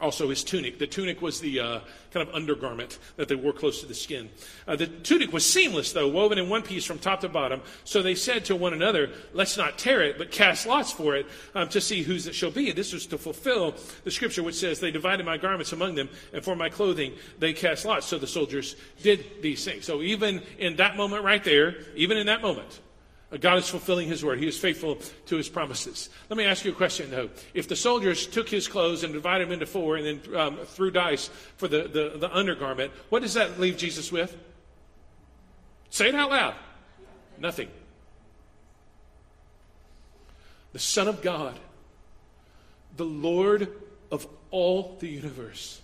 also 0.00 0.28
his 0.28 0.44
tunic. 0.44 0.78
The 0.78 0.86
tunic 0.86 1.22
was 1.22 1.40
the 1.40 1.60
uh, 1.60 1.80
kind 2.12 2.28
of 2.28 2.34
undergarment 2.34 2.98
that 3.16 3.28
they 3.28 3.34
wore 3.34 3.52
close 3.52 3.80
to 3.80 3.86
the 3.86 3.94
skin. 3.94 4.30
Uh, 4.66 4.76
the 4.76 4.86
tunic 4.86 5.32
was 5.32 5.44
seamless, 5.44 5.92
though, 5.92 6.08
woven 6.08 6.38
in 6.38 6.48
one 6.48 6.62
piece 6.62 6.84
from 6.84 6.98
top 6.98 7.20
to 7.20 7.28
bottom. 7.28 7.60
So 7.84 8.02
they 8.02 8.14
said 8.14 8.44
to 8.46 8.56
one 8.56 8.72
another, 8.72 9.10
Let's 9.32 9.56
not 9.56 9.78
tear 9.78 10.02
it, 10.02 10.18
but 10.18 10.30
cast 10.30 10.66
lots 10.66 10.92
for 10.92 11.16
it 11.16 11.26
um, 11.54 11.68
to 11.70 11.80
see 11.80 12.02
whose 12.02 12.26
it 12.26 12.34
shall 12.34 12.50
be. 12.50 12.72
This 12.72 12.92
was 12.92 13.06
to 13.06 13.18
fulfill 13.18 13.74
the 14.04 14.10
scripture 14.10 14.42
which 14.42 14.56
says, 14.56 14.80
They 14.80 14.90
divided 14.90 15.26
my 15.26 15.36
garments 15.36 15.72
among 15.72 15.94
them, 15.94 16.08
and 16.32 16.44
for 16.44 16.56
my 16.56 16.68
clothing 16.68 17.14
they 17.38 17.52
cast 17.52 17.84
lots. 17.84 18.06
So 18.06 18.18
the 18.18 18.26
soldiers 18.26 18.76
did 19.02 19.42
these 19.42 19.64
things. 19.64 19.84
So 19.84 20.02
even 20.02 20.42
in 20.58 20.76
that 20.76 20.96
moment 20.96 21.24
right 21.24 21.42
there, 21.42 21.76
even 21.94 22.16
in 22.16 22.26
that 22.26 22.42
moment, 22.42 22.80
God 23.40 23.58
is 23.58 23.68
fulfilling 23.68 24.08
his 24.08 24.24
word. 24.24 24.38
He 24.38 24.46
is 24.46 24.56
faithful 24.56 24.98
to 25.26 25.36
his 25.36 25.48
promises. 25.48 26.10
Let 26.30 26.36
me 26.36 26.44
ask 26.44 26.64
you 26.64 26.70
a 26.70 26.74
question, 26.74 27.10
though. 27.10 27.28
If 27.54 27.66
the 27.66 27.74
soldiers 27.74 28.24
took 28.26 28.48
his 28.48 28.68
clothes 28.68 29.02
and 29.02 29.12
divided 29.12 29.48
them 29.48 29.54
into 29.54 29.66
four 29.66 29.96
and 29.96 30.06
then 30.06 30.36
um, 30.36 30.58
threw 30.64 30.92
dice 30.92 31.28
for 31.56 31.66
the, 31.66 31.88
the, 31.88 32.18
the 32.18 32.34
undergarment, 32.34 32.92
what 33.08 33.22
does 33.22 33.34
that 33.34 33.58
leave 33.58 33.76
Jesus 33.76 34.12
with? 34.12 34.36
Say 35.90 36.08
it 36.08 36.14
out 36.14 36.30
loud. 36.30 36.54
Nothing. 37.38 37.68
The 40.72 40.78
Son 40.78 41.08
of 41.08 41.20
God, 41.20 41.58
the 42.96 43.04
Lord 43.04 43.72
of 44.12 44.26
all 44.52 44.96
the 45.00 45.08
universe, 45.08 45.80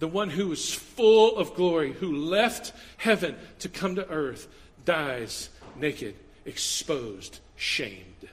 the 0.00 0.08
one 0.08 0.28
who 0.28 0.52
is 0.52 0.74
full 0.74 1.38
of 1.38 1.54
glory, 1.54 1.92
who 1.92 2.14
left 2.14 2.74
heaven 2.98 3.36
to 3.60 3.70
come 3.70 3.94
to 3.94 4.06
earth, 4.10 4.48
dies 4.84 5.48
naked 5.76 6.14
exposed, 6.44 7.40
shamed. 7.56 8.28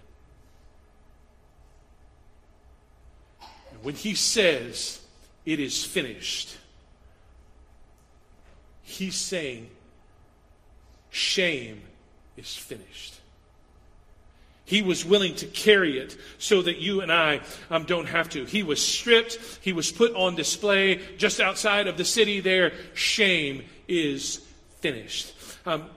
And 3.71 3.83
when 3.83 3.95
he 3.95 4.15
says, 4.15 5.01
It 5.45 5.59
is 5.59 5.83
finished, 5.83 6.57
he's 8.83 9.15
saying, 9.15 9.69
Shame 11.09 11.81
is 12.37 12.55
finished. 12.55 13.21
He 14.71 14.81
was 14.81 15.03
willing 15.03 15.35
to 15.35 15.47
carry 15.47 15.99
it 15.99 16.15
so 16.37 16.61
that 16.61 16.77
you 16.77 17.01
and 17.01 17.11
I 17.11 17.41
um, 17.69 17.83
don't 17.83 18.05
have 18.05 18.29
to. 18.29 18.45
He 18.45 18.63
was 18.63 18.81
stripped. 18.81 19.37
He 19.59 19.73
was 19.73 19.91
put 19.91 20.15
on 20.15 20.35
display 20.35 21.01
just 21.17 21.41
outside 21.41 21.87
of 21.87 21.97
the 21.97 22.05
city 22.05 22.39
there. 22.39 22.71
Shame 22.93 23.65
is 23.89 24.37
finished. 24.79 25.33
Um, 25.65 25.89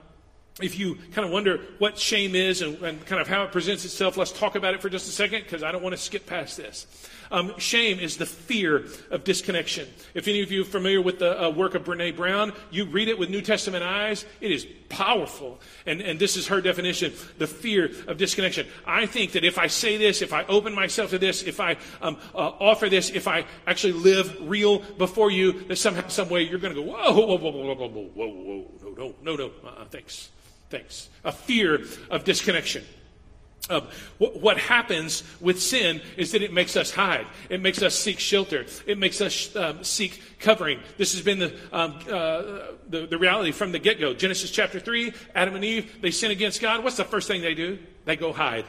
if 0.61 0.79
you 0.79 0.95
kind 1.11 1.25
of 1.25 1.31
wonder 1.33 1.59
what 1.79 1.99
shame 1.99 2.33
is 2.33 2.61
and, 2.61 2.81
and, 2.81 3.05
kind 3.05 3.21
of 3.21 3.27
how 3.27 3.43
it 3.43 3.51
presents 3.51 3.83
itself, 3.83 4.15
let's 4.15 4.31
talk 4.31 4.55
about 4.55 4.73
it 4.73 4.81
for 4.81 4.89
just 4.89 5.05
a 5.09 5.11
second 5.11 5.43
because 5.43 5.63
I 5.63 5.71
don't 5.73 5.83
want 5.83 5.93
to 5.93 6.01
skip 6.01 6.25
past 6.25 6.55
this. 6.55 6.87
Um, 7.29 7.57
shame 7.57 7.99
is 7.99 8.15
the 8.15 8.25
fear 8.25 8.85
of 9.11 9.25
disconnection. 9.25 9.89
If 10.13 10.29
any 10.29 10.41
of 10.43 10.51
you 10.51 10.61
are 10.61 10.65
familiar 10.65 11.01
with 11.01 11.19
the 11.19 11.47
uh, 11.47 11.49
work 11.49 11.75
of 11.75 11.83
Brene 11.83 12.15
Brown, 12.15 12.53
you 12.71 12.85
read 12.85 13.09
it 13.09 13.19
with 13.19 13.29
New 13.29 13.41
Testament 13.41 13.83
eyes, 13.83 14.25
it 14.39 14.51
is 14.51 14.65
powerful. 14.87 15.59
And, 15.85 15.99
and 15.99 16.19
this 16.19 16.37
is 16.37 16.47
her 16.47 16.61
definition 16.61 17.11
the 17.37 17.47
fear 17.47 17.91
of 18.07 18.17
disconnection. 18.17 18.65
I 18.85 19.07
think 19.07 19.33
that 19.33 19.43
if 19.43 19.57
I 19.57 19.67
say 19.67 19.97
this, 19.97 20.21
if 20.21 20.31
I 20.31 20.45
open 20.45 20.73
myself 20.73 21.09
to 21.09 21.19
this, 21.19 21.43
if 21.43 21.59
I 21.59 21.75
um, 22.01 22.15
uh, 22.33 22.37
offer 22.37 22.87
this, 22.87 23.09
if 23.09 23.27
I 23.27 23.45
actually 23.67 23.93
live 23.93 24.37
real 24.47 24.79
before 24.79 25.31
you, 25.31 25.63
that 25.67 25.75
somehow, 25.75 26.07
some 26.07 26.29
way 26.29 26.43
you're 26.43 26.59
going 26.59 26.73
to 26.73 26.81
go, 26.81 26.87
whoa, 26.89 27.11
whoa, 27.11 27.37
whoa, 27.37 27.51
whoa, 27.51 27.75
whoa, 27.75 27.87
whoa, 27.87 28.29
whoa, 28.29 28.93
no, 28.95 28.95
no, 28.95 29.15
no, 29.21 29.35
no, 29.35 29.51
uh-uh, 29.65 29.85
thanks 29.85 30.29
things 30.69 31.09
a 31.23 31.31
fear 31.31 31.83
of 32.09 32.23
disconnection. 32.23 32.83
Uh, 33.67 33.81
what 34.19 34.59
happens 34.59 35.23
with 35.41 35.59
sin 35.59 35.99
is 36.17 36.33
that 36.33 36.43
it 36.43 36.53
makes 36.53 36.77
us 36.77 36.91
hide. 36.91 37.25
It 37.49 37.61
makes 37.61 37.81
us 37.81 37.95
seek 37.95 38.19
shelter. 38.19 38.67
It 38.85 38.99
makes 38.99 39.21
us 39.21 39.55
um, 39.55 39.83
seek 39.83 40.21
covering. 40.39 40.79
This 40.97 41.13
has 41.13 41.23
been 41.23 41.39
the, 41.39 41.55
um, 41.71 41.95
uh, 42.07 42.73
the, 42.87 43.07
the 43.09 43.17
reality 43.17 43.51
from 43.51 43.71
the 43.71 43.79
get 43.79 43.99
go. 43.99 44.13
Genesis 44.13 44.51
chapter 44.51 44.79
3, 44.79 45.13
Adam 45.33 45.55
and 45.55 45.65
Eve, 45.65 45.99
they 45.99 46.11
sin 46.11 46.29
against 46.29 46.61
God. 46.61 46.83
What's 46.83 46.97
the 46.97 47.05
first 47.05 47.27
thing 47.27 47.41
they 47.41 47.55
do? 47.55 47.79
They 48.05 48.15
go 48.15 48.31
hide. 48.31 48.65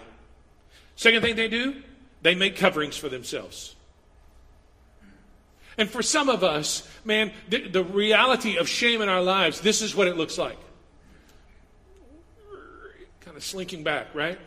Second 0.95 1.21
thing 1.21 1.37
they 1.37 1.49
do, 1.49 1.83
they 2.23 2.35
make 2.35 2.57
coverings 2.57 2.97
for 2.97 3.11
themselves. 3.11 3.77
And 5.77 5.91
for 5.91 6.03
some 6.03 6.31
of 6.31 6.43
us, 6.43 6.89
man, 7.05 7.33
the, 7.51 7.69
the 7.69 7.85
reality 7.85 8.57
of 8.57 8.67
shame 8.67 9.03
in 9.03 9.11
our 9.11 9.21
lives, 9.21 9.61
this 9.61 9.83
is 9.83 9.95
what 9.95 10.09
it 10.09 10.17
looks 10.17 10.39
like 10.39 10.57
kind 13.37 13.43
of 13.43 13.45
slinking 13.51 13.85
back, 13.85 14.07
right? 14.15 14.39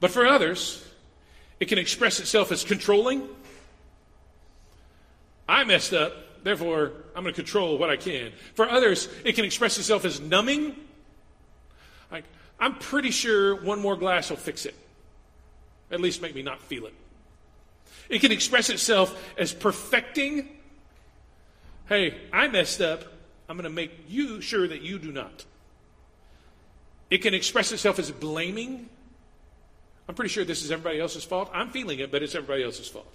But 0.00 0.10
for 0.10 0.26
others, 0.26 0.84
it 1.60 1.66
can 1.66 1.78
express 1.78 2.18
itself 2.18 2.50
as 2.50 2.64
controlling. 2.64 3.28
I 5.48 5.62
messed 5.62 5.92
up, 5.92 6.42
therefore 6.42 6.90
I'm 7.14 7.22
going 7.22 7.32
to 7.32 7.40
control 7.40 7.78
what 7.78 7.90
I 7.90 7.96
can. 7.96 8.32
For 8.54 8.68
others, 8.68 9.08
it 9.24 9.36
can 9.36 9.44
express 9.44 9.78
itself 9.78 10.04
as 10.04 10.20
numbing. 10.20 10.74
Like, 12.10 12.24
I'm 12.58 12.74
pretty 12.74 13.12
sure 13.12 13.54
one 13.62 13.78
more 13.78 13.94
glass 13.94 14.30
will 14.30 14.36
fix 14.36 14.66
it, 14.66 14.74
at 15.92 16.00
least 16.00 16.20
make 16.20 16.34
me 16.34 16.42
not 16.42 16.60
feel 16.60 16.86
it. 16.86 16.94
It 18.08 18.18
can 18.20 18.32
express 18.32 18.68
itself 18.68 19.16
as 19.38 19.52
perfecting. 19.52 20.48
Hey, 21.88 22.16
I 22.32 22.48
messed 22.48 22.80
up. 22.80 23.04
I'm 23.48 23.56
going 23.56 23.62
to 23.62 23.70
make 23.70 23.92
you 24.08 24.40
sure 24.40 24.66
that 24.66 24.82
you 24.82 24.98
do 24.98 25.12
not. 25.12 25.44
It 27.10 27.18
can 27.18 27.34
express 27.34 27.70
itself 27.72 27.98
as 27.98 28.10
blaming. 28.10 28.88
I'm 30.08 30.14
pretty 30.14 30.30
sure 30.30 30.44
this 30.44 30.62
is 30.62 30.70
everybody 30.70 31.00
else's 31.00 31.24
fault. 31.24 31.50
I'm 31.52 31.70
feeling 31.70 31.98
it, 31.98 32.10
but 32.10 32.22
it's 32.22 32.34
everybody 32.34 32.62
else's 32.62 32.88
fault. 32.88 33.12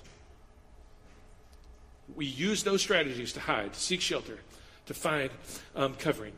We 2.16 2.26
use 2.26 2.64
those 2.64 2.82
strategies 2.82 3.34
to 3.34 3.40
hide, 3.40 3.74
to 3.74 3.80
seek 3.80 4.02
shelter, 4.02 4.40
to 4.88 4.94
find 4.94 5.30
um, 5.76 5.94
covering. 5.96 6.34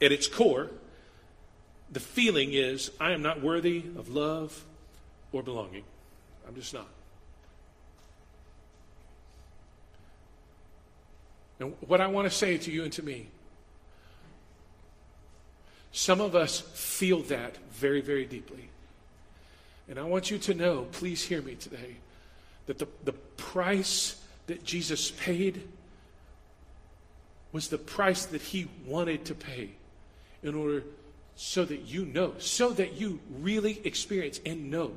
At 0.00 0.12
its 0.12 0.28
core, 0.28 0.70
the 1.90 2.00
feeling 2.00 2.52
is 2.52 2.90
I 3.00 3.12
am 3.12 3.22
not 3.22 3.42
worthy 3.42 3.84
of 3.98 4.08
love 4.08 4.64
or 5.32 5.42
belonging. 5.42 5.84
I'm 6.46 6.54
just 6.54 6.72
not. 6.72 6.88
And 11.58 11.74
what 11.80 12.00
I 12.00 12.06
want 12.06 12.30
to 12.30 12.34
say 12.34 12.56
to 12.56 12.70
you 12.70 12.84
and 12.84 12.92
to 12.94 13.02
me 13.02 13.28
some 15.92 16.20
of 16.20 16.34
us 16.34 16.60
feel 16.60 17.22
that 17.24 17.56
very, 17.72 18.00
very 18.00 18.24
deeply. 18.24 18.68
And 19.88 19.98
I 19.98 20.04
want 20.04 20.30
you 20.30 20.38
to 20.38 20.54
know, 20.54 20.86
please 20.92 21.22
hear 21.22 21.42
me 21.42 21.56
today, 21.56 21.96
that 22.66 22.78
the, 22.78 22.86
the 23.04 23.12
price 23.12 24.22
that 24.46 24.64
Jesus 24.64 25.10
paid 25.10 25.62
was 27.52 27.68
the 27.68 27.78
price 27.78 28.26
that 28.26 28.40
he 28.40 28.68
wanted 28.86 29.24
to 29.24 29.34
pay 29.34 29.70
in 30.42 30.54
order 30.54 30.84
so 31.34 31.64
that 31.64 31.80
you 31.80 32.04
know, 32.04 32.34
so 32.38 32.70
that 32.70 32.94
you 32.94 33.18
really 33.40 33.80
experience 33.84 34.40
and 34.46 34.70
know 34.70 34.92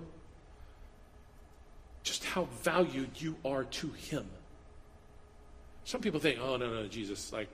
just 2.04 2.24
how 2.26 2.48
valued 2.62 3.10
you 3.16 3.36
are 3.46 3.64
to 3.64 3.88
him. 3.92 4.26
Some 5.86 6.02
people 6.02 6.20
think, 6.20 6.40
oh, 6.40 6.58
no, 6.58 6.70
no, 6.74 6.88
Jesus, 6.88 7.32
like, 7.32 7.48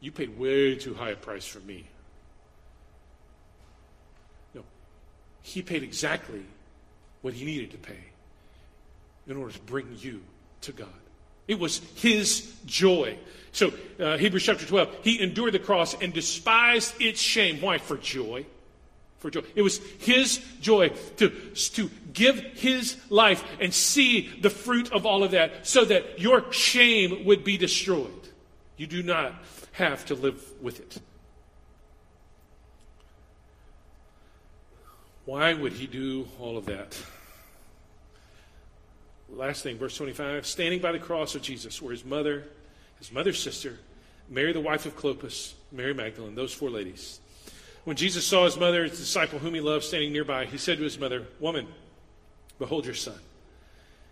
you 0.00 0.12
paid 0.12 0.38
way 0.38 0.74
too 0.74 0.94
high 0.94 1.10
a 1.10 1.16
price 1.16 1.46
for 1.46 1.60
me. 1.60 1.86
He 5.42 5.62
paid 5.62 5.82
exactly 5.82 6.42
what 7.20 7.34
he 7.34 7.44
needed 7.44 7.72
to 7.72 7.78
pay 7.78 7.98
in 9.26 9.36
order 9.36 9.52
to 9.52 9.60
bring 9.60 9.86
you 9.98 10.20
to 10.62 10.72
God. 10.72 10.88
It 11.48 11.58
was 11.58 11.78
his 11.96 12.52
joy. 12.66 13.18
So, 13.52 13.72
uh, 13.98 14.16
Hebrews 14.16 14.44
chapter 14.44 14.64
12, 14.64 14.96
he 15.02 15.20
endured 15.20 15.52
the 15.52 15.58
cross 15.58 15.94
and 16.00 16.12
despised 16.12 16.94
its 17.00 17.20
shame. 17.20 17.60
Why? 17.60 17.78
For 17.78 17.96
joy. 17.96 18.46
For 19.18 19.30
joy. 19.30 19.42
It 19.54 19.62
was 19.62 19.78
his 19.98 20.38
joy 20.60 20.90
to, 21.18 21.28
to 21.30 21.90
give 22.12 22.38
his 22.38 22.96
life 23.10 23.44
and 23.60 23.74
see 23.74 24.28
the 24.40 24.50
fruit 24.50 24.92
of 24.92 25.04
all 25.04 25.22
of 25.24 25.32
that 25.32 25.66
so 25.66 25.84
that 25.84 26.20
your 26.20 26.50
shame 26.52 27.24
would 27.24 27.44
be 27.44 27.58
destroyed. 27.58 28.10
You 28.76 28.86
do 28.86 29.02
not 29.02 29.34
have 29.72 30.04
to 30.06 30.14
live 30.14 30.42
with 30.62 30.80
it. 30.80 30.98
Why 35.24 35.54
would 35.54 35.72
he 35.72 35.86
do 35.86 36.26
all 36.40 36.56
of 36.56 36.66
that? 36.66 36.96
Last 39.28 39.62
thing, 39.62 39.78
verse 39.78 39.96
25. 39.96 40.46
Standing 40.46 40.80
by 40.80 40.92
the 40.92 40.98
cross 40.98 41.34
of 41.34 41.42
Jesus 41.42 41.80
were 41.80 41.92
his 41.92 42.04
mother, 42.04 42.44
his 42.98 43.12
mother's 43.12 43.40
sister, 43.40 43.78
Mary, 44.28 44.52
the 44.52 44.60
wife 44.60 44.84
of 44.84 44.96
Clopas, 44.96 45.54
Mary 45.70 45.94
Magdalene, 45.94 46.34
those 46.34 46.52
four 46.52 46.70
ladies. 46.70 47.20
When 47.84 47.96
Jesus 47.96 48.26
saw 48.26 48.44
his 48.44 48.56
mother, 48.56 48.84
his 48.84 48.98
disciple 48.98 49.38
whom 49.38 49.54
he 49.54 49.60
loved, 49.60 49.84
standing 49.84 50.12
nearby, 50.12 50.44
he 50.44 50.58
said 50.58 50.78
to 50.78 50.84
his 50.84 50.98
mother, 50.98 51.26
Woman, 51.40 51.66
behold 52.58 52.84
your 52.84 52.94
son. 52.94 53.18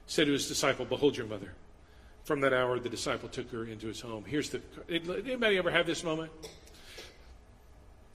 He 0.07 0.13
said 0.13 0.27
to 0.27 0.33
his 0.33 0.49
disciple, 0.49 0.85
Behold 0.85 1.17
your 1.17 1.27
mother. 1.27 1.53
From 2.25 2.41
that 2.41 2.53
hour, 2.53 2.79
the 2.79 2.89
disciple 2.89 3.29
took 3.29 3.51
her 3.51 3.65
into 3.65 3.87
his 3.87 4.01
home. 4.01 4.25
Here's 4.25 4.51
the. 4.51 4.61
Anybody 4.89 5.59
ever 5.59 5.71
have 5.71 5.87
this 5.87 6.05
moment? 6.05 6.31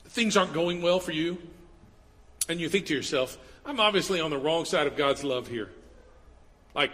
Things 0.10 0.38
aren't 0.38 0.54
going 0.54 0.82
well 0.82 1.00
for 1.00 1.12
you, 1.12 1.38
and 2.48 2.60
you 2.60 2.70
think 2.70 2.88
to 2.88 2.94
yourself, 2.94 3.38
I'm 3.66 3.80
obviously 3.80 4.22
on 4.22 4.30
the 4.30 4.38
wrong 4.38 4.66
side 4.66 4.88
of 4.88 4.96
God's 4.96 5.24
love 5.24 5.48
here. 5.48 5.70
Like, 6.74 6.92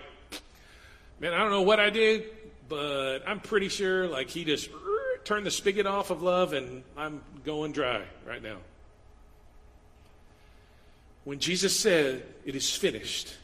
man, 1.19 1.33
I 1.33 1.39
don't 1.39 1.51
know 1.51 1.63
what 1.63 1.79
I 1.79 1.89
did, 1.89 2.25
but 2.69 3.19
I'm 3.27 3.39
pretty 3.39 3.67
sure, 3.67 4.07
like, 4.07 4.29
He 4.29 4.45
just 4.45 4.69
turned 5.23 5.45
the 5.45 5.51
spigot 5.51 5.85
off 5.85 6.09
of 6.09 6.21
love, 6.21 6.53
and 6.53 6.83
I'm 6.95 7.21
going 7.43 7.71
dry 7.71 8.03
right 8.25 8.41
now. 8.41 8.57
When 11.23 11.39
Jesus 11.39 11.77
said, 11.77 12.23
It 12.45 12.55
is 12.55 12.73
finished, 12.73 13.35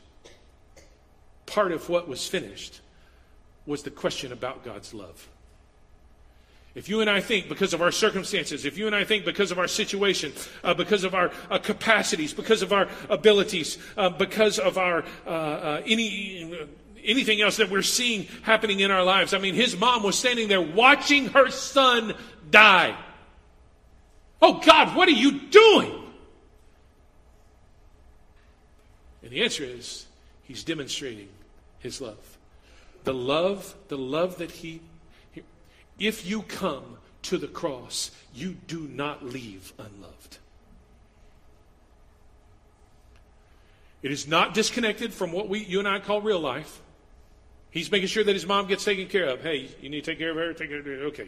part 1.45 1.71
of 1.71 1.89
what 1.89 2.07
was 2.07 2.25
finished 2.25 2.81
was 3.65 3.83
the 3.83 3.91
question 3.91 4.31
about 4.31 4.63
God's 4.63 4.93
love. 4.93 5.27
If 6.77 6.87
you 6.87 7.01
and 7.01 7.09
I 7.09 7.21
think 7.21 7.49
because 7.49 7.73
of 7.73 7.81
our 7.81 7.91
circumstances, 7.91 8.63
if 8.63 8.77
you 8.77 8.85
and 8.85 8.95
I 8.95 9.03
think 9.03 9.25
because 9.25 9.49
of 9.49 9.57
our 9.57 9.67
situation, 9.67 10.31
uh, 10.63 10.75
because 10.75 11.03
of 11.03 11.15
our 11.15 11.31
uh, 11.49 11.57
capacities, 11.57 12.35
because 12.35 12.61
of 12.61 12.71
our 12.71 12.87
abilities, 13.09 13.79
uh, 13.97 14.09
because 14.09 14.59
of 14.59 14.77
our 14.77 15.03
uh, 15.25 15.29
uh, 15.29 15.81
any 15.87 16.67
anything 17.03 17.41
else 17.41 17.57
that 17.57 17.71
we're 17.71 17.81
seeing 17.81 18.27
happening 18.43 18.81
in 18.81 18.91
our 18.91 19.03
lives, 19.03 19.33
I 19.33 19.39
mean, 19.39 19.55
his 19.55 19.75
mom 19.75 20.03
was 20.03 20.19
standing 20.19 20.49
there 20.49 20.61
watching 20.61 21.29
her 21.29 21.49
son 21.49 22.13
die. 22.51 22.95
Oh 24.39 24.61
God, 24.63 24.95
what 24.95 25.07
are 25.07 25.13
you 25.13 25.39
doing? 25.49 26.03
And 29.23 29.31
the 29.31 29.43
answer 29.43 29.63
is, 29.63 30.05
he's 30.43 30.63
demonstrating 30.63 31.29
his 31.79 32.01
love. 32.01 32.37
The 33.03 33.15
love, 33.15 33.73
the 33.87 33.97
love 33.97 34.37
that 34.37 34.51
he 34.51 34.79
if 35.99 36.25
you 36.25 36.41
come 36.43 36.97
to 37.23 37.37
the 37.37 37.47
cross, 37.47 38.11
you 38.33 38.55
do 38.67 38.87
not 38.87 39.25
leave 39.25 39.73
unloved. 39.77 40.37
It 44.01 44.11
is 44.11 44.27
not 44.27 44.53
disconnected 44.53 45.13
from 45.13 45.31
what 45.31 45.49
we, 45.49 45.59
you 45.59 45.79
and 45.79 45.87
I 45.87 45.99
call 45.99 46.21
real 46.21 46.39
life. 46.39 46.81
He's 47.71 47.91
making 47.91 48.07
sure 48.07 48.23
that 48.23 48.33
his 48.33 48.45
mom 48.45 48.67
gets 48.67 48.85
taken 48.85 49.07
care 49.07 49.25
of. 49.25 49.41
Hey, 49.41 49.69
you 49.81 49.89
need 49.89 50.03
to 50.03 50.11
take 50.11 50.19
care 50.19 50.31
of 50.31 50.37
her, 50.37 50.53
take 50.53 50.69
care 50.69 50.79
of 50.79 50.85
her. 50.85 50.91
Okay. 51.07 51.27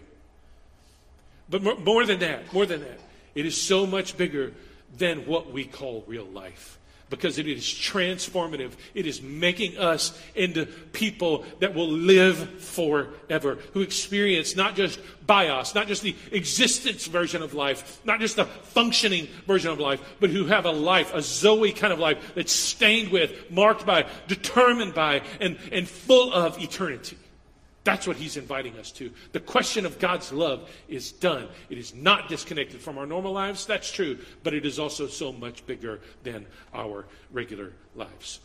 But 1.49 1.63
more, 1.63 1.77
more 1.77 2.05
than 2.05 2.19
that, 2.19 2.53
more 2.53 2.65
than 2.65 2.81
that, 2.81 2.99
it 3.35 3.45
is 3.45 3.59
so 3.59 3.85
much 3.85 4.17
bigger 4.17 4.53
than 4.97 5.25
what 5.25 5.51
we 5.51 5.65
call 5.65 6.03
real 6.07 6.25
life 6.25 6.78
because 7.09 7.37
it 7.37 7.47
is 7.47 7.63
transformative. 7.63 8.71
It 8.93 9.05
is 9.05 9.21
making 9.21 9.77
us 9.77 10.19
into 10.35 10.65
people 10.65 11.45
that 11.59 11.73
will 11.73 11.89
live 11.89 12.61
forever, 12.61 13.57
who 13.73 13.81
experience 13.81 14.55
not 14.55 14.75
just 14.75 14.99
bios, 15.25 15.75
not 15.75 15.87
just 15.87 16.01
the 16.01 16.15
existence 16.31 17.05
version 17.07 17.41
of 17.41 17.53
life, 17.53 18.01
not 18.05 18.19
just 18.19 18.35
the 18.35 18.45
functioning 18.45 19.27
version 19.47 19.71
of 19.71 19.79
life, 19.79 20.01
but 20.19 20.29
who 20.29 20.45
have 20.45 20.65
a 20.65 20.71
life, 20.71 21.13
a 21.13 21.21
Zoe 21.21 21.71
kind 21.71 21.93
of 21.93 21.99
life 21.99 22.33
that's 22.35 22.51
stained 22.51 23.11
with, 23.11 23.51
marked 23.51 23.85
by, 23.85 24.05
determined 24.27 24.93
by, 24.93 25.21
and, 25.39 25.57
and 25.71 25.87
full 25.87 26.33
of 26.33 26.61
eternity. 26.61 27.17
That's 27.83 28.05
what 28.05 28.17
he's 28.17 28.37
inviting 28.37 28.77
us 28.77 28.91
to. 28.93 29.11
The 29.31 29.39
question 29.39 29.85
of 29.85 29.99
God's 29.99 30.31
love 30.31 30.69
is 30.87 31.11
done. 31.11 31.47
It 31.69 31.77
is 31.77 31.95
not 31.95 32.27
disconnected 32.27 32.81
from 32.81 32.97
our 32.97 33.05
normal 33.05 33.31
lives, 33.31 33.65
that's 33.65 33.91
true, 33.91 34.19
but 34.43 34.53
it 34.53 34.65
is 34.65 34.79
also 34.79 35.07
so 35.07 35.31
much 35.31 35.65
bigger 35.65 36.01
than 36.23 36.45
our 36.73 37.05
regular 37.31 37.71
lives. 37.95 38.41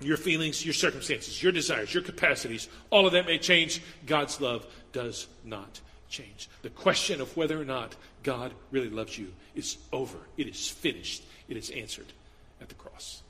Your 0.00 0.16
feelings, 0.16 0.64
your 0.64 0.74
circumstances, 0.74 1.42
your 1.42 1.52
desires, 1.52 1.92
your 1.92 2.02
capacities, 2.02 2.68
all 2.90 3.06
of 3.06 3.12
that 3.12 3.26
may 3.26 3.38
change. 3.38 3.82
God's 4.06 4.40
love 4.40 4.66
does 4.92 5.28
not 5.44 5.80
change. 6.08 6.48
The 6.62 6.70
question 6.70 7.20
of 7.20 7.36
whether 7.36 7.60
or 7.60 7.64
not 7.64 7.96
God 8.22 8.52
really 8.70 8.90
loves 8.90 9.16
you 9.16 9.32
is 9.54 9.78
over. 9.92 10.18
It 10.36 10.46
is 10.46 10.68
finished. 10.68 11.24
It 11.48 11.56
is 11.56 11.70
answered 11.70 12.12
at 12.60 12.68
the 12.68 12.74
cross. 12.74 13.22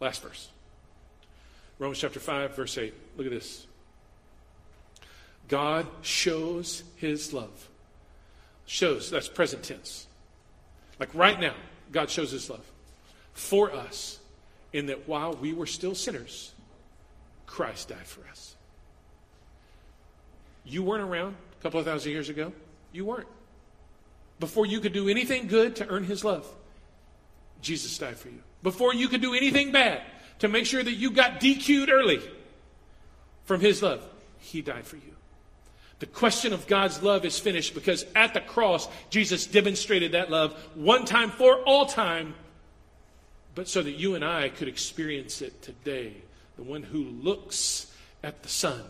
Last 0.00 0.22
verse. 0.22 0.48
Romans 1.80 1.98
chapter 1.98 2.20
5, 2.20 2.54
verse 2.54 2.76
8. 2.76 2.94
Look 3.16 3.26
at 3.26 3.32
this. 3.32 3.66
God 5.48 5.86
shows 6.02 6.84
his 6.96 7.32
love. 7.32 7.68
Shows, 8.66 9.10
that's 9.10 9.28
present 9.28 9.64
tense. 9.64 10.06
Like 11.00 11.12
right 11.14 11.40
now, 11.40 11.54
God 11.90 12.10
shows 12.10 12.30
his 12.30 12.50
love 12.50 12.64
for 13.32 13.72
us 13.72 14.20
in 14.74 14.86
that 14.86 15.08
while 15.08 15.32
we 15.32 15.54
were 15.54 15.66
still 15.66 15.94
sinners, 15.94 16.52
Christ 17.46 17.88
died 17.88 18.06
for 18.06 18.28
us. 18.28 18.54
You 20.64 20.82
weren't 20.82 21.02
around 21.02 21.34
a 21.58 21.62
couple 21.62 21.80
of 21.80 21.86
thousand 21.86 22.12
years 22.12 22.28
ago. 22.28 22.52
You 22.92 23.06
weren't. 23.06 23.26
Before 24.38 24.66
you 24.66 24.80
could 24.80 24.92
do 24.92 25.08
anything 25.08 25.46
good 25.46 25.76
to 25.76 25.88
earn 25.88 26.04
his 26.04 26.24
love, 26.24 26.46
Jesus 27.62 27.96
died 27.96 28.18
for 28.18 28.28
you. 28.28 28.42
Before 28.62 28.94
you 28.94 29.08
could 29.08 29.22
do 29.22 29.34
anything 29.34 29.72
bad, 29.72 30.02
to 30.40 30.48
make 30.48 30.66
sure 30.66 30.82
that 30.82 30.92
you 30.92 31.10
got 31.10 31.40
DQ'd 31.40 31.90
early 31.90 32.20
from 33.44 33.60
His 33.60 33.82
love. 33.82 34.02
He 34.38 34.62
died 34.62 34.86
for 34.86 34.96
you. 34.96 35.02
The 36.00 36.06
question 36.06 36.54
of 36.54 36.66
God's 36.66 37.02
love 37.02 37.26
is 37.26 37.38
finished 37.38 37.74
because 37.74 38.06
at 38.16 38.32
the 38.32 38.40
cross, 38.40 38.88
Jesus 39.10 39.46
demonstrated 39.46 40.12
that 40.12 40.30
love 40.30 40.54
one 40.74 41.04
time 41.04 41.30
for 41.30 41.56
all 41.62 41.84
time, 41.84 42.34
but 43.54 43.68
so 43.68 43.82
that 43.82 43.92
you 43.92 44.14
and 44.14 44.24
I 44.24 44.48
could 44.48 44.66
experience 44.66 45.42
it 45.42 45.60
today. 45.62 46.14
The 46.56 46.62
one 46.62 46.82
who 46.82 47.04
looks 47.04 47.94
at 48.22 48.42
the 48.42 48.48
Son, 48.48 48.82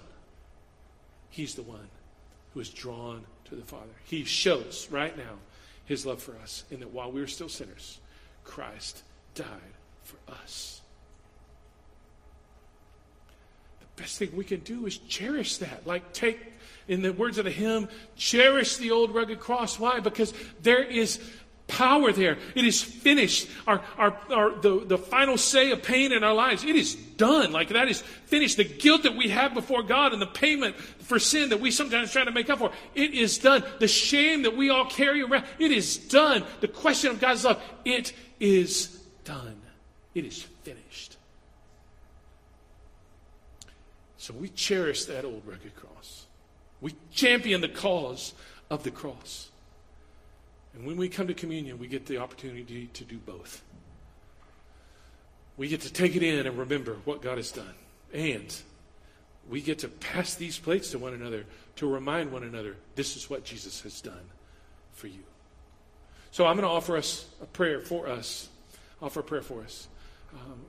He's 1.30 1.56
the 1.56 1.62
one 1.62 1.88
who 2.54 2.60
is 2.60 2.70
drawn 2.70 3.24
to 3.46 3.56
the 3.56 3.64
Father. 3.64 3.86
He 4.04 4.24
shows 4.24 4.88
right 4.90 5.16
now 5.16 5.38
His 5.86 6.06
love 6.06 6.22
for 6.22 6.36
us 6.36 6.64
in 6.70 6.78
that 6.80 6.92
while 6.92 7.10
we 7.10 7.20
were 7.20 7.26
still 7.26 7.48
sinners, 7.48 7.98
Christ 8.44 9.02
died 9.34 9.46
for 10.04 10.16
us. 10.32 10.79
Best 14.00 14.18
thing 14.18 14.30
we 14.34 14.44
can 14.44 14.60
do 14.60 14.86
is 14.86 14.96
cherish 14.98 15.58
that. 15.58 15.86
Like, 15.86 16.12
take, 16.12 16.40
in 16.88 17.02
the 17.02 17.12
words 17.12 17.36
of 17.38 17.44
the 17.44 17.50
hymn, 17.50 17.88
cherish 18.16 18.76
the 18.76 18.90
old 18.90 19.14
rugged 19.14 19.40
cross. 19.40 19.78
Why? 19.78 20.00
Because 20.00 20.32
there 20.62 20.82
is 20.82 21.20
power 21.68 22.10
there. 22.10 22.38
It 22.54 22.64
is 22.64 22.82
finished. 22.82 23.48
Our, 23.66 23.82
our, 23.98 24.18
our, 24.30 24.58
the, 24.58 24.84
the 24.86 24.98
final 24.98 25.36
say 25.36 25.70
of 25.70 25.82
pain 25.82 26.12
in 26.12 26.24
our 26.24 26.34
lives, 26.34 26.64
it 26.64 26.74
is 26.76 26.94
done. 26.94 27.52
Like 27.52 27.68
that 27.68 27.88
is 27.88 28.00
finished. 28.00 28.56
The 28.56 28.64
guilt 28.64 29.04
that 29.04 29.16
we 29.16 29.28
have 29.28 29.52
before 29.54 29.82
God 29.82 30.12
and 30.12 30.20
the 30.20 30.26
payment 30.26 30.76
for 30.76 31.18
sin 31.18 31.50
that 31.50 31.60
we 31.60 31.70
sometimes 31.70 32.10
try 32.10 32.24
to 32.24 32.32
make 32.32 32.48
up 32.48 32.58
for, 32.58 32.72
it 32.94 33.12
is 33.12 33.38
done. 33.38 33.62
The 33.78 33.86
shame 33.88 34.42
that 34.42 34.56
we 34.56 34.70
all 34.70 34.86
carry 34.86 35.22
around, 35.22 35.44
it 35.58 35.70
is 35.70 35.96
done. 35.96 36.42
The 36.60 36.68
question 36.68 37.10
of 37.10 37.20
God's 37.20 37.44
love, 37.44 37.62
it 37.84 38.14
is 38.40 38.86
done. 39.24 39.60
It 40.14 40.24
is 40.24 40.42
finished. 40.64 41.09
So 44.30 44.36
we 44.36 44.48
cherish 44.50 45.06
that 45.06 45.24
old 45.24 45.42
rugged 45.44 45.74
cross. 45.74 46.26
We 46.80 46.94
champion 47.12 47.60
the 47.60 47.68
cause 47.68 48.32
of 48.70 48.84
the 48.84 48.92
cross. 48.92 49.50
And 50.72 50.86
when 50.86 50.96
we 50.96 51.08
come 51.08 51.26
to 51.26 51.34
communion, 51.34 51.80
we 51.80 51.88
get 51.88 52.06
the 52.06 52.18
opportunity 52.18 52.88
to 52.92 53.04
do 53.04 53.18
both. 53.18 53.60
We 55.56 55.66
get 55.66 55.80
to 55.80 55.92
take 55.92 56.14
it 56.14 56.22
in 56.22 56.46
and 56.46 56.56
remember 56.56 56.98
what 57.04 57.22
God 57.22 57.38
has 57.38 57.50
done. 57.50 57.74
And 58.14 58.54
we 59.48 59.60
get 59.60 59.80
to 59.80 59.88
pass 59.88 60.36
these 60.36 60.60
plates 60.60 60.92
to 60.92 61.00
one 61.00 61.12
another 61.12 61.44
to 61.76 61.92
remind 61.92 62.30
one 62.30 62.44
another 62.44 62.76
this 62.94 63.16
is 63.16 63.28
what 63.28 63.42
Jesus 63.42 63.80
has 63.80 64.00
done 64.00 64.30
for 64.92 65.08
you. 65.08 65.24
So 66.30 66.46
I'm 66.46 66.54
going 66.54 66.68
to 66.68 66.72
offer 66.72 66.96
us 66.96 67.26
a 67.42 67.46
prayer 67.46 67.80
for 67.80 68.06
us. 68.06 68.48
Offer 69.02 69.20
a 69.20 69.24
prayer 69.24 69.42
for 69.42 69.62
us. 69.62 69.88
Um, 70.32 70.60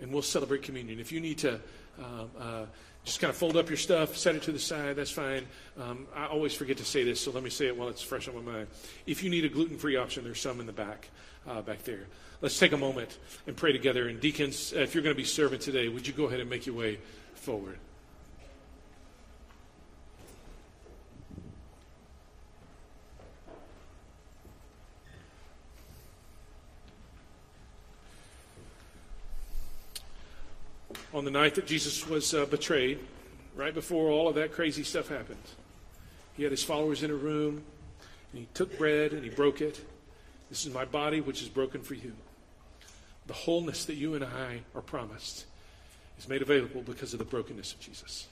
and 0.00 0.12
we'll 0.12 0.22
celebrate 0.22 0.62
communion. 0.62 1.00
If 1.00 1.12
you 1.12 1.20
need 1.20 1.38
to 1.38 1.54
um, 1.98 2.30
uh, 2.38 2.64
just 3.04 3.20
kind 3.20 3.30
of 3.30 3.36
fold 3.36 3.56
up 3.56 3.68
your 3.68 3.76
stuff, 3.76 4.16
set 4.16 4.34
it 4.34 4.42
to 4.42 4.52
the 4.52 4.58
side, 4.58 4.96
that's 4.96 5.10
fine. 5.10 5.46
Um, 5.80 6.06
I 6.14 6.26
always 6.26 6.54
forget 6.54 6.76
to 6.78 6.84
say 6.84 7.04
this, 7.04 7.20
so 7.20 7.30
let 7.30 7.42
me 7.42 7.50
say 7.50 7.66
it 7.66 7.76
while 7.76 7.88
it's 7.88 8.02
fresh 8.02 8.28
on 8.28 8.34
my 8.34 8.52
mind. 8.52 8.68
If 9.06 9.22
you 9.22 9.30
need 9.30 9.44
a 9.44 9.48
gluten 9.48 9.78
free 9.78 9.96
option, 9.96 10.24
there's 10.24 10.40
some 10.40 10.60
in 10.60 10.66
the 10.66 10.72
back, 10.72 11.08
uh, 11.46 11.62
back 11.62 11.82
there. 11.84 12.06
Let's 12.40 12.58
take 12.58 12.72
a 12.72 12.76
moment 12.76 13.18
and 13.46 13.56
pray 13.56 13.72
together. 13.72 14.08
And 14.08 14.20
deacons, 14.20 14.72
if 14.72 14.94
you're 14.94 15.02
going 15.02 15.14
to 15.14 15.20
be 15.20 15.24
serving 15.24 15.58
today, 15.60 15.88
would 15.88 16.06
you 16.06 16.12
go 16.12 16.24
ahead 16.24 16.40
and 16.40 16.48
make 16.48 16.66
your 16.66 16.76
way 16.76 16.98
forward? 17.34 17.78
On 31.18 31.24
the 31.24 31.30
night 31.32 31.56
that 31.56 31.66
Jesus 31.66 32.08
was 32.08 32.32
uh, 32.32 32.46
betrayed, 32.46 33.00
right 33.56 33.74
before 33.74 34.08
all 34.08 34.28
of 34.28 34.36
that 34.36 34.52
crazy 34.52 34.84
stuff 34.84 35.08
happened. 35.08 35.42
He 36.36 36.44
had 36.44 36.52
his 36.52 36.62
followers 36.62 37.02
in 37.02 37.10
a 37.10 37.14
room, 37.14 37.64
And 38.32 38.40
he 38.40 38.48
took 38.54 38.78
bread 38.78 39.12
and 39.12 39.24
he 39.24 39.30
broke 39.30 39.60
it. 39.60 39.84
This 40.48 40.64
is 40.64 40.72
my 40.72 40.84
body, 40.84 41.20
which 41.20 41.42
is 41.42 41.48
broken 41.48 41.82
for 41.82 41.94
you. 41.94 42.12
The 43.26 43.32
wholeness 43.32 43.84
that 43.86 43.96
you 43.96 44.14
and 44.14 44.24
I 44.24 44.60
are 44.76 44.80
promised 44.80 45.46
is 46.20 46.28
made 46.28 46.40
available 46.40 46.82
because 46.82 47.12
of 47.12 47.18
the 47.18 47.24
brokenness 47.24 47.72
of 47.72 47.80
Jesus. 47.80 48.28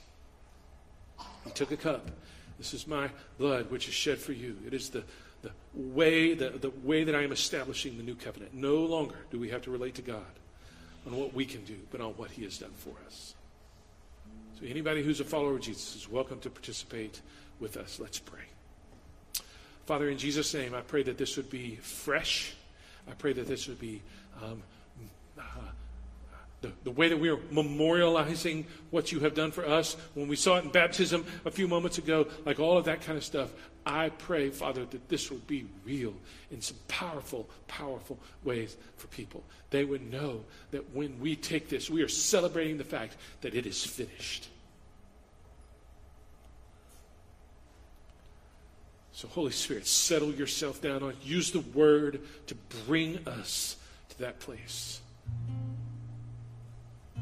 He 1.43 1.51
took 1.51 1.71
a 1.71 1.77
cup. 1.77 2.09
This 2.57 2.73
is 2.73 2.87
my 2.87 3.09
blood, 3.37 3.69
which 3.69 3.89
is 3.89 3.93
shed 3.93 4.17
for 4.17 4.31
you. 4.31 4.55
It 4.65 4.73
is 4.73 4.89
the, 4.89 5.03
the 5.41 5.51
way 5.73 6.33
the, 6.35 6.51
the 6.51 6.71
way 6.83 7.03
that 7.03 7.15
I 7.15 7.23
am 7.23 7.33
establishing 7.33 7.97
the 7.97 8.03
new 8.03 8.15
covenant. 8.15 8.53
No 8.53 8.77
longer 8.77 9.17
do 9.29 9.39
we 9.39 9.49
have 9.49 9.61
to 9.63 9.71
relate 9.71 9.95
to 9.95 10.01
God 10.01 10.23
on 11.07 11.15
what 11.15 11.33
we 11.33 11.45
can 11.45 11.63
do, 11.63 11.75
but 11.89 12.01
on 12.01 12.11
what 12.13 12.31
He 12.31 12.43
has 12.43 12.57
done 12.57 12.73
for 12.75 12.93
us. 13.05 13.35
So 14.59 14.65
anybody 14.65 15.03
who's 15.03 15.19
a 15.19 15.25
follower 15.25 15.53
of 15.53 15.61
Jesus 15.61 15.95
is 15.95 16.09
welcome 16.09 16.39
to 16.41 16.49
participate 16.49 17.21
with 17.59 17.77
us. 17.77 17.99
Let's 17.99 18.19
pray. 18.19 18.41
Father, 19.85 20.09
in 20.09 20.17
Jesus' 20.17 20.53
name, 20.53 20.73
I 20.73 20.81
pray 20.81 21.03
that 21.03 21.17
this 21.17 21.37
would 21.37 21.49
be 21.49 21.75
fresh. 21.77 22.55
I 23.09 23.13
pray 23.13 23.33
that 23.33 23.47
this 23.47 23.67
would 23.67 23.79
be 23.79 24.01
um, 24.43 24.61
the, 26.61 26.71
the 26.83 26.91
way 26.91 27.09
that 27.09 27.17
we 27.17 27.29
are 27.29 27.37
memorializing 27.37 28.65
what 28.89 29.11
you 29.11 29.19
have 29.19 29.35
done 29.35 29.51
for 29.51 29.65
us. 29.65 29.95
When 30.15 30.27
we 30.27 30.35
saw 30.35 30.57
it 30.57 30.65
in 30.65 30.71
baptism 30.71 31.25
a 31.45 31.51
few 31.51 31.67
moments 31.67 31.97
ago, 31.97 32.27
like 32.45 32.59
all 32.59 32.77
of 32.77 32.85
that 32.85 33.01
kind 33.01 33.17
of 33.17 33.23
stuff, 33.23 33.51
I 33.85 34.09
pray, 34.09 34.49
Father, 34.49 34.85
that 34.85 35.07
this 35.07 35.31
would 35.31 35.47
be 35.47 35.65
real 35.85 36.13
in 36.51 36.61
some 36.61 36.77
powerful, 36.87 37.47
powerful 37.67 38.19
ways 38.43 38.75
for 38.97 39.07
people. 39.07 39.43
They 39.69 39.85
would 39.85 40.11
know 40.11 40.43
that 40.71 40.93
when 40.93 41.19
we 41.19 41.35
take 41.35 41.69
this, 41.69 41.89
we 41.89 42.01
are 42.01 42.09
celebrating 42.09 42.77
the 42.77 42.83
fact 42.83 43.15
that 43.41 43.53
it 43.53 43.65
is 43.65 43.85
finished. 43.85 44.49
So, 49.13 49.27
Holy 49.29 49.51
Spirit, 49.51 49.87
settle 49.87 50.31
yourself 50.31 50.81
down 50.81 51.01
on, 51.01 51.13
use 51.23 51.51
the 51.51 51.61
word 51.61 52.21
to 52.47 52.55
bring 52.85 53.27
us 53.27 53.77
to 54.09 54.19
that 54.19 54.39
place. 54.39 55.01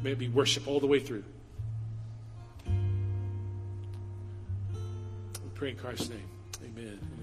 May 0.02 0.12
it 0.12 0.18
be 0.18 0.28
worship 0.28 0.68
all 0.68 0.80
the 0.80 0.86
way 0.86 1.00
through. 1.00 1.24
We 2.66 2.72
pray 5.54 5.70
in 5.70 5.76
Christ's 5.76 6.10
name. 6.10 6.28
Amen 6.64 6.84
amen. 6.84 7.15